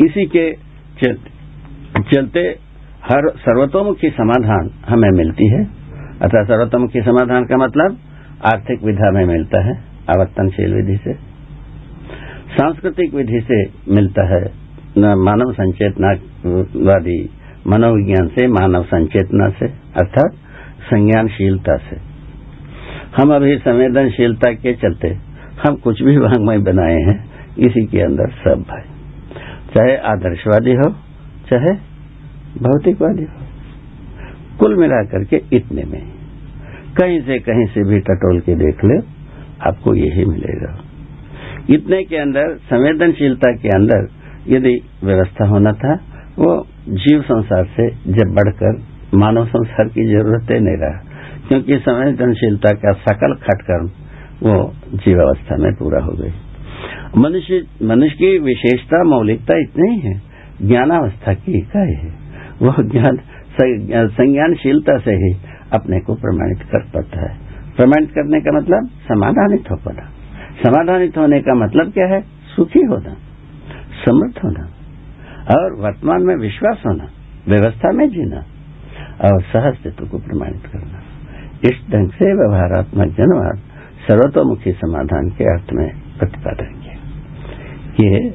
इसी 0.00 0.24
के 0.26 0.44
चलते, 2.04 2.40
हर 3.04 3.28
सर्वतोमुखी 3.38 4.08
समाधान 4.10 4.70
हमें 4.88 5.10
मिलती 5.10 5.48
है। 5.48 5.62
अर्थात 6.22 6.46
सर्वतोमुखी 6.46 7.00
समाधान 7.02 7.44
का 7.44 7.56
मतलब 7.56 7.96
आर्थिक 8.44 8.82
विधा 8.84 9.10
में 9.10 9.24
मिलता 9.26 9.60
है 9.64 9.74
आवर्तनशील 10.10 10.74
विधि 10.74 10.96
से। 11.04 11.14
सांस्कृतिक 12.52 13.14
विधि 13.14 13.40
से 13.42 13.58
मिलता 13.94 14.26
है 14.28 14.42
मानव 15.20 15.52
संचेतनावादी 15.52 17.18
मनोविज्ञान 17.66 18.26
से 18.28 18.46
मानव 18.50 18.82
संचेतना 18.84 19.48
से 19.50 19.66
अर्थात 19.96 20.34
संज्ञानशीलता 20.84 21.76
से। 21.80 21.96
हम 23.16 23.34
अभी 23.34 23.56
संवेदनशीलता 23.58 24.52
के 24.54 24.74
चलते 24.74 25.08
हम 25.62 25.74
कुछ 25.74 26.02
भी 26.02 26.16
वांग्मय 26.16 26.58
बनाए 26.58 26.94
हैं, 26.94 27.24
इसी 27.58 27.86
के 27.86 28.00
अंदर 28.00 28.30
सब 28.30 28.64
है। 28.70 28.82
चाहे 29.74 29.96
आदर्शवादी 29.96 30.72
हो, 30.72 30.90
चाहे 31.50 31.72
भौतिकवादी 32.58 33.24
हो, 33.24 33.46
कुल 34.58 34.76
मिलाकर 34.76 35.24
के 35.24 35.42
इतने 35.52 35.82
में। 35.82 36.02
कहीं 36.96 37.20
से 37.20 37.38
कहीं 37.38 37.66
से 37.66 37.88
भी 37.88 38.00
टटोल 38.00 38.40
के 38.40 38.54
देख 38.54 38.84
ले, 38.84 38.98
आपको 39.68 39.94
यही 39.94 40.24
मिलेगा। 40.24 40.84
इतने 41.70 42.04
के 42.04 42.16
अंदर, 42.16 42.54
संवेदनशीलता 42.54 43.52
के 43.52 43.68
अंदर, 43.68 44.08
यदि 44.48 44.80
व्यवस्था 45.04 45.46
होना 45.46 45.72
था, 45.72 45.94
वो 46.38 46.66
जीव 46.88 47.22
संसार 47.22 47.64
से 47.64 47.90
जब 47.90 48.34
बढ़कर 48.34 48.82
मानव 49.14 49.46
संसार 49.46 49.88
की 49.88 50.04
ज़रूरत 50.04 50.52
नहीं 50.52 50.76
रहा, 50.76 51.04
क्योंकि 51.48 51.78
संवेदनशीलता 51.78 52.70
का 52.70 52.92
सकल 52.92 53.34
खटकर्म 53.34 54.03
वो 54.42 54.74
जीवावस्था 54.94 55.56
में 55.56 55.74
पूरा 55.74 56.04
हो 56.04 56.12
गई। 56.12 56.30
मनुष्य 57.16 57.64
मनुष्य 57.82 58.16
की 58.16 58.38
विशेषता, 58.38 59.04
मौलिकता 59.04 59.60
इतनी 59.60 59.94
ही 59.94 60.00
है। 60.00 60.22
ज्ञानावस्था 60.62 61.34
की 61.34 61.58
इकाई 61.58 61.92
है। 61.92 62.14
वह 62.62 62.74
ज्ञान 62.80 63.20
संज्ञानशीलता 64.08 64.98
से 64.98 65.10
ही 65.10 65.36
अपने 65.72 66.00
को 66.00 66.14
प्रमाणित 66.14 66.58
कर 66.58 66.78
पाता 66.78 67.30
है। 67.30 67.38
प्रमाणित 67.76 68.10
करने 68.10 68.40
का 68.40 68.56
मतलब 68.56 68.86
समाधानित 68.86 69.70
हो 69.70 69.76
पाना। 69.76 70.10
समाधानित 70.66 71.18
होने 71.18 71.40
का 71.40 71.54
मतलब 71.54 71.92
क्या 71.92 72.06
है? 72.06 72.20
सुखी 72.56 72.80
होना। 72.80 73.14
समृद्ध 74.04 74.38
होना। 74.38 74.66
और 75.56 75.80
वर्तमान 75.80 76.22
में 76.22 76.36
विश्वास 76.36 76.82
होना। 76.86 77.04
व्यवस्था 77.48 77.92
में 77.92 78.08
जीना। 78.08 78.38
और 79.24 79.42
सहस्तित्व 79.42 80.06
को 80.06 80.18
प्रमाणित 80.18 80.66
करना। 80.66 81.02
इस 81.64 81.86
ढंग 81.90 82.08
से 82.08 82.24
व्यवहारात्मक 82.24 83.06
जनवाद 83.06 83.73
सर्वतोमुखी 84.08 84.72
समाधान 84.72 85.28
के 85.28 85.44
अर्थ 85.44 85.72
में 85.72 85.88
प्रतिपादन 86.18 86.80
किया। 86.80 86.94
ये 88.00 88.30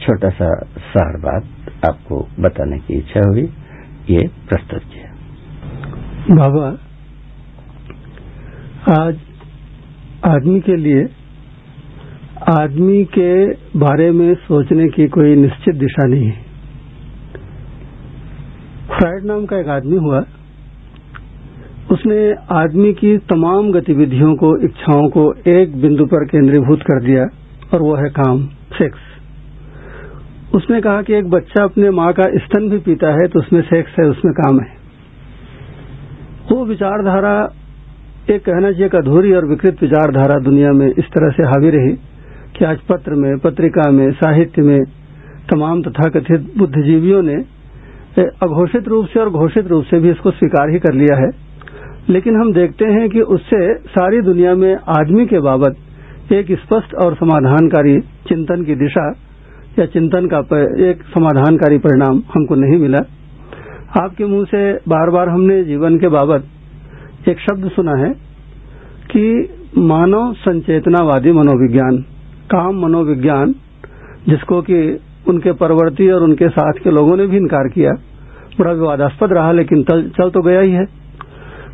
छोटा 0.00 0.28
सा 0.28 0.48
सार 0.78 1.16
बात 1.16 1.44
आपको 1.88 2.28
बताने 2.40 2.78
की 2.78 2.94
इच्छा 2.94 3.20
हुई, 3.28 3.42
ये 4.10 4.28
प्रस्तुत 4.48 4.82
किया। 4.82 5.10
बाबा, 6.36 6.68
आज 9.00 9.18
आदमी 10.24 10.60
के 10.60 10.76
लिए, 10.76 11.04
आदमी 12.50 13.04
के 13.04 13.46
बारे 13.78 14.10
में 14.10 14.34
सोचने 14.34 14.88
की 14.88 15.08
कोई 15.08 15.36
निश्चित 15.36 15.74
दिशा 15.74 16.06
नहीं 16.06 16.26
है। 16.26 16.42
फ्राइड 18.86 19.24
नाम 19.24 19.46
का 19.46 19.58
एक 19.58 19.68
आदमी 19.68 19.96
हुआ 19.96 20.20
उसने 21.90 22.18
आदमी 22.54 22.92
की 22.94 23.16
तमाम 23.30 23.70
गतिविधियों 23.72 24.34
को, 24.34 24.56
इच्छाओं 24.64 25.08
को 25.08 25.22
एक 25.50 25.80
बिंदु 25.82 26.04
पर 26.06 26.24
केंद्रीभूत 26.26 26.82
कर 26.82 27.02
दिया, 27.04 27.24
और 27.74 27.82
वो 27.82 27.94
है 27.96 28.08
काम, 28.10 28.44
सेक्स। 28.72 29.08
उसने 30.54 30.80
कहा 30.80 31.02
कि 31.02 31.14
एक 31.14 31.30
बच्चा 31.30 31.64
अपने 31.64 31.90
माँ 31.92 32.12
का 32.12 32.24
स्तन 32.36 32.68
भी 32.70 32.78
पीता 32.80 33.10
है 33.12 33.26
तो 33.28 33.38
उसमें 33.38 33.60
सेक्स 33.62 33.98
है, 34.00 34.06
उसमें 34.06 34.32
काम 34.34 34.60
है। 34.60 34.78
वो 36.50 36.64
विचारधारा, 36.66 37.34
एक 38.30 38.44
कहना 38.44 38.70
चाहिए 38.72 38.88
अधूरी 38.98 39.32
और 39.32 39.46
विकृत 39.46 39.82
विचारधारा 39.82 40.38
दुनिया 40.40 40.72
में 40.72 40.86
इस 40.86 41.04
तरह 41.10 41.30
से 41.30 41.42
हावी 41.44 41.70
रही 41.70 41.92
कि 42.56 42.64
आज 42.64 42.78
पत्र 42.88 43.14
में, 43.14 43.38
पत्रिका 43.38 43.90
में, 43.90 44.10
साहित्य 44.12 44.62
में 44.62 44.80
तमाम 45.50 45.82
तथाकथित 45.82 46.52
बुद्धिजीवियों 46.58 47.22
ने 47.22 47.36
अघोषित 48.42 48.88
रूप 48.88 49.06
से 49.06 49.20
और 49.20 49.30
घोषित 49.32 49.66
रूप 49.66 49.84
से 49.84 49.98
भी 50.00 50.10
इसको 50.10 50.30
स्वीकार 50.30 50.70
ही 50.70 50.78
कर 50.78 50.94
लिया 50.94 51.16
है। 51.16 51.30
लेकिन 52.10 52.36
हम 52.36 52.52
देखते 52.52 52.84
हैं 52.84 53.08
कि 53.08 53.20
उससे 53.20 53.74
सारी 53.74 54.20
दुनिया 54.20 54.54
में 54.54 54.76
आदमी 54.88 55.26
के 55.26 55.38
बाबत 55.38 56.32
एक 56.32 56.46
स्पष्ट 56.52 56.94
और 56.94 57.14
समाधानकारी 57.14 58.00
चिंतन 58.00 58.64
की 58.64 58.74
दिशा 58.74 59.10
या 59.78 59.86
चिंतन 59.86 60.26
का 60.26 60.38
एक 60.90 61.02
समाधानकारी 61.02 61.78
परिणाम 61.78 62.22
हमको 62.34 62.54
नहीं 62.54 62.78
मिला। 62.78 62.98
आपके 64.00 64.24
मुँह 64.24 64.44
से 64.44 64.72
बार 64.88 65.10
बार 65.10 65.28
हमने 65.28 65.64
जीवन 65.64 65.98
के 65.98 66.08
बाबत 66.08 67.28
एक 67.28 67.38
शब्द 67.38 67.70
सुना 67.70 67.96
है 67.96 68.10
कि 69.10 69.48
मानव 69.78 70.32
संचेतनावादी 70.32 71.32
मनोविज्ञान, 71.32 71.96
काम 72.50 72.80
मनोविज्ञान, 72.80 73.54
जिसको 74.28 74.62
कि 74.62 75.00
उनके 75.28 75.52
परवर्ती 75.52 76.10
और 76.10 76.22
उनके 76.22 76.48
साथ 76.48 76.72
के 76.72 76.90
लोगों 76.90 77.16
ने 77.16 77.26
भी 77.26 77.36
इनकार 77.36 77.68
किया, 77.68 77.90
बड़ा 78.60 78.72
विवादास्पद 78.72 79.32
रहा, 79.32 79.52
लेकिन 79.52 79.82
चल 79.82 80.30
तो 80.30 80.42
गया 80.42 80.60
ही 80.60 80.72
है। 80.72 80.99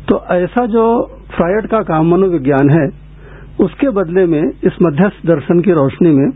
तो 0.09 0.25
ऐसा 0.31 0.65
जो 0.65 1.15
फ्रायड 1.35 1.67
का 1.67 1.79
काम 1.79 2.07
मनोविज्ञान 2.07 2.69
है, 2.69 2.89
उसके 3.59 3.89
बदले 3.89 4.25
में, 4.25 4.51
इस 4.63 4.71
मध्यस्थ 4.81 5.27
दर्शन 5.27 5.59
की 5.59 5.71
रोशनी 5.71 6.09
में, 6.09 6.31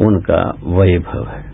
उनका 0.00 0.42
वैभव 0.64 1.26
है। 1.28 1.44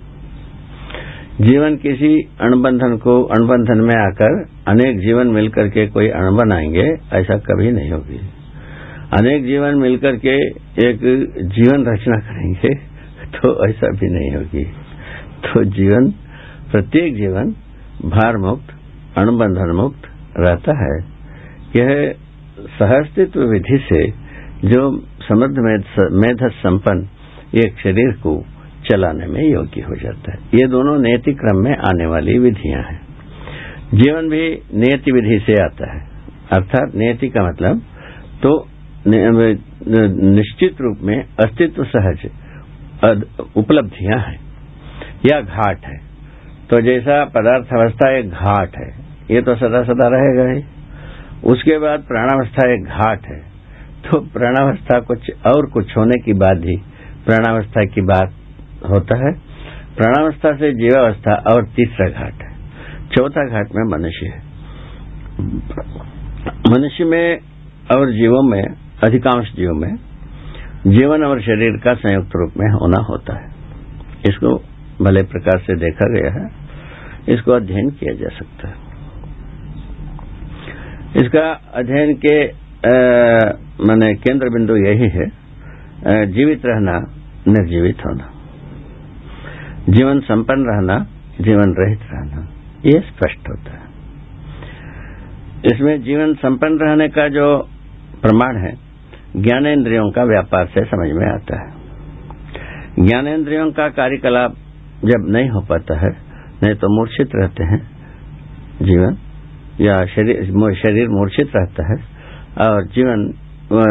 जीवन 1.41 1.77
किसी 1.77 2.29
अणबंधन 2.41 2.97
को, 2.97 3.23
अणबंधन 3.23 3.79
में 3.79 3.95
आकर 3.97 4.47
अनेक 4.69 4.99
जीवन 4.99 5.27
मिलकर 5.27 5.69
के 5.69 5.87
कोई 5.87 6.09
अण 6.09 6.37
बनाएँगे, 6.37 6.87
ऐसा 7.13 7.37
कभी 7.39 7.71
नहीं 7.73 7.91
होगी। 7.91 8.21
अनेक 9.13 9.45
जीवन 9.45 9.75
मिलकर 9.75 10.17
के 10.17 10.37
एक 10.89 10.99
जीवन 11.55 11.85
रचना 11.87 12.19
करेंगे 12.19 12.75
तो 13.35 13.69
ऐसा 13.69 13.89
भी 13.91 14.09
नहीं 14.11 14.31
होगी। 14.37 14.65
तो 15.45 15.65
जीवन 15.73 16.11
प्रत्येक 16.71 17.15
जीवन 17.15 17.51
भार 18.11 18.37
मुक्त 18.39 18.73
अणबंधन 19.19 19.71
मुक्त 19.77 20.09
रहता 20.39 20.73
है। 20.79 20.95
यह 21.77 21.91
सहस्तित्व 22.79 23.41
विधि 23.51 23.79
से 23.85 24.01
जो 24.65 24.83
समृद्ध 25.23 25.57
मेध 26.15 26.43
संपन्न 26.57 27.59
एक 27.59 27.79
शरीर 27.79 28.13
को 28.19 28.33
चलाने 28.85 29.27
में 29.27 29.43
योग्य 29.43 29.81
हो 29.81 29.97
जाता 29.97 30.33
है। 30.33 30.39
ये 30.55 30.67
दोनों 30.69 30.99
नियति 30.99 31.33
क्रम 31.35 31.63
में 31.65 31.77
आने 31.89 32.07
वाली 32.07 32.39
विधियाँ 32.39 32.83
हैं। 32.83 33.01
जीवन 33.95 34.29
भी 34.29 34.45
नियति 34.77 35.13
विधि 35.13 35.39
से 35.47 35.61
आता 35.63 35.93
है। 35.93 36.01
अर्थात 36.53 36.95
नियति 36.95 37.29
का 37.29 37.49
मतलब 37.49 37.83
तो 38.43 38.51
निश्चित 39.07 40.81
रूप 40.81 40.99
में 41.03 41.17
अस्तित्व 41.17 41.85
सहज 41.87 42.27
उपलब्धियाँ 43.57 44.19
हैं। 44.21 44.39
या 45.27 45.41
घाट 45.41 45.85
है। 45.85 45.97
तो 46.71 46.81
जैसा 46.81 47.25
पदार्थ 47.25 47.73
अवस्था 47.73 48.17
एक 48.17 48.31
घाट 48.31 48.77
है, 48.77 49.05
ये 49.31 49.43
तो 49.43 49.55
सदा 49.55 49.83
सदा 49.83 50.09
रहेगा 50.09 50.53
ही। 50.53 50.65
उसके 51.45 51.79
बाद 51.79 52.01
प्राणावस्था 52.01 52.73
एक 52.73 52.85
घाट 52.85 53.27
है। 53.27 53.55
तो 54.05 54.21
प्राणावस्था 54.21 55.01
कुछ 55.01 55.31
और 55.47 55.71
कुछ 55.71 55.97
होने 55.97 56.23
की 56.23 56.33
बाद 56.33 56.65
ही 56.65 56.77
प्राणावस्था 57.27 57.85
की 57.85 58.01
बात 58.01 58.33
होता 58.91 59.17
है। 59.17 59.33
प्राणावस्था 59.97 60.57
से 60.57 60.73
जीवावस्था 60.73 61.35
और 61.53 61.67
तीसरा 61.67 62.09
घाट 62.09 62.35
है। 62.35 62.55
चौथा 63.17 63.47
घाट 63.47 63.69
में 63.75 63.99
मनुष्य 63.99 64.27
है। 64.27 64.39
मनुष्य 66.71 67.05
में 67.05 67.39
और 67.97 68.13
जीवों 68.13 68.43
में, 68.43 68.65
अधिकांश 69.05 69.53
जीवों 69.57 69.75
में, 69.75 69.97
जीवन 70.87 71.25
और 71.25 71.41
शरीर 71.41 71.81
का 71.85 71.95
संयुक्त 71.95 72.31
रूप 72.37 72.53
में 72.57 72.67
होना 72.71 73.03
होता 73.03 73.37
है। 73.37 73.49
इसको 74.29 74.74
भले 75.05 75.23
प्रकार 75.25 75.61
से 75.61 75.75
देखा 75.77 76.07
गया 76.11 76.31
है, 76.33 76.45
इसको 77.29 77.53
अध्ययन 77.53 77.89
किया 77.93 78.15
जा 78.15 78.29
सकता 78.37 78.69
है। 78.69 78.75
इसका 81.17 81.47
अध्ययन 81.75 82.15
के 82.25 82.37
मैंने 83.85 84.15
केंद्र 84.17 84.49
बिंदु 84.51 84.77
यही 84.79 85.09
है 85.11 85.27
जीवित 86.29 86.67
रहना, 86.67 86.97
निर्जीवित 87.49 88.05
होना। 88.07 88.27
जीवन 89.89 90.21
संपन्न 90.23 90.67
रहना, 90.67 90.97
जीवन 91.41 91.75
रहित 91.79 92.03
रहना, 92.13 92.41
ये 92.85 93.01
स्पष्ट 93.03 93.49
होता 93.51 93.73
है। 93.73 93.83
इसमें 95.65 96.03
जीवन 96.03 96.35
संपन्न 96.37 96.79
रहने 96.81 97.09
का 97.09 97.29
जो 97.31 97.47
प्रमाण 98.23 98.59
है 98.59 98.73
ज्ञानेन्द्रियों 99.39 100.11
का 100.11 100.25
व्यापार 100.25 100.67
से 100.67 100.85
समझ 100.87 101.09
में 101.13 101.27
आता 101.29 101.61
है। 101.61 101.69
ज्ञानेन्द्रियों 103.01 103.71
का 103.73 103.89
कार्यकलाप 103.93 104.53
जब 105.05 105.27
नहीं 105.29 105.51
हो 105.51 105.61
पाता 105.61 105.99
है, 105.99 106.11
नहीं 106.63 106.75
तो 106.75 106.97
मूर्छित 106.97 107.31
रहते 107.35 107.65
हैं, 107.65 107.91
जीवन, 108.83 109.17
या 109.81 110.07
शरीर 110.07 110.45
शरीर 110.75 111.09
मूर्छित 111.09 111.53
रहता 111.57 111.93
है, 111.93 111.97
और 112.69 112.87
जीवन 112.87 113.33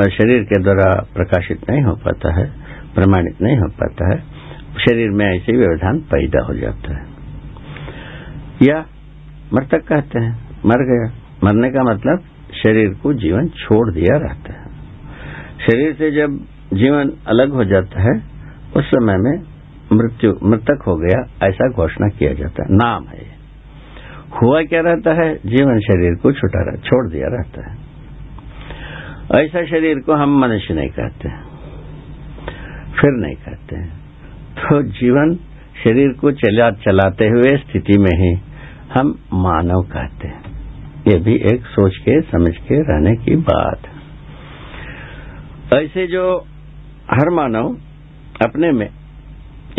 शरीर 0.10 0.44
के 0.44 0.64
द्वारा 0.64 1.08
प्रकाशित 1.14 1.70
नहीं 1.70 1.82
हो 1.82 1.96
पाता 1.96 2.40
है, 2.40 2.52
प्रमाणित 2.96 3.42
नहीं 3.42 3.58
हो 3.58 3.70
पाता 3.70 4.14
है, 4.14 4.22
शरीर 4.78 5.10
में 5.10 5.26
ऐसे 5.26 5.58
व्यवधान 5.58 6.00
पैदा 6.00 6.46
हो 6.46 6.54
जाता 6.54 6.94
है। 6.94 7.06
या 8.64 8.86
मृतक 9.54 9.88
कहते 9.88 10.20
हैं, 10.20 10.40
मर 10.66 10.78
गया। 10.78 11.14
मरने 11.44 11.70
का 11.70 11.84
मतलब 11.84 12.20
शरीर 12.64 12.90
को 12.90 13.14
जीवन 13.14 13.48
छोड़ 13.48 13.94
दिया 13.94 14.18
रहता 14.18 14.54
है। 14.54 14.66
शरीर 15.60 15.94
से 15.94 16.12
जब 16.12 16.40
जीवन 16.74 17.12
अलग 17.28 17.50
हो 17.50 17.64
जाता 17.64 18.02
है, 18.02 18.22
उस 18.78 18.86
समय 18.86 19.18
में 19.18 19.53
मृत्यु, 19.94 20.34
मृतक 20.44 20.84
हो 20.88 20.96
गया, 20.98 21.20
ऐसा 21.48 21.70
घोषणा 21.72 22.08
किया 22.10 22.34
जाता 22.34 22.64
है। 22.64 22.76
नाम 22.76 23.08
है 23.08 23.32
हुआ 24.34 24.62
क्या 24.64 24.82
रहता 24.82 25.14
है? 25.14 25.34
जीवन 25.46 25.80
शरीर 25.80 26.16
को 26.16 26.32
छुटा 26.32 26.76
छोड़ 26.80 27.08
दिया 27.12 27.28
रहता 27.30 27.70
है। 27.70 27.76
ऐसा 29.36 29.66
शरीर 29.66 30.00
को 30.00 30.14
हम 30.14 30.38
मनुष्य 30.40 30.74
नहीं 30.74 30.90
कहते 30.90 31.30
फिर 32.94 33.12
नहीं 33.18 33.36
कहते 33.36 33.82
तो 34.58 34.82
जीवन 34.92 35.36
शरीर 35.84 36.12
को 36.14 36.32
चला, 36.32 36.70
चलाते 36.72 37.28
हुए 37.28 37.56
स्थिति 37.58 37.98
में 37.98 38.12
ही 38.14 38.34
हम 38.94 39.08
मानव 39.34 39.82
कहते 39.84 40.28
हैं। 40.28 40.52
ये 41.08 41.18
भी 41.20 41.36
एक 41.54 41.66
सोच 41.66 41.98
के, 41.98 42.20
समझ 42.22 42.56
के 42.58 42.76
रहने 42.82 43.16
की 43.16 43.36
बात 43.36 43.88
ऐसे 45.74 46.08
जो 46.08 46.26
हर 47.12 47.30
मानव 47.30 47.74
अपने 48.42 48.72
में 48.72 48.88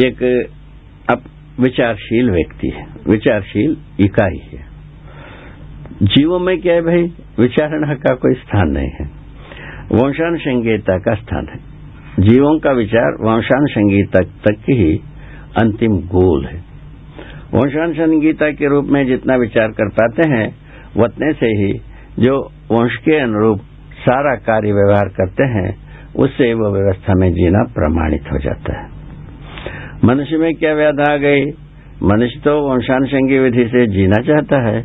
एक 0.01 0.49
अप 1.11 1.23
विचारशील 1.61 2.31
व्यक्ति 2.31 2.69
है, 2.69 2.87
विचारशील 3.09 3.77
इकाई 4.01 4.41
है। 4.53 4.65
जीवों 6.03 6.39
में 6.39 6.61
क्या 6.61 6.75
है 6.75 6.81
भाई? 6.81 7.03
विचारणा 7.39 7.95
का 7.95 8.15
कोई 8.15 8.35
स्थान 8.35 8.69
नहीं 8.69 8.91
है। 8.91 9.05
वंशान 9.93 10.37
संगीता 10.37 10.99
का 10.99 11.15
स्थान 11.15 11.47
है। 11.49 11.59
जीवों 12.29 12.59
का 12.59 12.71
विचार 12.71 13.13
वंशान 13.21 13.67
संगीता 13.67 14.21
तक 14.21 14.63
ही 14.71 15.01
अंतिम 15.63 15.97
गोल 15.97 16.45
है। 16.45 16.65
वंशान 17.55 17.93
संगीता 17.93 18.51
के 18.51 18.69
रूप 18.69 18.85
में 18.85 19.07
जितना 19.07 19.37
विचार 19.37 19.69
कर 19.69 19.89
पाते 19.89 20.31
हैं 20.31 20.57
उतने 21.03 21.33
से 21.33 21.47
ही 21.47 21.81
जो 22.19 22.53
वंश 22.71 22.97
के 22.97 23.17
अनुरूप 23.17 23.59
सारा 24.01 24.35
कार्य 24.37 24.73
व्यवहार 24.73 25.09
करते 25.09 25.45
हैं, 25.45 25.77
उससे 26.17 26.55
वो 26.55 26.71
व्यवस्था 26.71 27.15
में 27.15 27.33
जीना 27.33 27.63
प्रमाणित 27.75 28.23
हो 28.33 28.39
जाता 28.39 28.83
है। 28.83 28.94
मनुष्य 30.05 30.37
में 30.37 30.53
क्या 30.55 30.73
व्याधा 30.75 31.13
आ 31.13 31.17
गई? 31.17 31.45
मनुष्य 32.03 32.41
तो 32.41 32.53
वंशानुषंगी 32.71 33.39
विधि 33.39 33.65
से 33.65 33.87
जीना 33.87 34.23
चाहता 34.23 34.59
है, 34.69 34.81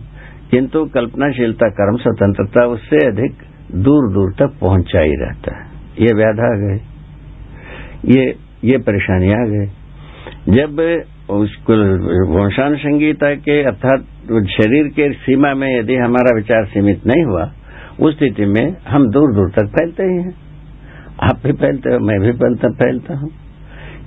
किंतु 0.52 0.84
कल्पनाशीलता, 0.86 1.70
कर्म, 1.70 1.98
स्वतंत्रता 1.98 2.66
उससे 2.66 3.06
अधिक 3.08 3.42
दूर 3.78 4.14
दूर 4.14 4.32
तक 4.34 4.58
पहुँचा 4.62 5.00
ही 5.00 5.16
रहता 5.16 5.56
है। 5.56 5.66
ये 6.00 6.14
व्याधा 6.14 6.46
आ 6.46 6.58
गई। 6.58 6.80
ये 8.14 8.36
ये 8.64 8.78
परेशानी 8.78 9.32
आ 9.32 9.44
गई। 9.46 9.68
जब 10.54 10.80
उसको 11.30 11.74
वंशानुसंगीता 12.34 13.34
के 13.36 13.62
अर्थात 13.64 14.00
शरीर 14.50 14.88
के 14.88 15.12
सीमा 15.16 15.54
में 15.54 15.68
यदि 15.80 15.96
हमारा 15.96 16.36
विचार 16.36 16.66
सीमित 16.66 17.06
नहीं 17.08 17.24
हुआ, 17.24 17.52
उस 18.00 18.18
स्थिति 18.18 18.46
में 18.46 18.76
हम 18.88 19.10
दूर 19.10 19.36
दूर 19.36 19.50
तक 19.50 19.68
फैलते 19.68 20.04
ही 20.04 20.18
हैं। 20.18 20.34
आप 21.24 21.46
भी 21.46 21.54
फैलते 21.54 21.94
हो, 21.94 22.00
मैं 22.00 22.20
भी 22.20 22.32
फैलता 22.32 22.70
फैलता 22.76 23.18
हूँ। 23.18 23.30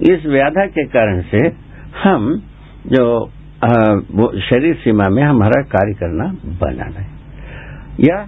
इस 0.03 0.27
व्याधा 0.27 0.67
के 0.67 0.85
कारण 0.85 1.23
से 1.23 1.53
हम 2.05 2.43
जो 2.87 3.31
आ, 3.65 3.69
वो 3.93 4.41
शरीर 4.41 4.75
सीमा 4.75 5.09
में 5.09 5.23
हमारा 5.23 5.63
कार्य 5.63 5.95
करना 5.95 6.25
बनाना 6.45 7.01
है। 7.01 7.07
या 8.01 8.27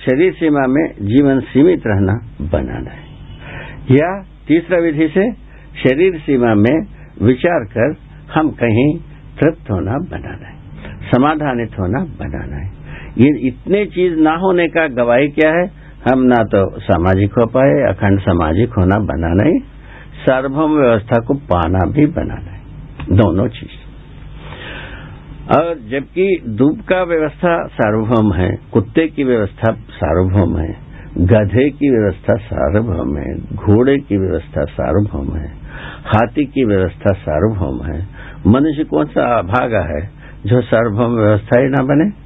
शरीर 0.00 0.32
सीमा 0.32 0.66
में 0.68 0.92
जीवन 0.92 1.40
सीमित 1.40 1.82
रहना 1.86 2.12
बनाना 2.40 2.90
है। 2.90 3.04
या 3.90 4.22
तीसरा 4.48 4.78
विधि 4.78 5.08
से 5.08 5.32
शरीर 5.84 6.18
सीमा 6.18 6.54
में 6.54 6.86
विचार 7.22 7.64
कर 7.64 7.94
हम 8.34 8.50
कहीं 8.50 8.98
तृप्त 9.40 9.70
होना 9.70 9.92
बनाना 9.92 10.48
है 10.48 10.54
समाधानित 11.10 11.78
होना 11.78 12.04
बनाना 12.04 12.56
है। 12.56 12.72
ये 13.18 13.48
इतने 13.48 13.86
चीज़ 13.86 14.14
ना 14.14 14.34
होने 14.34 14.68
का 14.68 14.88
गवाही 14.88 15.28
क्या 15.28 15.50
है? 15.50 15.70
हम 16.10 16.22
ना 16.22 16.36
तो 16.36 16.80
सामाजिक 16.80 17.32
हो 17.32 17.46
पाए 17.46 17.90
अखंड 17.90 18.20
सामाजिक 18.20 18.68
होना 18.68 18.96
बनाना 18.98 19.42
ही 19.42 19.71
सार्वभौम 20.22 20.70
व्यवस्था 20.70 21.16
को 21.26 21.34
पाना 21.34 21.90
भी 21.90 22.06
बनाना 22.06 22.50
है। 22.50 22.60
दोनों 23.16 23.48
चीज़। 23.48 23.82
और 25.56 25.74
जबकि 25.74 26.42
दूब 26.48 26.80
का 26.80 27.02
व्यवस्था 27.02 27.66
सार्वभौम 27.66 28.32
है, 28.32 28.58
कुत्ते 28.72 29.08
की 29.08 29.24
व्यवस्था 29.24 29.72
सार्वभौम 29.72 30.58
है, 30.58 30.76
गधे 31.18 31.70
की 31.70 31.90
व्यवस्था 31.90 32.34
सार्वभौम 32.34 33.16
है, 33.16 33.56
घोड़े 33.56 33.98
की 33.98 34.16
व्यवस्था 34.16 34.64
सार्वभौम 34.64 35.36
है, 35.36 35.48
हाथी 36.04 36.44
की 36.44 36.64
व्यवस्था 36.64 37.14
सार्वभौम 37.14 37.86
है, 37.86 38.06
मनुष्य 38.46 38.84
कौन 38.84 39.06
सा 39.06 39.38
अभागा 39.38 39.80
है 39.80 40.10
जो 40.46 40.60
सार्वभौम 40.60 41.12
व्यवस्था 41.12 41.60
ही 41.60 41.68
ना 41.68 41.82
बने? 41.82 42.22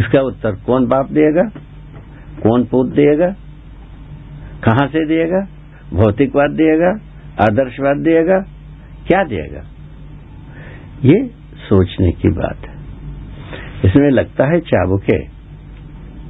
इसका 0.00 0.20
उत्तर 0.20 0.52
कौन 0.52 0.86
बाप 0.86 1.06
देगा? 1.06 1.42
कौन 2.42 2.64
पूत 2.64 2.86
देगा? 2.86 3.28
कहाँ 4.64 4.86
से 4.88 5.06
देगा? 5.06 5.55
भौतिकवाद 5.92 6.50
देगा, 6.50 6.90
आदर्शवाद 7.42 7.96
देगा, 7.96 8.38
क्या 9.06 9.24
देगा? 9.24 9.62
ये 11.04 11.30
सोचने 11.68 12.12
की 12.12 12.28
बात 12.28 12.56
है। 12.68 12.76
इसमें 13.84 14.10
लगता 14.10 14.44
है 14.44 14.60
चाबुके, 14.60 15.16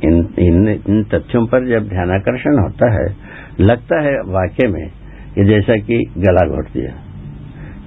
इन 0.05 0.35
इन 0.39 0.69
इन 0.69 1.05
तथ्यों 1.05 1.47
पर 1.47 1.69
जब 1.69 1.89
ध्यानाकर्षण 1.89 2.59
होता 2.59 2.93
है, 2.93 3.17
लगता 3.61 4.03
है 4.03 4.13
वाक्य 4.13 4.69
में, 4.69 4.91
कि 5.35 5.45
जैसा 5.45 5.77
कि 5.77 5.99
गला 6.19 6.49
घोट 6.49 6.67
दिया। 6.73 7.03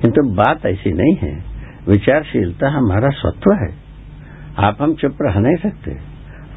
किंतु 0.01 0.21
तो 0.21 0.35
बात 0.35 0.65
ऐसी 0.65 0.91
नहीं 0.91 1.15
है। 1.15 1.43
विचारशीलता 1.87 2.69
हमारा 2.69 3.09
स्वत्व 3.09 3.53
है। 3.53 3.75
आप 4.57 4.77
हम 4.81 4.93
चुप 4.93 5.17
रह 5.21 5.39
नहीं 5.39 5.55
सकते। 5.55 5.91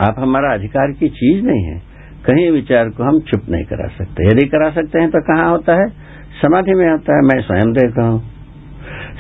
आप 0.08 0.14
हमारा 0.18 0.54
अधिकार 0.54 0.92
की 0.92 1.08
चीज़ 1.08 1.44
नहीं 1.44 1.64
है। 1.64 1.91
कहीं 2.26 2.50
विचार 2.50 2.88
को 2.88 3.02
हम 3.02 3.20
चुप 3.20 3.48
नहीं 3.50 3.64
करा 3.64 3.88
सकते। 3.88 4.26
यदि 4.26 4.46
करा 4.48 4.70
सकते 4.70 5.00
हैं 5.00 5.10
तो 5.10 5.20
कहाँ 5.20 5.50
होता 5.50 5.74
है? 5.74 5.88
समाधि 6.42 6.74
में 6.74 6.90
होता 6.90 7.16
है, 7.16 7.22
मैं 7.22 7.40
स्वयं 7.42 7.72
देखता 7.72 8.02
हूँ। 8.02 8.20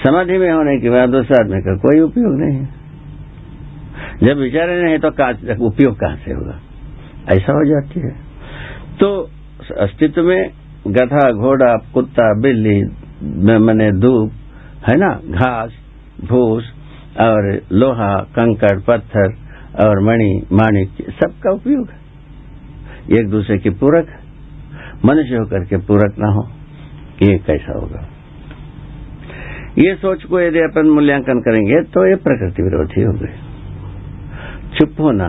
समाधि 0.04 0.38
में 0.38 0.50
होने 0.50 0.80
के 0.80 0.90
बाद 0.90 1.14
उस 1.14 1.32
आदमी 1.40 1.60
का 1.60 1.76
कोई 1.76 2.00
उपयोग 2.00 2.38
नहीं 2.40 2.58
है। 2.58 2.68
जब 4.22 4.38
विचार 4.38 4.68
नहीं 4.68 4.98
तो 4.98 5.08
उपयोग 5.66 6.00
कहाँ 6.00 6.16
से 6.16 6.32
होगा? 6.32 6.60
ऐसा 7.28 7.52
हो 7.52 7.64
जाती 7.64 8.00
है। 8.00 8.12
तो 9.00 9.30
अस्तित्व 9.80 10.22
में 10.22 10.50
गधा, 10.88 11.30
घोड़ा, 11.30 11.76
कुत्ता, 11.94 12.40
बिल्ली 12.40 12.82
मैंने 13.58 13.90
धूप, 13.92 14.32
है 14.88 14.96
ना? 14.96 15.20
घास, 15.24 15.70
भूस 16.28 16.72
और 17.20 17.60
लोहा, 17.72 18.14
कंकड़, 18.16 18.80
पत्थर 18.80 19.34
और 19.84 20.00
मणि 20.00 20.46
माणिक 20.52 20.88
सबका 21.10 21.50
उपयोग 21.50 21.88
है। 21.90 22.01
एक 23.12 23.28
दूसरे 23.30 23.58
के 23.58 23.70
पूरक, 23.80 24.06
मनुष्य 25.04 25.36
होकर 25.36 25.64
के 25.64 25.76
पूरक 25.86 26.18
ना 26.18 26.32
हो, 26.34 26.42
ये 27.22 27.36
कैसा 27.46 27.78
होगा? 27.78 28.08
ये 29.78 29.94
सोच 29.94 30.24
को 30.30 30.40
यदि 30.40 30.58
अपन 30.60 30.88
मूल्यांकन 30.94 31.38
करेंगे 31.40 31.80
तो 31.92 32.06
ये 32.08 32.16
प्रकृति 32.24 32.62
विरोधी 32.62 33.02
हो 33.02 33.12
गए 33.20 33.34
चुप 34.78 35.00
होना 35.00 35.28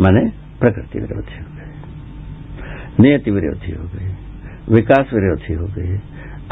माने 0.00 0.22
प्रकृति 0.60 1.00
विरोधी 1.00 1.38
हो 1.38 1.44
गए 1.56 1.68
नियति 3.00 3.30
विरोधी 3.30 3.72
हो 3.72 3.84
गई 3.94 4.08
विकास 4.74 5.12
विरोधी 5.14 5.54
हो 5.54 5.66
गई 5.76 5.98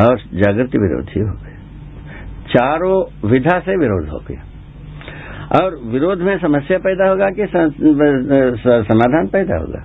और 0.05 0.23
जागृति 0.43 0.79
विरोधी 0.79 1.21
हो 1.21 1.33
गई 1.43 1.55
चारों 2.53 2.97
विधा 3.31 3.59
से 3.61 3.77
विरोध 3.77 4.09
हो 4.09 4.21
गया 4.29 5.61
और 5.61 5.77
विरोध 5.93 6.23
में 6.23 6.37
समस्या 6.39 6.79
पैदा 6.87 7.09
होगा 7.09 7.31
कि 7.31 7.47
समाधान 8.87 9.27
पैदा 9.33 9.59
होगा? 9.59 9.83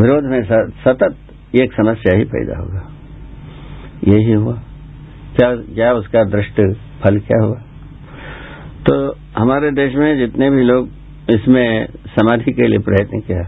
विरोध 0.00 0.24
में 0.24 0.42
सतत 0.84 1.16
एक 1.54 1.72
समस्या 1.72 2.16
ही 2.18 2.24
पैदा 2.24 2.58
होगा 2.58 2.82
यही 4.08 4.32
हुआ। 4.32 4.54
क्या 5.36 5.54
क्या 5.56 5.92
उसका 5.92 6.22
दृष्ट 6.24 6.60
फल 7.02 7.18
क्या 7.18 7.42
हुआ? 7.44 7.58
तो 8.86 9.14
हमारे 9.38 9.70
देश 9.70 9.94
में 9.94 10.18
जितने 10.18 10.50
भी 10.50 10.62
लोग 10.62 10.88
इसमें 11.30 11.86
समाधि 12.08 12.52
के 12.52 12.66
लिए 12.66 12.78
प्रयत्न 12.78 13.20
किया, 13.20 13.42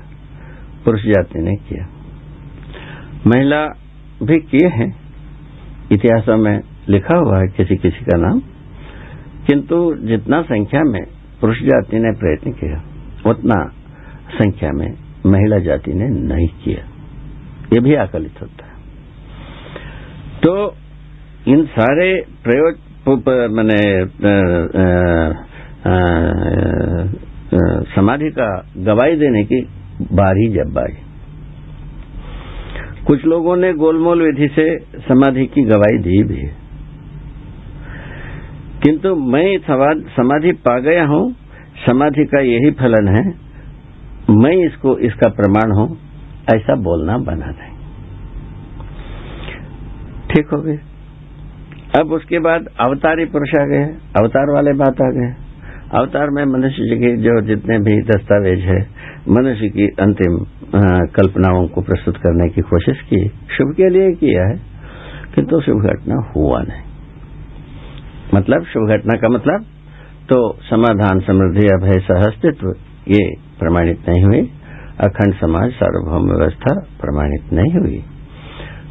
पुरुष 0.84 1.00
जाति 1.02 1.38
ने 1.38 1.54
किया, 1.68 1.86
महिला 3.26 3.66
भी 4.22 4.38
किए 4.40 4.68
हैं। 4.68 4.90
इतिहासों 5.92 6.36
में 6.36 6.60
लिखा 6.88 7.16
हुआ 7.16 7.38
है 7.38 7.46
किसी 7.48 7.76
किसी 7.76 8.04
का 8.04 8.18
नाम। 8.18 8.40
किंतु 9.46 9.94
जितना 10.02 10.42
संख्या 10.42 10.82
में 10.82 11.02
पुरुष 11.40 11.62
जाति 11.62 11.98
ने 11.98 12.12
प्रयत्न 12.12 12.52
किया, 12.52 12.82
उतना 13.30 13.58
संख्या 14.34 14.70
में 14.72 14.90
महिला 15.26 15.58
जाति 15.60 15.92
ने 15.94 16.08
नहीं 16.26 16.48
किया। 16.64 16.84
ये 17.72 17.80
भी 17.80 17.94
आकलित 17.96 18.40
होता 18.42 18.66
है। 18.66 18.72
तो 20.40 20.52
इन 21.48 21.64
सारे 21.72 22.08
प्रयोग 22.44 22.72
मैंने 23.52 23.80
समाधि 27.88 28.30
का 28.30 28.48
गवाही 28.78 29.16
देने 29.16 29.42
की 29.44 29.60
बारी 30.12 30.46
जब 30.52 30.78
आई। 30.78 30.94
कुछ 33.06 33.24
लोगों 33.24 33.56
ने 33.56 33.72
गोलमोल 33.74 34.22
विधि 34.22 34.48
से 34.48 34.66
समाधि 35.00 35.46
की 35.46 35.62
गवाही 35.64 35.98
दी 35.98 36.22
भी 36.24 36.42
किंतु 38.82 39.14
मैं 39.32 39.46
समाधि 40.10 40.52
पा 40.66 40.78
गया 40.80 41.04
हूँ। 41.06 41.24
समाधि 41.86 42.24
का 42.26 42.40
यही 42.42 42.70
फलन 42.80 43.08
है 43.08 43.24
मैं 44.30 44.52
इसको, 44.66 44.96
इसका 45.00 45.28
प्रमाण 45.30 45.72
हूँ, 45.72 45.88
ऐसा 46.54 46.74
बोलना 46.82 47.16
बना 47.20 47.46
नहीं 47.48 47.70
ठीक 50.28 50.52
हो 50.52 50.60
गए। 50.62 50.78
अब 52.00 52.12
उसके 52.12 52.38
बाद 52.38 52.68
अवतारी 52.80 53.24
पुरुष 53.24 53.54
आ 53.54 53.64
गए, 53.66 53.84
अवतार 54.18 54.52
वाले 54.54 54.72
बात 54.74 55.00
आ 55.02 55.10
गए। 55.10 55.32
अवतार 55.92 56.30
में 56.30 56.44
मनुष्य 56.44 56.84
जी 56.84 56.96
के 56.96 57.16
जो 57.16 57.40
जितने 57.46 57.78
भी 57.78 57.96
दस्तावेज़ 58.02 58.60
है, 58.60 58.80
मनुष्य 59.28 59.68
की 59.68 59.86
अंतिम 60.00 60.38
कल्पनाओं 61.16 61.66
को 61.68 61.80
प्रस्तुत 61.80 62.16
करने 62.16 62.48
की 62.48 62.60
कोशिश 62.62 63.00
की, 63.02 63.26
शुभ 63.56 63.74
के 63.76 63.88
लिए 63.88 64.12
किया 64.14 64.46
है, 64.48 64.56
किंतु 65.34 65.60
शुभ 65.60 65.84
घटना 65.84 66.22
हुआ 66.36 66.62
नहीं। 66.62 66.82
मतलब 68.34 68.64
शुभ 68.64 68.88
घटना 68.88 69.18
का 69.20 69.28
मतलब 69.28 69.64
तो 70.28 70.36
समाधान 70.62 71.20
समृद्धि, 71.20 71.66
अभय, 71.68 71.98
सहअस्तित्व, 72.00 72.68
ये 73.08 73.22
प्रमाणित 73.62 74.08
नहीं 74.08 74.24
हुई। 74.24 74.50
अखंड 75.00 75.34
समाज, 75.34 75.70
सार्वभौम 75.70 76.30
व्यवस्था 76.30 76.74
प्रमाणित 77.00 77.52
नहीं 77.52 77.72
हुई। 77.72 78.04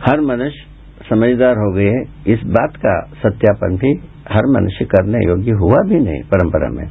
हर 0.09 0.22
मनुष्य 0.22 0.65
समझदार 1.09 1.55
हो 1.55 1.72
गए 1.74 1.93
इस 2.34 2.39
बात 2.45 2.78
का 2.86 2.95
सत्यापन 3.24 3.76
भी 3.76 3.91
हर 4.32 4.45
मनुष्य 4.45 4.86
करने 4.86 5.28
योग्य 5.28 5.51
हुआ 5.51 5.78
भी 5.86 5.95
नहीं 5.95 6.22
परंपरा 6.24 6.69
में। 6.69 6.88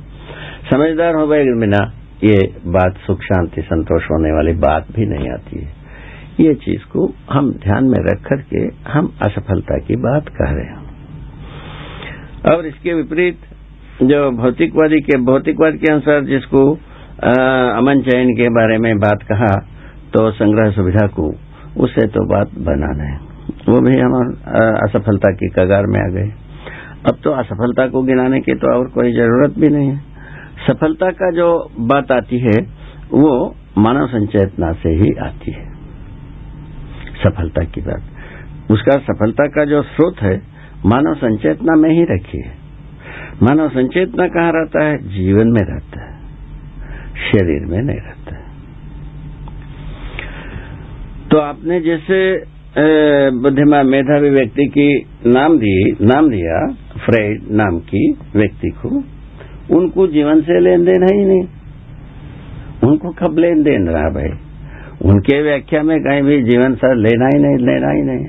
समझदार 0.70 1.14
हो 1.14 1.26
गए 1.26 1.44
बिना 1.44 1.92
ये 2.24 2.54
बात 2.66 2.94
सुख, 3.06 3.22
शांति, 3.22 3.62
संतोष 3.62 4.04
होने 4.04 4.32
वाली 4.32 4.52
बात 4.52 4.86
भी 4.96 5.06
नहीं 5.06 5.30
आती 5.30 5.58
है। 5.58 5.68
ये 6.40 6.54
चीज़ 6.54 6.82
को 6.92 7.14
हम 7.32 7.52
ध्यान 7.52 7.84
में 7.84 7.98
रख 7.98 8.20
करके 8.26 8.90
हम 8.90 9.12
असफलता 9.22 9.78
की 9.78 9.96
बात 9.96 10.28
कह 10.28 10.50
रहे 10.50 10.64
हैं। 10.64 10.90
और 12.52 12.66
इसके 12.66 12.94
विपरीत 12.94 13.38
जो 14.02 14.30
भौतिकवादी 14.30 15.00
के 15.00 15.18
भौतिकवाद 15.18 15.74
के 15.74 15.92
अनुसार 15.92 16.24
जिसको 16.24 16.78
अमन 17.20 18.00
चयन 18.00 18.30
के 18.30 18.48
बारे 18.48 18.78
में 18.78 18.98
बात 18.98 19.22
कहा 19.22 19.50
तो 20.12 20.30
संग्रह 20.30 20.70
सुविधा 20.70 21.06
को 21.06 21.26
उससे 21.76 22.06
तो 22.06 22.26
बात 22.26 22.50
बना 22.58 22.92
नहीं 22.96 23.16
वो 23.68 23.80
भी 23.80 23.96
हम 24.00 24.12
असफलता 24.84 25.30
की 25.32 25.48
कगार 25.48 25.86
में 25.86 25.98
आ 26.00 26.08
गए। 26.10 26.28
अब 27.08 27.18
तो 27.24 27.30
असफलता 27.30 27.86
को 27.86 28.02
गिनाने 28.02 28.40
की 28.40 28.54
तो 28.54 28.78
और 28.78 28.88
कोई 28.88 29.12
ज़रूरत 29.12 29.54
भी 29.58 29.68
नहीं 29.68 29.88
है। 29.88 29.98
सफलता 30.66 31.10
का 31.10 31.30
जो 31.30 31.48
बात 31.80 32.12
आती 32.12 32.38
है, 32.38 32.56
वो 33.12 33.54
मानव 33.78 34.06
संचेतना 34.06 34.72
से 34.72 34.88
ही 34.88 35.12
आती 35.22 35.52
है। 35.52 35.68
सफलता 37.24 37.64
की 37.64 37.80
बात। 37.80 38.70
उसका 38.70 38.98
सफलता 38.98 39.46
का 39.46 39.64
जो 39.64 39.82
स्रोत 39.82 40.22
है, 40.22 40.42
मानव 40.86 41.14
संचेतना 41.14 41.76
में 41.76 41.90
ही 41.90 42.04
रखी 42.04 42.38
है। 42.38 42.54
मानव 43.42 43.68
संचेतना 43.68 44.26
कहाँ 44.28 44.52
रहता 44.52 44.84
है? 44.84 44.98
जीवन 44.98 45.48
में 45.48 45.62
रहता 45.62 46.04
है। 46.04 46.09
शरीर 47.22 47.66
में 47.66 47.80
नहीं 47.80 47.98
रहता 47.98 48.36
है। 48.36 48.48
तो 51.30 51.38
आपने 51.38 51.80
जैसे 51.80 52.18
बुद्धिमान 53.38 53.86
मेधावी 53.86 54.30
व्यक्ति 54.30 54.64
की 54.68 54.88
नाम 55.26 55.56
दी, 55.58 55.76
नाम 56.04 56.28
दिया, 56.30 56.58
फ्रेड 56.98 57.42
नाम 57.52 57.78
की 57.86 58.02
व्यक्ति 58.34 58.68
को, 58.76 58.88
उनको 59.76 60.06
जीवन 60.08 60.40
से 60.40 60.60
लेन 60.60 60.84
देन 60.84 61.02
है 61.02 61.14
ही 61.14 61.24
नहीं। 61.24 61.46
उनको 62.82 63.12
कब 63.12 63.38
लेन 63.38 63.62
देन 63.62 63.88
रहा 63.88 64.08
भाई? 64.10 64.30
उनके 65.04 65.40
व्याख्या 65.42 65.82
में 65.82 65.96
कहीं 65.98 66.22
भी 66.22 66.42
जीवन 66.42 66.74
सर 66.74 66.94
लेना 66.98 67.26
ही 67.26 67.38
नहीं, 67.42 67.58
लेना 67.66 67.90
ही 67.90 68.02
नहीं। 68.02 68.24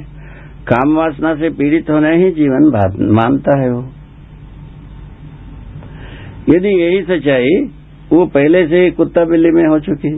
काम 0.68 0.96
वासना 0.96 1.34
से 1.36 1.50
पीड़ित 1.52 1.90
होना 1.90 2.10
ही 2.12 2.32
जीवन 2.32 2.64
मानता 3.14 3.60
है 3.62 3.70
वो। 3.72 3.82
यदि 6.50 6.70
यही 6.82 7.02
सच्चाई 7.04 7.56
वो 8.12 8.26
पहले 8.28 8.68
से 8.68 8.80
ही 8.84 8.92
कुत्ता 8.92 9.24
बिल्ली 9.26 9.50
में 9.52 9.64
हो 9.64 9.80
चुकी 9.82 10.14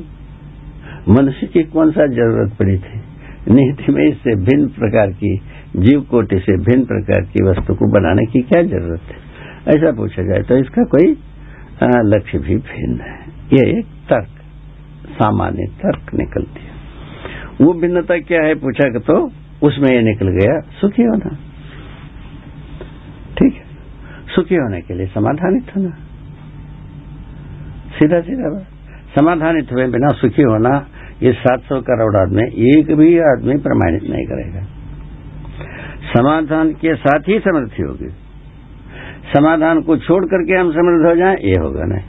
मनुष्य 1.10 1.48
की 1.48 1.64
कौन 1.66 1.92
सा 1.92 2.06
ज़रूरत 2.10 2.54
पड़ी 2.60 2.78
थी? 2.78 3.00
नीति 3.50 3.92
में 3.92 4.04
इससे 4.04 4.36
भिन्न 4.42 4.68
प्रकार 4.70 5.12
की, 5.14 5.36
जीव 5.78 6.02
कोटि 6.02 6.40
से 6.40 6.58
भिन्न 6.62 6.86
प्रकार 6.86 7.26
की 7.26 7.44
वस्तु 7.46 7.76
को 7.76 7.88
बनाने 7.92 8.26
की 8.26 8.42
क्या 8.44 8.62
ज़रूरत 8.64 9.02
है? 9.04 9.18
ऐसा 9.70 9.92
पूछा 9.98 10.24
जाए 10.24 10.44
तो 10.44 10.58
इसका 10.58 10.84
कोई 10.92 11.16
लक्ष्य 12.08 12.40
भी 12.40 12.56
भिन्न 12.58 13.00
है। 13.02 13.20
यह 13.54 13.78
एक 13.78 13.86
तर्क, 14.10 14.30
सामान्य 15.14 15.66
तर्क 15.78 16.14
निकलती 16.16 16.62
है। 16.62 16.72
वो 17.62 17.74
भिन्नता 17.82 18.18
क्या 18.22 18.42
है 18.44 18.56
पूछा 18.58 18.90
तो 19.02 19.18
उसमें 19.64 19.90
ये 19.90 20.02
निकल 20.04 20.30
गया, 20.30 20.60
सुखी 20.72 21.04
होना। 21.04 21.36
ठीक 23.38 23.54
है। 23.54 23.66
सुखी 24.36 24.56
होने 24.56 24.82
के 24.82 24.94
लिए 24.94 25.08
समाधानित 25.10 25.76
होना। 25.76 25.92
सीधा 27.94 28.20
सीधा 28.20 28.60
समाधानित 29.16 29.68
हुए 29.74 29.88
बिना 29.88 30.08
सुखी 30.08 30.42
होना, 30.42 30.88
ये 31.24 31.34
700 31.34 31.82
करोड़ 31.82 32.18
आदमी, 32.18 32.44
एक 32.80 32.96
भी 32.96 33.20
आदमी 33.20 33.58
प्रमाणित 33.58 34.04
नहीं 34.04 34.26
करेगा। 34.26 34.62
समाधान 36.18 36.74
के 36.74 36.96
साथ 36.96 37.20
ही 37.20 37.40
समृद्धि 37.40 37.84
होगी। 37.84 38.10
समाधान 39.34 39.82
को 39.82 39.98
छोड़ 39.98 40.26
करके 40.26 40.54
हम 40.54 40.72
समृद्ध 40.72 41.06
हो 41.06 41.16
जाएँ, 41.16 41.36
ये 41.36 41.56
होगा 41.60 41.84
नहीं। 41.84 42.04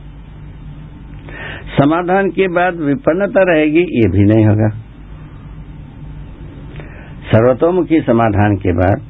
समाधान 1.81 2.31
के 2.31 2.49
बाद 2.49 2.75
विपन्नता 2.77 3.43
रहेगी, 3.43 3.81
ये 3.81 4.11
भी 4.11 4.25
नहीं 4.25 4.47
होगा। 4.47 4.69
सर्वतोमुखी 7.33 8.01
समाधान 8.01 8.57
के 8.57 8.73
बाद 8.73 9.03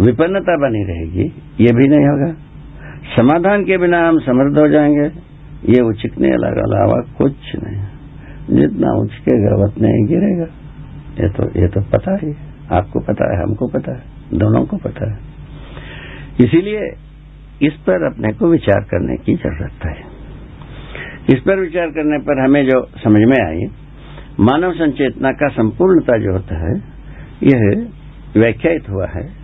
विपन्नता 0.00 0.56
बनी 0.56 0.84
रहेगी, 0.84 1.32
ये 1.60 1.72
भी 1.72 1.88
नहीं 1.88 2.06
होगा। 2.06 2.32
समाधान 3.16 3.64
के 3.64 3.78
बिना 3.78 4.08
हम 4.08 4.18
समृद्ध 4.18 4.58
हो 4.58 4.68
जाएँगे। 4.68 5.29
ये 5.68 5.80
उचिकने 5.80 6.30
अलावा 6.30 7.14
कुछ 7.18 7.34
नहीं। 7.56 7.82
जितना 8.56 8.92
उचकेगा 8.92 9.64
उतना 9.64 9.88
ही 9.88 10.06
गिरेगा। 10.06 10.44
ये 11.20 11.28
तो 11.28 11.60
ये 11.60 11.68
तो 11.68 11.80
पता 11.80 12.14
ही 12.22 12.34
आपको 12.72 13.00
पता 13.00 13.36
है, 13.36 13.42
हमको 13.42 13.66
पता 13.68 13.92
है, 13.92 14.02
दोनों 14.34 14.66
को 14.66 14.76
पता 14.76 15.10
है। 15.12 15.18
इसीलिए 16.40 16.90
इस 17.62 17.72
पर 17.72 18.12
अपने 18.12 18.32
को 18.32 18.46
विचार 18.46 18.80
करने 18.80 19.16
की 19.16 19.34
ज़रूरत 19.34 19.86
है। 19.86 19.96
इस 21.30 21.40
पर 21.40 21.60
विचार 21.60 21.86
करने 21.86 22.18
पर 22.18 22.44
हमें 22.44 22.64
जो 22.66 22.88
समझ 23.04 23.22
में 23.22 23.46
आई, 23.46 23.66
मानव 24.40 24.72
संचेतना 24.72 25.32
का 25.32 25.48
संपूर्णता 25.48 26.18
जो 26.18 26.32
होता 26.32 26.56
है, 26.56 26.82
यह 27.42 27.86
व्याख्यात 28.36 28.88
हुआ 28.90 29.06
है। 29.06 29.40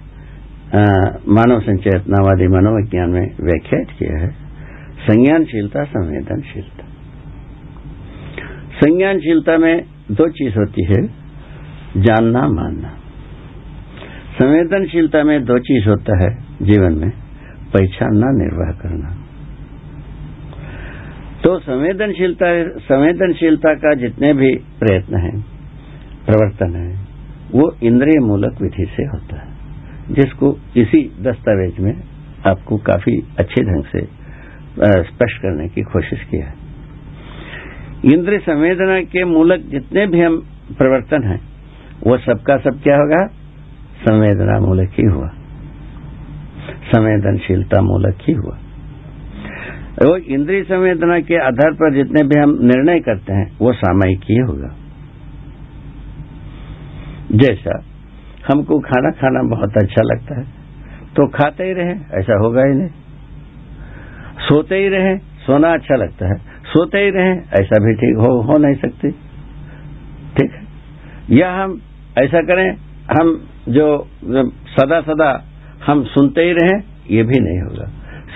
मानव 1.28 1.60
संचेतनावादी 1.60 2.48
मनोविज्ञान 2.48 3.10
में 3.10 3.36
व्याख्यात 3.40 3.86
किया 3.98 4.18
है। 4.18 4.45
संज्ञानशीलता, 4.98 5.84
संवेदनशीलता। 5.84 6.84
संज्ञानशीलता 8.74 9.58
में 9.58 9.84
दो 10.12 10.28
चीज़ 10.28 10.58
होती 10.58 10.84
है, 10.84 11.06
जानना, 11.96 12.48
मानना। 12.48 12.88
संवेदनशीलता 14.38 15.22
में 15.22 15.44
दो 15.44 15.58
चीज़ 15.58 15.88
होता 15.88 16.24
है 16.24 16.38
जीवन 16.62 16.92
में, 16.92 17.10
पहचानना, 17.74 18.26
निर्वाह 18.26 18.80
करना। 18.82 19.22
तो 21.44 21.58
संवेदनशीलता 21.58 22.78
संवेदनशीलता 22.78 23.74
का 23.74 23.94
जितने 23.94 24.34
भी 24.34 24.54
प्रयत्न 24.54 25.16
है, 25.16 25.30
प्रवर्तन 26.26 26.76
है, 26.76 27.06
वो 27.52 27.76
इंद्रिय 27.82 28.20
मूलक 28.20 28.62
विधि 28.62 28.86
से 28.96 29.04
होता 29.04 29.40
है, 29.40 29.48
जिसको 30.10 30.58
इसी 30.76 31.12
दस्तावेज़ 31.20 31.80
में 31.80 32.02
आपको 32.46 32.76
काफ़ी 32.76 33.22
अच्छे 33.38 33.62
ढंग 33.62 33.84
से 33.84 34.25
स्पष्ट 34.78 35.42
करने 35.42 35.68
की 35.68 35.82
कोशिश 35.82 36.22
किया 36.22 36.46
है। 36.46 36.54
इंद्र 38.04 38.38
संवेदना 38.40 39.00
के 39.02 39.24
मूलक 39.24 39.60
जितने 39.66 40.06
भी 40.06 40.20
हम 40.20 40.36
प्रवर्तन 40.78 41.22
हैं, 41.22 41.40
वो 42.02 42.16
सबका 42.18 42.56
सब 42.56 42.80
क्या 42.82 42.96
होगा? 42.96 43.26
संवेदना 44.00 44.58
मूलक 44.60 44.90
ही 44.90 45.04
हुआ। 45.06 45.28
संवेदनशीलता 46.86 47.80
मूलक 47.82 48.18
ही 48.22 48.34
हुआ। 48.34 48.56
वो 50.02 50.16
इंद्रिय 50.16 50.62
संवेदना 50.62 51.18
के 51.20 51.36
आधार 51.38 51.72
पर 51.72 51.94
जितने 51.94 52.22
भी 52.24 52.38
हम 52.40 52.50
निर्णय 52.62 53.00
करते 53.00 53.32
हैं, 53.32 53.46
वो 53.60 53.72
सामयिक 53.72 54.20
ही 54.22 54.36
होगा। 54.40 54.74
जैसा 57.32 57.80
हमको 58.44 58.78
खाना 58.80 59.10
खाना 59.10 59.42
बहुत 59.50 59.76
अच्छा 59.76 60.02
लगता 60.02 60.38
है 60.40 60.44
तो 61.16 61.26
खाते 61.28 61.64
ही 61.64 61.72
रहे, 61.72 61.94
ऐसा 62.20 62.38
होगा 62.38 62.62
ही 62.62 62.74
नहीं। 62.74 63.05
सोते 64.38 64.76
ही 64.76 64.88
रहे, 64.88 65.16
सोना 65.16 65.68
अच्छा 65.68 65.96
लगता 65.96 66.26
है। 66.26 66.34
सोते 66.66 66.98
ही 66.98 67.10
रहे, 67.10 67.30
ऐसा 67.30 67.84
भी 67.84 67.94
ठीक 67.94 68.16
हो 68.16 68.42
हो 68.42 68.58
नहीं 68.58 68.74
सकती। 68.74 69.10
ठीक 70.36 70.52
है? 70.52 70.66
या 71.36 71.52
हम 71.52 71.80
ऐसा 72.18 72.40
करें, 72.40 72.76
हम 73.20 73.48
जो 73.68 74.08
सदा 74.80 75.00
सदा 75.00 75.44
हम 75.86 76.04
सुनते 76.04 76.40
ही 76.40 76.52
रहें, 76.52 76.82
ये 77.10 77.22
भी 77.22 77.40
नहीं 77.40 77.60
होगा। 77.60 77.90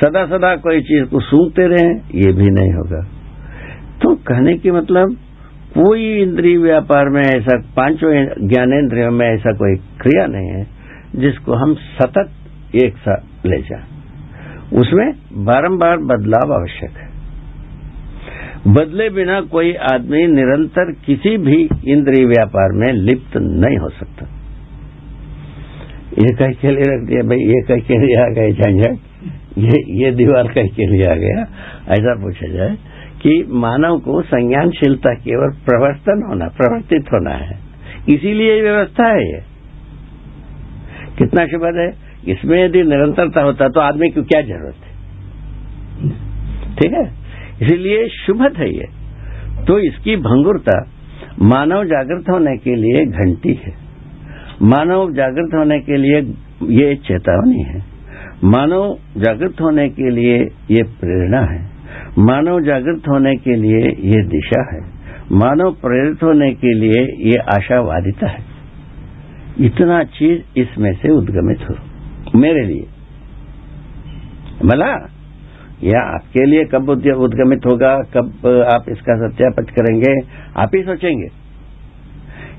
सदा 0.05 0.27
सदा 0.27 0.57
कोई 0.57 0.81
चीज़ 0.81 1.05
को 1.05 1.21
सूंघते 1.21 1.67
रहें, 1.67 1.97
ये 2.15 2.33
भी 2.33 2.51
नहीं 2.51 2.73
होगा। 2.73 3.09
तो 4.03 4.15
कहने 4.15 4.55
की 4.55 4.71
मतलब 4.71 5.17
कोई 5.79 6.23
इंद्रिय 6.23 6.59
व्यापार 6.59 7.09
में 7.09 7.23
ऐसा, 7.23 7.63
पाँचों 7.77 8.27
ज्ञानेन्द्रियों 8.49 9.11
में 9.11 9.27
ऐसा 9.27 9.53
कोई 9.53 9.77
क्रिया 9.77 10.27
नहीं 10.27 10.49
है, 10.49 10.67
जिसको 11.17 11.53
हम 11.55 11.75
सतत 11.75 12.31
एक 12.75 12.97
साथ 12.97 13.47
ले 13.47 13.59
जाए। 13.59 13.90
उसमें 14.73 15.13
बारंबार 15.45 15.97
बदलाव 15.97 16.53
आवश्यक 16.53 16.91
है। 16.91 17.11
बदले 18.73 19.11
बिना 19.11 19.41
कोई 19.41 19.75
आदमी 19.75 20.27
निरंतर 20.27 20.93
किसी 20.93 21.37
भी 21.37 21.69
इंद्रिय 21.89 22.27
व्यापार 22.27 22.69
में 22.73 22.93
लिप्त 22.93 23.37
नहीं 23.37 23.79
हो 23.79 23.89
सकता। 23.89 24.27
ये 26.19 26.37
कह 26.37 26.51
के 26.51 26.71
लिए 26.71 26.83
रख 26.87 27.09
दिया, 27.09 27.29
भाई, 27.29 27.39
ये 27.39 27.63
कह 27.69 27.77
के 27.77 28.07
लिए 28.07 28.17
आ 28.17 28.27
गए 28.27 28.53
झंझट 28.53 28.99
ये 29.59 30.05
ये 30.05 30.11
दीवार 30.11 30.49
कह 30.49 30.63
के 30.63 30.87
लिए 30.87 31.07
आ 31.07 31.15
गया। 31.15 31.41
ऐसा 31.89 32.23
पूछा 32.23 32.49
जाए 32.49 32.77
कि 33.23 33.45
मानव 33.49 33.99
को 33.99 34.23
संज्ञानशीलता 34.23 35.15
की 35.15 35.37
ओर 35.37 35.51
प्रवर्तन 35.51 36.27
होना, 36.29 36.49
प्रवर्तित 36.49 37.05
होना 37.13 37.31
है। 37.31 37.59
इसीलिए 38.09 38.63
व्यवस्था 38.63 39.07
है 39.07 39.33
ये। 39.33 39.41
कितना 41.19 41.47
शुभद 41.47 41.77
है? 41.77 42.10
इसमें 42.29 42.65
यदि 42.65 42.83
निरंतरता 42.83 43.43
होता 43.43 43.69
तो 43.69 43.81
आदमी 43.81 44.11
की 44.11 44.23
क्या 44.23 44.43
ज़रूरत 44.43 44.75
है? 44.75 44.91
ठीक 46.75 46.93
है? 46.93 47.05
इसलिए 47.63 48.09
शुभद 48.09 48.53
है 48.57 48.75
ये। 48.77 48.89
तो 49.65 49.79
इसकी 49.79 50.17
भंगुरता 50.17 50.91
मानव 51.43 51.85
जागृत 51.85 52.25
होने 52.31 52.57
के 52.57 52.75
लिए 52.75 53.07
घंटी 53.07 53.61
है। 53.67 53.73
मानव 54.63 55.13
जागृत 55.13 55.51
होने 55.55 55.81
के 55.81 55.97
लिए 55.97 56.21
ये 56.63 56.95
चेतावनी 56.95 57.63
है। 57.63 57.85
मानव 58.45 58.99
जागृत 59.17 59.61
होने 59.61 59.89
के 59.89 60.11
लिए 60.11 60.39
ये 60.71 60.83
प्रेरणा 60.83 61.41
है। 61.41 61.71
मानव 62.19 62.61
जागृत 62.61 63.03
होने 63.09 63.37
के 63.37 63.57
लिए 63.57 63.79
ये 63.87 64.23
दिशा 64.23 64.77
है। 64.77 65.01
मानव 65.33 65.71
प्रेरित 65.71 66.23
होने 66.23 66.55
के 66.55 66.75
लिए 66.75 67.31
ये 67.31 67.37
आशावादिता 67.37 68.27
है। 68.27 68.45
इतना 69.61 70.03
चीज़ 70.03 70.59
इसमें 70.59 70.93
से 70.93 71.09
उद्गमित 71.09 71.71
हो। 71.71 71.75
मेरे 72.35 72.65
लिए। 72.65 72.87
मला 74.65 74.87
या 75.85 76.01
आपके 76.07 76.45
लिए 76.47 76.65
कब 76.65 76.89
उद्गमित 76.89 77.67
होगा? 77.67 77.95
कब 78.15 78.47
आप 78.73 78.89
इसका 78.89 79.15
सत्यापत 79.19 79.71
करेंगे? 79.71 80.13
आप 80.57 80.75
ही 80.75 80.83
सोचेंगे। 80.83 81.29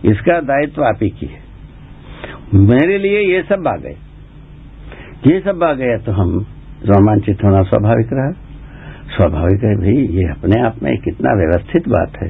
इसका 0.10 0.40
दायित्व 0.42 0.84
आप 0.84 1.04
ही 1.04 1.10
की 1.10 1.26
है। 1.26 1.40
मेरे 2.62 2.98
लिए 2.98 3.20
ये 3.26 3.42
सब 3.44 3.68
आ 3.68 3.76
गए। 3.78 3.96
ये 5.28 5.40
सब 5.40 5.64
आ 5.64 5.74
गया 5.74 5.98
तो 5.98 6.12
हम 6.12 6.38
रोमांचित 6.86 7.44
होना 7.44 7.62
स्वाभाविक 7.64 8.10
रहा। 8.14 8.32
स्वाभाविक 9.08 9.64
है 9.64 9.76
भाई, 9.78 9.96
ये 10.16 10.30
अपने 10.30 10.62
आप 10.62 10.84
में 10.84 10.98
कितना 10.98 11.34
व्यवस्थित 11.34 11.88
बात 11.90 12.18
है। 12.24 12.30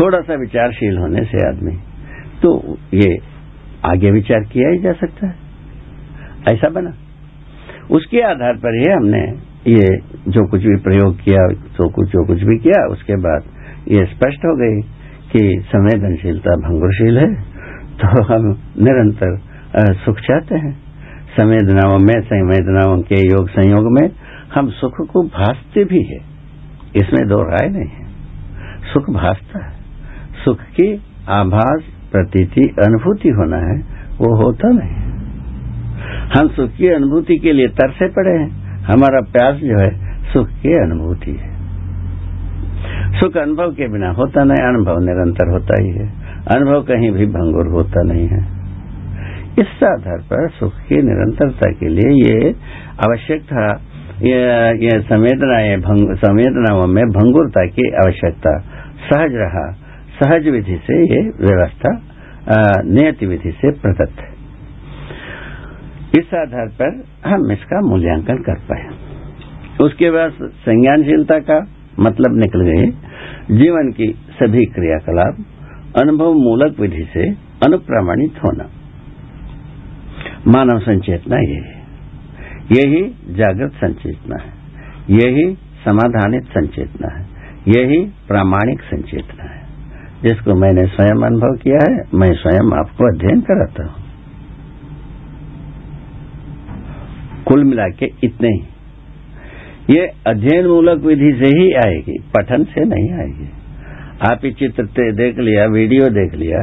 थोड़ा 0.00 0.20
सा 0.20 0.34
विचारशील 0.34 0.98
होने 0.98 1.24
से 1.24 1.46
आदमी 1.48 1.76
तो 2.42 2.78
ये 2.94 3.18
आगे 3.84 4.10
विचार 4.10 4.44
किया 4.44 4.68
ही 4.68 4.78
जा 4.78 4.92
सकता 4.92 5.26
है। 5.26 5.47
ऐसा 6.46 6.68
बना। 6.70 6.92
उसके 7.90 8.20
आधार 8.22 8.56
पर 8.56 8.74
ही 8.76 8.92
हमने 8.92 9.22
ये 9.68 9.86
जो 10.28 10.46
कुछ 10.50 10.62
भी 10.62 10.76
प्रयोग 10.76 11.16
किया 11.16 11.46
तो 11.76 11.88
कुछ 11.88 12.08
जो 12.08 12.24
कुछ 12.26 12.42
भी 12.42 12.56
किया, 12.58 12.86
उसके 12.86 13.16
बाद 13.16 13.42
ये 13.88 14.04
स्पष्ट 14.06 14.44
हो 14.44 14.54
गई 14.56 14.80
कि 15.32 15.62
संवेदनशीलता 15.68 16.56
भंगुरशील 16.56 17.18
है 17.18 17.30
तो 18.00 18.08
हम 18.24 18.46
निरंतर 18.78 19.38
सुख 19.94 20.18
चाहते 20.18 20.54
हैं। 20.54 20.72
संवेदनाओं 21.36 21.98
में, 21.98 22.20
संवेदनाओं 22.22 23.00
के 23.02 23.20
योग 23.20 23.48
संयोग 23.50 23.88
में 23.92 24.08
हम 24.54 24.68
सुख 24.70 24.94
को 25.12 25.22
भासते 25.28 25.84
भी 25.84 26.02
है। 26.02 26.20
इसमें 26.96 27.26
दो 27.28 27.42
राय 27.42 27.68
नहीं 27.68 27.90
है। 27.90 28.06
सुख 28.92 29.10
भासता 29.10 29.64
है। 29.64 29.72
सुख 30.44 30.60
की 30.76 30.92
आभास, 31.28 31.82
प्रतीति, 32.12 32.62
अनुभूति 32.84 33.28
होना 33.28 33.58
है, 33.66 33.78
वो 34.18 34.34
होता 34.36 34.68
नहीं 34.70 35.07
हम 36.36 36.48
सुख 36.48 36.70
की 36.70 36.88
अनुभूति 36.88 37.36
के 37.36 37.52
लिए 37.52 37.68
तरसे 37.68 38.08
पड़े 38.08 38.32
हैं। 38.32 38.50
हमारा 38.84 39.20
प्यास 39.32 39.54
जो 39.54 39.78
है 39.78 39.90
सुख 40.32 40.48
की 40.48 40.74
अनुभूति 40.74 41.30
है। 41.30 41.50
सुख 43.20 43.36
अनुभव 43.36 43.72
के 43.72 43.88
बिना 43.88 44.10
होता 44.10 44.44
नहीं 44.44 44.62
अनुभव 44.66 44.98
निरंतर 45.00 45.52
होता 45.52 45.82
ही 45.82 45.90
है। 45.90 46.06
अनुभव 46.56 46.82
कहीं 46.82 47.10
भी 47.10 47.26
भंगुर 47.26 47.72
होता 47.72 48.02
नहीं 48.02 48.28
है। 48.28 48.40
इस 49.58 49.82
आधार 49.84 50.18
पर 50.18 50.48
सुख 50.48 50.74
की 50.88 51.02
निरंतरता 51.02 51.70
के 51.70 51.88
लिए 51.88 52.10
ये 52.14 52.50
आवश्यक 53.06 53.42
था 53.42 53.66
ये, 54.22 54.36
ये 54.84 55.00
संवेदनाओं 55.00 56.86
में 56.86 57.04
भंगुरता 57.04 57.64
की 57.66 57.90
आवश्यकता। 58.04 58.58
सहज 59.08 59.34
रहा। 59.34 59.66
सहज 60.18 60.48
विधि 60.48 60.76
से 60.86 60.96
ये 61.14 61.20
व्यवस्था 61.40 61.90
नियति 62.84 63.26
विधि 63.26 63.50
से 63.50 63.70
प्रदत्त 63.72 64.20
है। 64.20 64.37
इस 66.16 66.34
आधार 66.34 66.66
पर 66.66 67.04
हम 67.26 67.52
इसका 67.52 67.80
मूल्यांकन 67.80 68.36
कर 68.36 68.54
पाए 68.54 69.08
उसके 69.84 70.10
बाद 70.10 70.32
संज्ञानशीलता 70.42 71.38
का 71.38 71.66
मतलब 72.00 72.36
निकल 72.36 72.60
गए 72.60 73.08
जीवन 73.50 73.90
की 73.90 74.06
सभी 74.42 74.64
क्रियाकलाप, 74.64 75.36
अनुभव 76.02 76.32
मूलक 76.32 76.80
विधि 76.80 77.08
से 77.14 77.30
अनुप्रमाणित 77.66 78.32
होना। 78.44 78.64
मानव 80.48 80.78
संचेतना 80.78 81.36
यही 81.36 81.54
है। 81.54 81.78
यही 82.72 83.34
जागृत 83.34 83.72
संचेतना 83.72 84.36
है। 84.42 84.50
यही 85.10 85.54
समाधानित 85.54 86.42
संचेतना 86.42 87.18
है। 87.18 87.26
यही 87.68 88.04
प्रामाणिक 88.28 88.80
संचेतना 88.80 89.44
है। 89.44 89.62
जिसको 90.22 90.54
मैंने 90.54 90.86
स्वयं 90.86 91.22
अनुभव 91.26 91.56
किया 91.62 91.78
है, 91.90 91.98
मैं 92.14 92.34
स्वयं 92.34 92.78
आपको 92.78 93.14
अध्ययन 93.14 93.40
कराता 93.40 93.84
हूँ। 93.84 93.97
कुल 97.48 97.64
मिला 97.64 97.88
के 97.88 98.06
इतने 98.24 98.48
ही। 98.48 98.62
ये 99.90 100.12
अध्ययन 100.26 100.66
मूलक 100.66 101.00
विधि 101.04 101.32
से 101.32 101.58
ही 101.58 101.72
आएगी, 101.72 102.18
पठन 102.36 102.64
से 102.64 102.84
नहीं 102.84 103.12
आएगी। 103.12 103.48
आप 104.32 104.44
ये 104.44 104.50
चित्र 104.50 105.12
देख 105.12 105.38
लिया, 105.38 105.66
वीडियो 105.66 106.08
देख 106.08 106.34
लिया, 106.34 106.58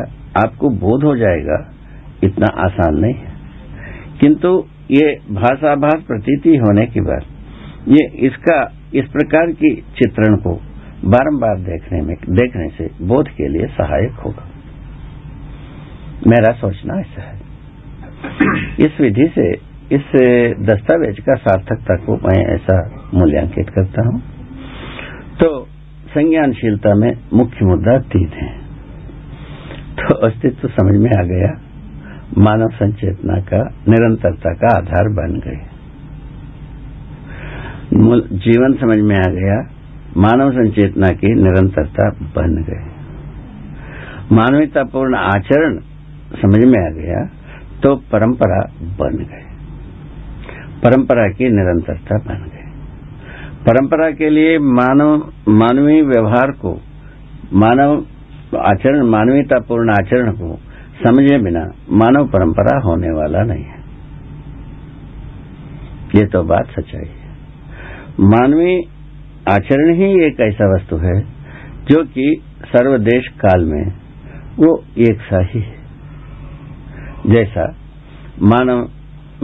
आपको 0.45 0.69
बोध 0.69 1.03
हो 1.03 1.15
जाएगा, 1.15 1.73
इतना 2.23 2.61
आसान 2.61 2.95
नहीं 2.95 3.13
है। 3.13 3.33
किंतु 4.21 4.65
ये 4.91 5.19
भाषाभास 5.31 6.03
प्रतीति 6.07 6.57
होने 6.57 6.85
के 6.85 7.01
बाद, 7.01 7.23
ये 7.87 8.17
इसका, 8.17 8.73
इस 8.95 9.05
प्रकार 9.07 9.51
की 9.51 9.75
चित्रण 9.75 10.35
को 10.35 10.61
बारंबार 11.05 11.59
देखने 11.59 12.01
में, 12.01 12.15
देखने 12.29 12.69
से 12.69 13.05
बोध 13.05 13.27
के 13.27 13.47
लिए 13.47 13.67
सहायक 13.67 14.11
होगा। 14.11 14.49
मेरा 16.27 16.53
सोचना 16.53 16.99
ऐसा 16.99 17.21
है। 17.21 17.39
इस 18.85 18.91
विधि 19.01 19.27
से 19.35 19.74
इस 19.91 20.01
दस्तावेज़ 20.59 21.21
का 21.21 21.35
सार्थकता 21.35 21.95
को 21.95 22.15
मैं 22.15 22.45
ऐसा 22.55 23.01
मूल्यांकित 23.13 23.69
करता 23.69 24.07
हूँ। 24.07 24.21
तो 25.39 25.67
संज्ञानशीलता 26.07 26.95
में 26.95 27.17
मुख्य 27.33 27.65
मुद्दा 27.65 27.97
तीन 27.97 28.27
है। 28.27 28.57
तो 29.95 30.15
अस्तित्व 30.15 30.67
समझ 30.67 30.95
में 30.95 31.11
आ 31.19 31.23
गया। 31.23 31.61
मानव 32.37 32.67
संचेतना 32.67 33.41
का, 33.41 33.63
निरंतरता 33.63 34.53
का 34.53 34.77
आधार 34.77 35.03
बन 35.03 35.39
गए। 35.39 35.61
जीवन 38.37 38.73
समझ 38.73 38.97
में 38.97 39.15
आ 39.15 39.31
गया। 39.31 39.69
मानव 40.17 40.51
संचेतना 40.51 41.07
की 41.07 41.33
निरंतरता 41.33 42.09
बन 42.09 42.63
गए। 42.63 42.91
मानवीयतापूर्ण 44.35 45.15
आचरण 45.15 45.77
समझ 46.41 46.65
में 46.65 46.87
आ 46.87 46.89
गया। 46.89 47.29
तो 47.83 47.95
परंपरा 47.95 48.61
बन 48.81 49.17
गए। 49.17 49.44
परंपरा 50.83 51.27
की 51.29 51.43
निरंतरता 51.43 52.17
बन 52.17 52.43
गई। 52.43 52.65
परंपरा 53.67 54.11
के 54.11 54.29
लिए 54.29 54.57
मानव, 54.59 55.33
मानवीय 55.49 56.01
व्यवहार 56.01 56.51
को, 56.51 56.81
मानव 57.53 58.05
आचरण, 58.59 59.03
मानवीयतापूर्ण 59.03 59.89
आचरण 59.89 60.31
को 60.31 60.59
समझे 61.03 61.37
बिना 61.37 61.63
मानव 61.89 62.27
परंपरा 62.27 62.79
होने 62.79 63.11
वाला 63.11 63.43
नहीं 63.43 63.63
है। 63.63 63.79
ये 66.15 66.25
तो 66.25 66.43
बात 66.43 66.67
सच्चाई 66.67 67.05
है। 67.05 67.25
मानवीय 68.19 68.81
आचरण 69.49 69.93
ही 69.93 70.23
एक 70.23 70.39
ऐसा 70.39 70.75
वस्तु 70.75 70.97
है 70.97 71.21
जो 71.85 72.03
कि 72.03 72.41
सर्वदेश 72.65 73.27
काल 73.27 73.65
में 73.65 73.85
वो 74.57 74.83
एक 74.97 75.21
सा 75.21 75.41
ही 75.41 75.59
है। 75.59 75.75
जैसा 77.27 77.75
मानव 78.41 78.89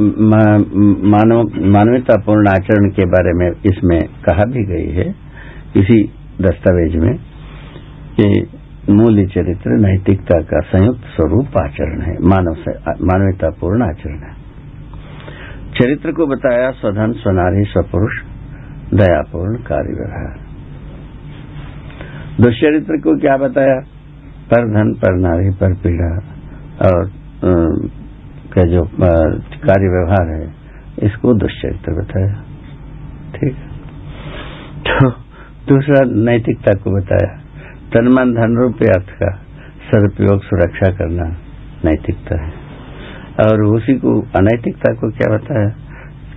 मानव, 0.01 1.41
मानवतापूर्ण 1.69 2.47
आचरण 2.47 2.89
के 2.89 3.05
बारे 3.05 3.33
में 3.33 3.51
इसमें 3.51 3.99
कहा 4.01 4.43
भी 4.45 4.63
गई 4.65 4.91
है, 4.91 5.09
इसी 5.77 6.03
दस्तावेज़ 6.41 6.97
में, 6.97 7.15
कि 8.19 8.57
मूल्य 8.89 9.25
चरित्र 9.25 9.71
नैतिकता 9.71 10.41
का 10.41 10.59
संयुक्त 10.59 10.99
स्वरूप 10.99 11.57
आचरण 11.57 12.01
है, 12.01 12.13
मानव 12.21 12.53
मानवतापूर्ण 13.01 13.83
आचरण 13.83 14.19
है। 14.19 14.33
चरित्र 15.81 16.11
को 16.11 16.27
बताया 16.27 16.71
स्वधन, 16.71 17.11
स्वनारी, 17.11 17.63
स्वपुरुष, 17.63 18.21
दयापूर्ण 18.93 19.55
कार्य 19.55 19.93
व्यवहार 19.93 20.39
दुष्चरित्र 22.41 22.97
को 22.97 23.17
क्या 23.17 23.37
बताया? 23.37 23.79
पर 24.51 24.67
धन, 24.67 24.93
पर 24.93 25.15
नारी, 25.19 25.49
पर 25.49 25.73
पीड़ा 25.73 26.17
और 26.89 27.09
का 28.53 28.63
जो 28.63 28.83
कार्य 29.65 29.89
व्यवहार 29.89 30.29
है, 30.29 30.53
इसको 31.03 31.33
दुष्चरित्र 31.33 31.93
बताया 31.93 32.33
ठीक। 33.35 33.55
तो 34.87 35.09
दूसरा 35.67 36.01
नैतिकता 36.23 36.73
को 36.73 36.91
बताया। 36.91 37.37
तन 37.93 38.07
मन 38.07 38.33
धन 38.33 38.57
रूप 38.57 38.83
अर्थ 38.83 39.09
का 39.11 39.31
सदुपयोग 39.87 40.43
सुरक्षा 40.43 40.91
करना 40.91 41.23
नैतिकता 41.85 42.41
है। 42.45 42.51
और 43.41 43.61
उसी 43.63 43.93
को 43.93 44.21
अनैतिकता 44.21 44.93
को 44.93 45.11
क्या 45.11 45.35
बताया? 45.37 45.69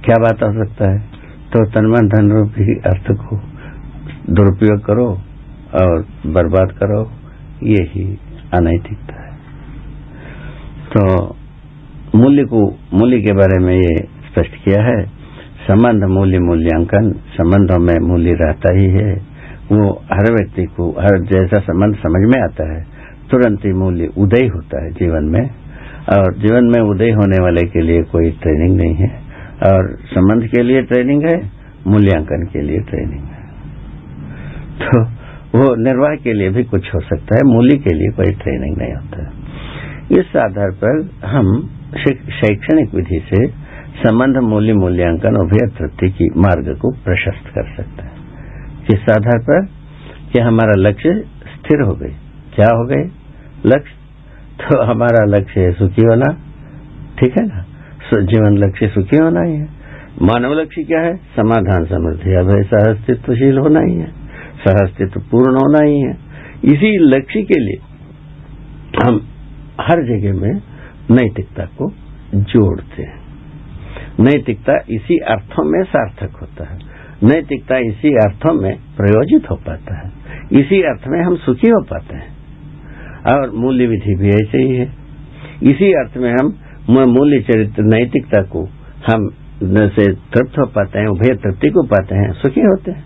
क्या 0.04 0.16
बात 0.20 0.42
हो 0.42 0.64
सकता 0.64 0.90
है? 0.90 0.98
तो 1.52 1.64
तनमन 1.70 2.08
धन 2.08 2.30
रूप 2.30 2.52
अर्थ 2.86 3.06
को 3.12 3.36
दुरुपयोग 4.30 4.84
करो 4.84 5.06
और 5.74 6.02
बर्बाद 6.26 6.72
करो, 6.72 7.00
ये 7.62 7.82
ही 7.82 8.18
अनैतिकता 8.54 9.22
है। 9.22 9.32
तो 10.92 11.04
मूल्य 12.14 12.44
को, 12.44 12.78
मूल्य 12.94 13.20
के 13.20 13.32
बारे 13.32 13.64
में 13.64 13.74
ये 13.76 13.96
स्पष्ट 14.02 14.64
किया 14.64 14.82
है। 14.82 15.06
संबंध 15.68 16.04
मूल्य, 16.04 16.38
मूल्यांकन, 16.38 17.12
संबंधों 17.12 17.78
में 17.78 18.08
मूल्य 18.08 18.32
रहता 18.32 18.74
ही 18.74 18.86
है। 18.86 19.14
वो 19.72 20.02
हर 20.12 20.32
व्यक्ति 20.32 20.64
को, 20.64 20.90
हर 20.90 21.22
जैसा 21.22 21.60
संबंध 21.60 21.94
समझ 21.94 22.34
में 22.34 22.42
आता 22.42 22.74
है, 22.74 22.86
तुरंत 23.30 23.60
ही 23.64 23.72
मूल्य 23.72 24.08
उदय 24.18 24.46
होता 24.46 24.84
है 24.84 24.90
जीवन 24.90 25.24
में। 25.24 25.50
और 26.18 26.34
जीवन 26.34 26.64
में 26.64 26.82
उदय 26.82 27.10
होने 27.10 27.42
वाले 27.42 27.62
के 27.62 27.80
लिए 27.80 28.02
कोई 28.02 28.30
ट्रेनिंग 28.30 28.76
नहीं 28.76 28.94
है। 28.94 29.08
और 29.72 29.96
संबंध 30.02 30.46
के 30.46 30.62
लिए 30.62 30.82
ट्रेनिंग 30.82 31.22
है, 31.22 31.50
मूल्यांकन 31.86 32.46
के 32.52 32.60
लिए 32.60 32.78
ट्रेनिंग 32.78 33.24
है। 33.24 33.44
तो 34.78 35.04
वो 35.58 35.74
निर्वाह 35.74 36.14
के 36.14 36.32
लिए 36.32 36.50
भी 36.50 36.64
कुछ 36.64 36.94
हो 36.94 37.00
सकता 37.00 37.36
है, 37.36 37.40
मूल्य 37.44 37.76
के 37.76 37.94
लिए 37.94 38.08
कोई 38.08 38.34
ट्रेनिंग 38.34 38.78
नहीं 38.78 38.94
होता। 38.94 39.22
है 39.22 39.44
इस 40.12 40.36
आधार 40.36 40.70
पर 40.70 41.08
हम 41.24 41.70
शैक्षणिक 42.00 42.94
विधि 42.94 43.22
से 43.30 43.46
संबंध 43.96 44.36
मूल्य 44.36 44.72
मूल्यांकन 44.72 45.36
उभय 45.36 45.66
तृप्ति 45.78 46.10
की 46.10 46.28
मार्ग 46.36 46.78
को 46.78 46.90
प्रशस्त 46.90 47.48
कर 47.48 47.74
सकता 47.76 48.04
है। 48.04 48.12
किस 48.86 49.00
आधार 49.00 49.38
पर? 49.38 49.66
कि 50.32 50.40
हमारा 50.40 50.72
लक्ष्य 50.76 51.24
स्थिर 51.56 51.80
हो 51.80 51.94
गई। 51.94 52.10
क्या 52.54 52.76
हो 52.76 52.86
गए 52.86 53.10
लक्ष्य? 53.66 53.94
तो 54.60 54.82
हमारा 54.82 55.24
लक्ष्य 55.24 55.60
है 55.60 55.72
सुखी 55.72 56.02
होना। 56.02 56.38
ठीक 57.18 57.38
है 57.38 57.46
ना? 57.46 57.64
जीवन 58.20 58.58
लक्ष्य 58.58 58.88
सुखी 58.88 59.16
होना 59.16 59.40
ही 59.40 59.56
है। 59.56 59.68
मानव 60.22 60.52
लक्ष्य 60.52 60.82
क्या 60.82 61.00
है? 61.00 61.16
समाधान 61.16 61.84
समृद्धि 61.84 62.34
अब 62.34 62.50
अभय, 62.50 62.62
सहअस्तित्वशील 62.62 63.58
होना 63.58 63.80
ही 63.80 63.94
है। 63.94 64.06
सहअस्तित्व 64.66 65.20
पूर्ण 65.20 65.54
होना 65.54 65.84
ही 65.84 66.00
है। 66.00 66.10
इसी 66.64 66.98
लक्ष्य 66.98 67.42
के 67.42 67.60
लिए 67.60 67.80
हम 69.04 69.20
हर 69.80 70.02
जगह 70.02 70.40
में 70.40 70.60
नैतिकता 71.10 71.64
को 71.64 71.92
जोड़ते 72.34 73.02
हैं। 73.02 73.24
नैतिकता 74.20 74.76
इसी 74.90 75.18
अर्थों 75.18 75.64
में 75.64 75.82
सार्थक 75.82 76.36
होता 76.36 76.64
है। 76.64 76.78
नैतिकता 77.22 77.76
इसी 77.76 78.08
अर्थों 78.08 78.54
में 78.54 78.76
प्रयोजित 78.96 79.50
हो 79.50 79.56
पाता 79.56 79.98
है। 79.98 80.12
इसी 80.52 80.82
अर्थ 80.82 81.02
में 81.08 81.24
हम 81.24 81.36
सुखी 81.36 81.68
हो 81.68 81.82
पाते 81.82 82.16
हैं। 82.16 82.34
और 83.32 83.50
मूल्य 83.50 83.86
विधि 83.86 84.14
भी 84.14 84.28
ऐसे 84.28 84.58
ही 84.58 84.76
है। 84.76 84.92
इसी 85.62 85.92
अर्थ 85.92 86.16
में 86.16 86.32
हम 86.32 86.58
मूल्य 86.90 87.40
चरित्र 87.40 87.82
नैतिकता 87.82 88.42
को 88.42 88.64
हम 89.12 89.28
से 89.62 90.12
तृप्त 90.12 90.58
हो 90.58 90.66
पाते 90.66 90.98
हैं, 90.98 91.06
उभय 91.06 91.34
तृप्ति 91.34 91.70
को 91.70 91.82
पाते 91.82 92.14
हैं, 92.14 92.32
सुखी 92.32 92.60
होते 92.60 92.90
हैं। 92.90 93.04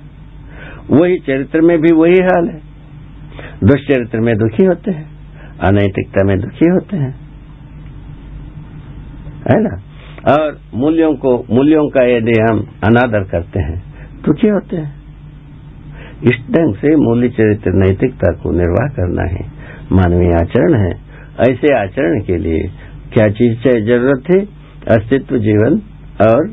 वही 0.90 1.18
चरित्र 1.18 1.60
में 1.60 1.80
भी 1.80 1.94
वही 1.94 2.12
हाल 2.12 2.48
है। 2.48 2.60
दुष्चरित्र 3.64 4.20
में 4.20 4.36
दुखी 4.36 4.64
होते 4.64 4.90
हैं, 4.90 5.10
अनैतिकता 5.60 6.24
में 6.24 6.38
दुखी 6.38 6.68
होते 6.68 6.96
हैं। 6.96 7.27
है 9.50 9.62
ना? 9.62 9.76
और 10.34 10.58
मूल्यों 10.74 11.14
को, 11.14 11.44
मूल्यों 11.50 11.88
का 11.88 12.02
यदि 12.02 12.32
हम 12.40 12.58
अनादर 12.84 13.24
करते 13.24 13.60
हैं 13.60 13.82
तो 14.24 14.32
क्या 14.32 14.54
होते 14.54 14.76
हैं? 14.76 14.98
इस 16.24 16.36
ढंग 16.50 16.74
से 16.74 16.96
मूल्य 16.96 17.28
चरित्र 17.28 17.70
नैतिकता 17.74 18.32
को 18.32 18.50
निर्वाह 18.50 18.88
करना 18.88 19.22
है। 19.22 19.46
मानवीय 19.92 20.32
आचरण 20.34 20.74
है। 20.74 21.08
ऐसे 21.40 21.74
आचरण 21.74 22.20
के 22.20 22.36
लिए 22.36 22.70
क्या 23.12 23.26
चीज़ 23.26 23.58
चाहिए 23.58 23.86
ज़रूरत 23.86 24.22
थी 24.30 24.38
अस्तित्व, 24.90 25.38
जीवन 25.38 25.80
और 26.26 26.48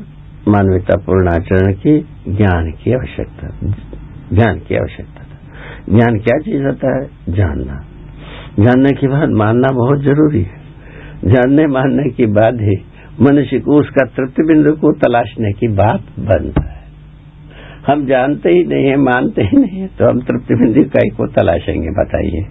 मानवतापूर्ण 0.48 1.28
आचरण 1.28 1.72
की 1.72 1.98
ज्ञान 2.28 2.70
की 2.70 2.92
आवश्यकता, 2.92 3.48
ज्ञान 4.32 4.58
की 4.58 4.76
आवश्यकता 4.76 5.22
था। 5.22 5.38
ज्ञान 5.88 6.18
क्या 6.18 6.38
चीज़ 6.38 6.62
होता 6.62 6.96
है? 6.96 7.08
जानना। 7.28 7.84
जानने 8.60 8.90
के 8.90 9.08
बाद 9.08 9.28
मानना 9.28 9.68
बहुत 9.68 10.02
ज़रूरी 10.02 10.42
है। 10.42 10.65
जानने 11.26 11.66
मानने 11.66 12.10
के 12.10 12.26
बाद 12.26 12.60
ही। 12.60 12.76
मनुष्य 13.20 13.58
को 13.58 13.80
उसका 13.80 14.06
तृप्ति 14.06 14.42
बिंदु 14.42 14.72
को 14.72 14.92
तलाशने 14.92 15.52
की 15.52 15.68
बात 15.68 16.02
बनता 16.18 16.64
है। 16.70 16.84
हम 17.86 18.06
जानते 18.06 18.50
ही 18.50 18.64
नहीं 18.64 18.86
है, 18.86 18.96
मानते 18.96 19.42
ही 19.42 19.56
नहीं 19.58 19.80
है 19.80 19.86
तो 19.86 20.04
हम 20.04 20.20
तृप्ति 20.20 20.54
बिंदु 20.54 20.82
कई 20.82 21.08
को 21.08 21.26
तलाशेंगे, 21.26 21.88
बताइए। 21.88 22.42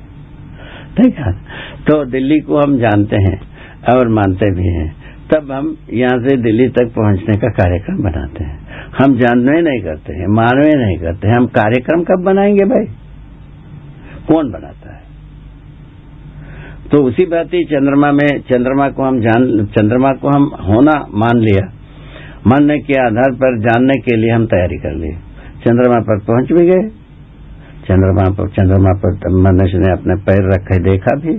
ठीक 0.98 1.16
है? 1.18 1.34
तो 1.88 2.06
दिल्ली 2.06 2.40
को 2.40 2.58
हम 2.58 2.78
जानते 2.78 3.16
हैं 3.16 3.42
और 3.96 4.08
मानते 4.08 4.52
भी 4.56 4.68
हैं। 4.68 4.96
तब 5.34 5.52
हम 5.52 5.78
यहाँ 5.94 6.20
से 6.20 6.38
दिल्ली 6.38 6.68
तक 6.70 6.92
पहुँचने 6.96 7.38
का 7.38 7.48
कार्यक्रम 7.48 7.98
बनाते 7.98 8.44
हैं। 8.44 8.60
हम 9.00 9.18
जानवे 9.18 9.62
नहीं 9.62 9.82
करते 9.82 10.14
हैं 10.14 10.28
मानवे 10.28 10.86
नहीं 10.86 10.98
करते 10.98 11.28
हैं। 11.28 11.36
हम 11.36 11.46
कार्यक्रम 11.46 12.04
कब 12.04 12.24
बनाएँगे 12.24 12.66
भाई? 12.66 12.86
कौन 14.28 14.52
बनाता 14.52 14.85
तो 16.92 17.04
उसी 17.04 17.26
बात 17.26 17.48
ही 17.54 17.64
चंद्रमा 17.64 18.12
में, 18.12 18.40
चंद्रमा 18.40 18.90
को 18.90 19.04
हम 19.04 19.20
जान, 19.20 19.66
चंद्रमा 19.66 20.12
को 20.12 20.28
हम 20.28 20.44
होना 20.44 21.08
मान 21.14 21.38
लिया। 21.38 21.74
मानने 22.48 22.80
के 22.80 23.06
आधार 23.06 23.32
पर 23.32 23.60
जानने 23.60 24.02
के 24.02 24.16
लिए 24.16 24.32
हम 24.32 24.46
तैयारी 24.46 24.78
कर 24.78 24.96
ली। 24.96 25.10
चंद्रमा 25.66 26.00
पर 26.00 26.20
पहुँच 26.20 26.52
भी 26.52 26.66
गए। 26.66 26.90
चंद्रमा 27.88 28.30
पर 28.32 28.50
चंद्रमा 28.50 28.94
पर 29.06 29.30
मनुष्य 29.30 29.78
ने 29.78 29.92
अपने 29.92 30.16
पैर 30.16 30.46
रखे 30.48 30.80
देखा 30.80 31.16
भी, 31.16 31.38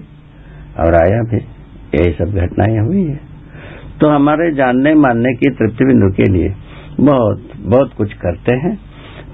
और 0.79 0.95
आया 0.95 1.23
भी। 1.23 1.37
यही 1.99 2.13
सब 2.13 2.25
घटनाएँ 2.25 2.79
हुई 2.79 3.05
है। 3.05 3.21
तो 4.01 4.09
हमारे 4.09 4.53
जानने 4.53 4.95
मानने 4.95 5.35
की 5.35 5.51
तृप्ति 5.51 5.85
बिंदु 5.85 6.09
के 6.09 6.33
लिए 6.33 6.55
बहुत 7.01 7.49
बहुत 7.59 7.93
कुछ 7.97 8.13
करते 8.13 8.55
हैं। 8.55 8.79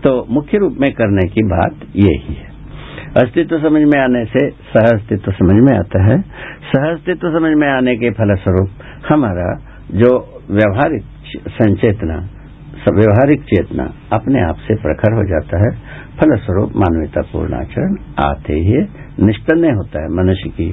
तो 0.05 0.27
मुख्य 0.31 0.59
रूप 0.59 0.77
में 0.81 0.93
करने 0.93 1.29
की 1.29 1.43
बात 1.43 1.75
यही 1.97 2.35
है। 2.35 2.51
अस्तित्व 3.17 3.59
समझ 3.61 3.81
में 3.85 3.99
आने 4.01 4.25
से 4.25 4.43
सह 4.67 4.87
अस्तित्व 4.89 5.33
समझ 5.33 5.55
में 5.65 5.73
आता 5.73 6.03
है। 6.05 6.21
सह 6.69 6.85
अस्तित्व 6.91 7.29
समझ 7.33 7.51
में 7.57 7.67
आने 7.69 7.97
के 7.97 8.11
फलस्वरूप 8.11 8.71
हमारा 9.09 9.49
जो 9.95 10.13
व्यवहारिक 10.51 11.03
संचेतना 11.51 12.17
व्यवहारिक 12.89 13.43
चेतना 13.45 13.85
अपने 14.13 14.41
आप 14.43 14.57
से 14.59 14.75
प्रखर 14.77 15.15
हो 15.15 15.25
जाता 15.25 15.59
है। 15.59 15.71
फलस्वरूप 16.21 16.73
मानवतापूर्ण 16.77 17.55
आचरण 17.55 17.95
आते 18.21 18.55
ही 18.61 18.81
निष्पन्न 19.21 19.75
होता 19.77 20.03
है। 20.03 20.09
मनुष्य 20.15 20.51
की 20.51 20.71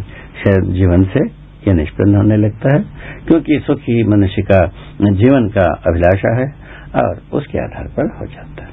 जीवन 0.73 1.03
से 1.13 1.25
यह 1.67 1.73
निष्पन्न 1.73 2.15
होने 2.15 2.37
लगता 2.37 2.75
है, 2.75 2.81
क्योंकि 3.27 3.59
सुख 3.59 3.79
ही 3.81 4.03
मनुष्य 4.05 4.41
का 4.41 4.61
जीवन 5.01 5.47
का 5.49 5.67
अभिलाषा 5.87 6.35
है 6.37 6.47
और 6.95 7.21
उसके 7.33 7.59
आधार 7.59 7.87
पर 7.97 8.15
हो 8.17 8.25
जाता 8.27 8.63
है। 8.63 8.71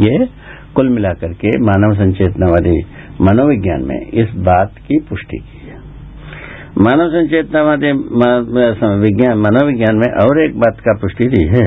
ये 0.00 0.28
कुल 0.74 0.88
मिलाकर 0.88 1.32
के 1.34 1.50
मानव 1.60 1.94
संचेतनावादी 1.94 2.76
मनोविज्ञान 3.20 3.82
में 3.82 4.00
इस 4.14 4.30
बात 4.42 4.72
की 4.78 4.98
पुष्टि 5.00 5.38
की 5.38 5.58
है। 5.68 5.76
मानव 6.78 7.08
संचेतनावादी 7.08 7.92
विज्ञान 9.00 9.38
मनोविज्ञान 9.38 9.96
में 9.96 10.10
और 10.24 10.42
एक 10.44 10.54
बात 10.56 10.80
का 10.80 10.92
पुष्टि 11.00 11.26
दी 11.26 11.42
है। 11.46 11.66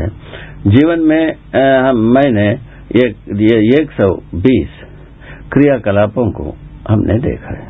जीवन 0.67 0.99
में 0.99 1.23
आ, 1.55 1.91
मैंने 1.91 2.47
एक 2.95 3.91
सौ 3.91 4.07
बीस 4.35 4.69
क्रियाकलापों 5.53 6.31
को 6.31 6.55
हमने 6.89 7.19
देखा 7.19 7.53
है। 7.53 7.67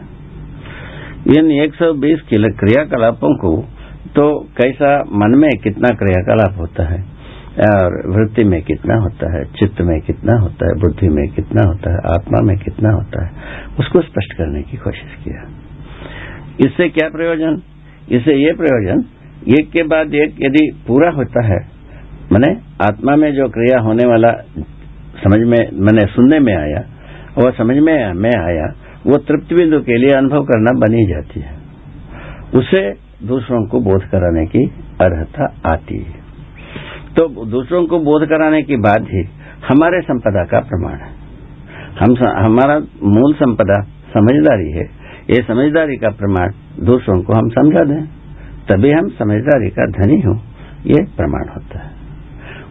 इन 1.38 1.52
120 1.52 2.22
क्रियाकलापों 2.30 3.36
को 3.38 3.52
तो 4.16 4.26
कैसा 4.58 4.90
मन 5.14 5.38
में 5.38 5.50
कितना 5.64 5.90
क्रियाकलाप 5.96 6.58
होता 6.60 6.84
है? 6.84 7.15
और 7.56 8.08
वृत्ति 8.08 8.44
में 8.44 8.62
कितना 8.62 8.96
होता 8.96 9.38
है, 9.38 9.46
चित्त 9.46 9.82
में 9.82 10.02
कितना 10.02 10.40
होता 10.40 10.68
है, 10.68 10.74
बुद्धि 10.82 11.10
में 11.10 11.28
कितना 11.28 11.62
होता 11.68 11.92
है, 11.92 11.98
आत्मा 11.98 12.42
में 12.44 12.58
कितना 12.58 12.90
होता 12.92 13.26
है, 13.26 13.32
उसको 13.80 14.02
स्पष्ट 14.02 14.34
करने 14.34 14.62
की 14.62 14.78
कोशिश 14.78 15.24
किया। 15.24 15.50
इससे 16.66 16.90
क्या 16.90 17.10
प्रयोजन? 17.10 17.62
इससे 18.12 18.34
ये 18.34 18.54
प्रयोजन, 18.54 19.06
एक 19.60 19.72
के 19.72 19.84
बाद 19.84 20.14
एक 20.14 20.36
यदि 20.40 20.84
पूरा 20.88 21.12
होता 21.12 21.46
है, 21.46 21.68
मैंने 22.32 22.62
आत्मा 22.86 23.16
में 23.16 23.34
जो 23.34 23.50
क्रिया 23.50 23.80
होने 23.80 24.04
वाला 24.08 24.32
समझ 25.24 25.40
में, 25.40 25.72
मैंने 25.74 26.06
सुनने 26.06 26.40
में 26.40 26.56
आया, 26.56 26.84
और 27.44 27.54
समझ 27.54 27.78
में 27.78 28.14
में 28.14 28.32
आया, 28.38 28.74
वो 29.08 29.18
तृप्ति 29.18 29.56
बिंदु 29.56 29.80
के 29.80 29.98
लिए 29.98 30.10
अनुभव 30.10 30.44
करना 30.44 30.72
बनी 30.80 31.08
जाती 31.08 31.40
है। 31.40 31.56
उसे 32.56 32.94
दूसरों 33.28 33.68
को 33.68 33.80
बोध 33.80 34.04
कराने 34.04 34.46
की 34.46 34.64
अर्हता 35.02 35.72
आती 35.74 35.98
है। 35.98 36.25
तो 37.16 37.28
दूसरों 37.48 37.86
को 37.86 38.00
बोध 38.00 38.28
कराने 38.30 38.62
की 38.64 38.78
बात 38.80 39.08
ही 39.10 39.22
हमारे 39.68 40.02
संपदा 40.02 40.44
का 40.44 40.60
प्रमाण 40.62 40.96
है। 40.96 41.12
हम 42.00 42.16
हमारा 42.38 42.78
मूल 43.10 43.34
संपदा 43.36 43.82
समझदारी 44.14 44.72
है। 44.72 44.86
ये 45.30 45.42
समझदारी 45.44 45.96
का 45.98 46.10
प्रमाण 46.14 46.52
दूसरों 46.86 47.22
को 47.24 47.34
हम 47.34 47.50
समझा 47.52 47.84
दें, 47.84 48.02
तभी 48.68 48.92
हम 48.92 49.08
समझदारी 49.16 49.70
का 49.70 49.86
धनी 49.92 50.20
हो, 50.22 50.34
ये 50.88 51.04
प्रमाण 51.18 51.48
होता 51.50 51.80
है। 51.80 51.94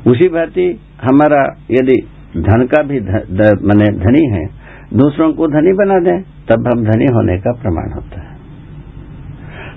उसी 0.07 0.29
भांति 0.29 0.67
हमारा 1.03 1.43
यदि 1.71 1.97
धन 2.41 2.67
का 2.67 2.83
भी 2.83 3.01
मैंने 3.01 3.89
धनी 3.99 4.25
है, 4.31 4.45
दूसरों 4.95 5.33
को 5.33 5.47
धनी 5.49 5.73
बना 5.75 5.99
दें, 6.01 6.23
तब 6.49 6.69
हम 6.69 6.85
धनी 6.85 7.07
होने 7.13 7.39
का 7.39 7.53
प्रमाण 7.63 7.93
होता 7.93 8.21
है। 8.21 8.34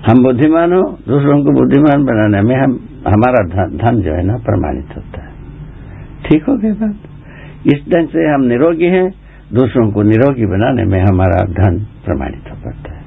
हम 0.08 0.22
बुद्धिमान 0.22 0.72
हो, 0.72 0.82
दूसरों 1.08 1.38
को 1.44 1.52
बुद्धिमान 1.52 2.04
बनाने 2.04 2.40
में 2.42 2.54
हम, 2.56 2.74
हमारा 3.06 3.40
धन 3.76 4.00
जो 4.02 4.12
है 4.12 4.22
ना 4.22 4.36
प्रमाणित 4.44 4.96
होता 4.96 5.22
है। 5.22 5.32
ठीक 6.24 6.44
हो 6.44 6.56
गई 6.58 6.72
बात? 6.72 6.96
इस 7.66 7.82
ढंग 7.88 8.08
से 8.08 8.28
हम 8.28 8.44
निरोगी 8.44 8.86
हैं, 8.86 9.08
दूसरों 9.54 9.90
को 9.90 10.02
निरोगी 10.02 10.46
बनाने 10.46 10.84
में 10.84 11.00
हमारा 11.00 11.42
धन 11.58 11.78
प्रमाणित 12.04 12.50
हो 12.50 12.56
पाता 12.56 12.94
है। 12.94 13.02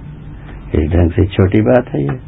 इस 0.75 0.91
ढंग 0.91 1.11
से 1.11 1.25
छोटी 1.27 1.61
बात 1.61 1.89
है 1.89 2.03
ये। 2.03 2.19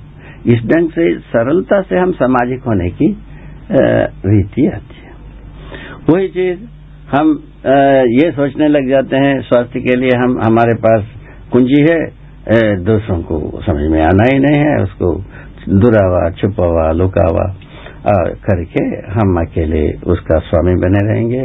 इस 0.45 0.65
ढंग 0.65 0.89
से 0.89 1.05
सरलता 1.27 1.81
से 1.81 1.97
हम 1.97 2.11
सामाजिक 2.13 2.63
होने 2.63 2.89
की 2.91 3.07
रीति 3.71 4.67
आती 4.67 4.97
है। 5.03 5.11
वही 6.09 6.27
चीज़ 6.29 6.59
हम 7.11 7.29
ये 8.13 8.31
सोचने 8.31 8.67
लग 8.67 8.89
जाते 8.89 9.15
हैं, 9.17 9.39
स्वास्थ्य 9.41 9.79
के 9.79 9.95
लिए 9.95 10.17
हम, 10.17 10.37
हमारे 10.45 10.73
पास 10.79 11.05
कुंजी 11.51 11.81
है 11.81 12.22
दूसरों 12.45 13.21
को 13.23 13.39
समझ 13.63 13.83
में 13.91 14.01
आना 14.01 14.23
ही 14.23 14.39
नहीं 14.39 14.61
है, 14.61 14.75
उसको 14.83 15.09
दुरावा, 15.73 16.29
छुपावा, 16.31 16.91
लुकावा 16.91 17.45
करके 18.45 18.83
हम 19.11 19.37
अकेले 19.41 19.83
उसका 20.11 20.39
स्वामी 20.39 20.73
बने 20.75 21.01
रहेंगे, 21.07 21.43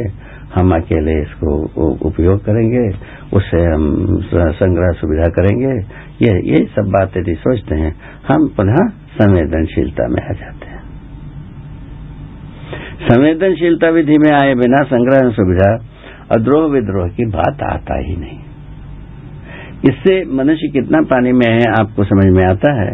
हम 0.55 0.74
अकेले 0.74 1.12
इसको 1.22 1.55
उपयोग 2.09 2.44
करेंगे, 2.44 2.82
उससे 3.32 3.61
हम 3.64 3.84
संग्रह 4.55 4.90
सुविधा 4.92 5.28
करेंगे। 5.30 5.74
ये 6.22 6.32
ये 6.51 6.64
सब 6.76 6.90
बातें 6.90 7.20
यदि 7.20 7.34
सोचते 7.34 7.74
हैं, 7.74 7.94
हम 8.28 8.49
पुनः 8.57 8.88
संवेदनशीलता 9.12 10.09
में 10.09 10.20
आ 10.22 10.32
जाते 10.32 10.66
हैं। 10.66 10.82
संवेदनशीलता 13.07 13.88
विधि 13.90 14.18
में 14.18 14.30
आए 14.32 14.55
बिना 14.57 14.82
संग्रह 14.88 15.30
सुविधा 15.30 15.72
और 16.32 16.42
द्रोह 16.42 16.70
विद्रोह 16.72 17.09
की 17.09 17.24
बात 17.30 17.62
आता 17.72 17.99
ही 17.99 18.16
नहीं। 18.16 18.38
इससे 19.85 20.14
मनुष्य 20.35 20.68
कितना 20.68 21.01
पानी 21.03 21.33
में 21.33 21.47
है 21.47 21.70
आपको 21.81 22.05
समझ 22.05 22.24
में 22.33 22.45
आता 22.45 22.72
है 22.81 22.91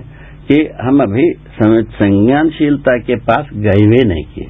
कि 0.49 0.57
हम 0.81 1.01
अभी 1.03 1.31
संज्ञानशीलता 1.53 2.97
के 2.99 3.17
पास 3.21 3.47
गए 3.57 3.85
हुए 3.85 4.03
नहीं 4.05 4.25
किए। 4.25 4.49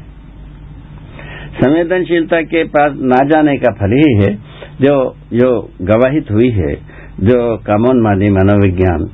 संवेदनशीलता 1.55 2.41
के 2.43 2.65
पास 2.65 2.93
ना 3.03 3.19
जाने 3.29 3.57
का 3.59 3.73
फल 3.73 3.93
ही 3.93 4.15
है 4.23 4.33
जो 4.81 4.95
जो 5.35 5.51
गवाहित 5.83 6.31
हुई 6.31 6.49
है, 6.51 6.75
जो 7.21 7.57
कामोन्मादी 7.59 8.31
मनोविज्ञान 8.31 9.05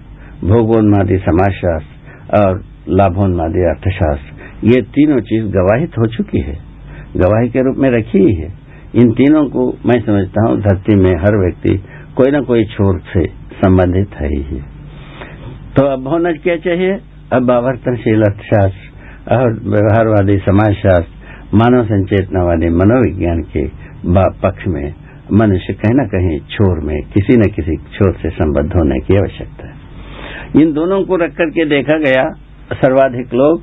भोगोन्मादी 0.44 1.16
समाजशास्त्र 1.18 2.40
और 2.40 2.62
लाभोन्मादी 2.88 3.64
अर्थशास्त्र, 3.68 4.32
ये 4.64 4.82
तीनों 4.82 5.20
चीज़ 5.20 5.44
गवाहित 5.56 5.98
हो 5.98 6.06
चुकी 6.06 6.40
है। 6.40 6.56
गवाही 7.16 7.48
के 7.48 7.60
रूप 7.60 7.76
में 7.76 7.90
रखी 7.90 8.18
ही 8.18 8.34
है। 8.34 8.48
इन 8.94 9.12
तीनों 9.12 9.44
को 9.46 9.66
मैं 9.86 10.00
समझता 10.00 10.48
हूँ, 10.48 10.58
धरती 10.60 10.96
में 10.96 11.10
हर 11.18 11.36
व्यक्ति 11.38 11.80
कोई 12.16 12.30
ना 12.30 12.40
कोई 12.42 12.64
छोर 12.66 12.98
से 13.08 13.24
संबंधित 13.56 14.14
है 14.14 14.28
ही। 14.30 14.60
तो 15.76 15.86
अब 15.86 16.08
होना 16.08 16.32
क्या 16.44 16.56
चाहिए? 16.58 16.98
अब 17.32 17.50
आवर्तनशील 17.50 18.22
अर्थशास्त्र 18.22 19.34
और 19.34 19.52
व्यवहारवादी 19.64 20.36
समाजशास्त्र, 20.40 21.12
मानव 21.54 21.84
संचेतनावादी 21.84 22.68
मनोविज्ञान 22.74 23.40
के 23.52 23.64
पक्ष 24.42 24.66
में 24.68 24.92
मनुष्य 25.32 25.72
कहीं 25.74 25.94
न 25.94 26.06
कहीं 26.08 26.38
छोर 26.48 26.80
में, 26.80 26.96
किसी 27.08 27.36
न 27.36 27.42
किसी 27.50 27.76
छोर 27.88 28.12
से 28.12 28.30
संबद्ध 28.30 28.72
होने 28.72 28.98
की 29.00 29.16
आवश्यकता 29.16 29.68
है। 29.68 30.62
इन 30.62 30.72
दोनों 30.72 31.02
को 31.04 31.16
रख 31.16 31.34
करके 31.34 31.64
देखा 31.66 31.98
गया, 32.00 32.24
सर्वाधिक 32.74 33.34
लोग 33.34 33.62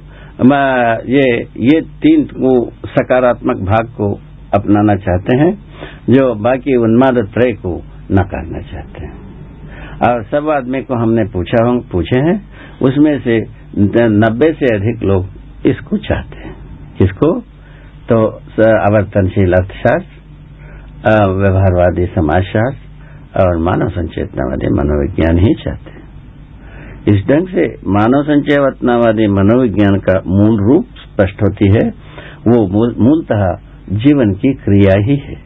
ये 1.10 1.28
ये 1.66 1.82
तीन 2.02 2.24
को 2.34 2.52
सकारात्मक 2.88 3.58
भाग 3.66 3.86
को 3.92 4.10
अपनाना 4.54 4.96
चाहते 4.98 5.38
हैं, 5.38 5.54
जो 6.10 6.34
बाकी 6.40 6.76
उन्माद 6.78 7.18
त्रय 7.30 7.52
को 7.54 7.72
नकारना 8.12 8.60
चाहते 8.62 9.06
हैं। 9.06 9.16
और 10.08 10.24
सब 10.24 10.50
आदमी 10.50 10.82
को 10.82 10.96
हमने 10.96 11.24
पूछा 11.26 11.66
हम 11.68 11.80
पूछे 11.92 12.20
हैं, 12.20 12.38
उसमें 12.82 13.20
से 13.20 13.40
नब्बे 14.08 14.52
से 14.54 14.76
अधिक 14.76 15.04
लोग 15.04 15.26
इसको 15.66 15.98
चाहते 15.98 16.38
हैं। 16.38 16.56
किसको? 16.98 17.32
तो 18.10 18.28
आवर्तनशील 18.82 19.54
अर्थशास्त्र 19.54 20.16
व्यवहारवादी 21.32 22.06
समाजशास्त्र 22.06 23.42
और 23.42 23.58
मानव 23.58 23.90
संचेतनावादी 23.90 24.68
मनोविज्ञान 24.68 25.38
ही 25.38 25.54
चाहते 25.54 25.92
हैं। 25.92 25.98
इस 27.08 27.26
ढंग 27.28 27.48
से 27.48 27.66
मानव 27.88 28.24
संचेतनावादी 28.24 29.28
मनोविज्ञान 29.28 30.00
का 30.00 30.22
मूल 30.28 30.56
रूप 30.64 30.86
स्पष्ट 30.96 31.42
होती 31.42 31.70
है, 31.70 31.90
वो 32.48 32.68
मूलतः 33.04 33.46
जीवन 33.98 34.34
की 34.34 34.54
क्रिया 34.56 35.00
ही 35.02 35.16
है, 35.18 35.38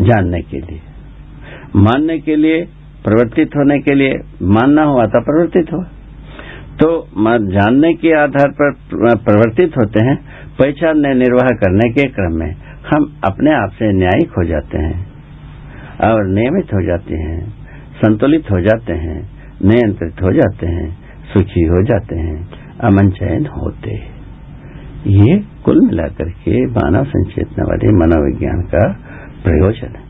जानने 0.00 0.40
के 0.42 0.58
लिए। 0.58 0.80
मानने 1.76 2.18
के 2.18 2.36
लिए, 2.36 2.62
प्रवर्तित 3.04 3.56
होने 3.56 3.78
के 3.78 3.94
लिए 3.94 4.14
मानना 4.50 4.82
हुआ 4.84 5.04
था, 5.04 5.20
प्रवर्तित 5.20 5.72
हुआ। 5.72 5.84
तो 6.80 6.88
जानने 7.50 7.92
के 7.94 8.12
आधार 8.14 8.50
पर 8.52 8.72
प्रवर्तित 9.24 9.76
होते 9.76 10.04
हैं, 10.06 10.16
पहचान 10.58 11.00
निर्वाह 11.18 11.48
करने 11.56 11.88
के 11.90 12.06
क्रम 12.08 12.38
में 12.38 12.50
हम 12.90 13.04
अपने 13.24 13.54
आप 13.54 13.70
से 13.70 13.92
न्यायिक 13.92 14.32
हो 14.38 14.44
जाते 14.44 14.78
हैं, 14.78 14.98
और 16.04 16.26
नियमित 16.28 16.72
हो 16.74 16.82
जाते 16.82 17.14
हैं, 17.14 17.38
संतुलित 17.96 18.50
हो 18.50 18.60
जाते 18.60 18.92
हैं, 18.98 19.18
नियंत्रित 19.64 20.22
हो 20.22 20.32
जाते 20.32 20.66
हैं, 20.66 20.88
सुखी 21.32 21.62
हो 21.66 21.82
जाते 21.82 22.16
हैं, 22.16 22.38
अमन 22.80 23.10
चयन 23.10 23.46
होते 23.46 23.98
ये 25.06 25.36
कुल 25.64 25.80
मिलाकर 25.80 26.30
के 26.30 26.66
मानव 26.66 27.04
संचेतना 27.04 27.64
वाले 27.64 27.92
मनोविज्ञान 27.92 28.62
का 28.74 28.86
प्रयोजन 29.44 29.96
है। 29.96 30.09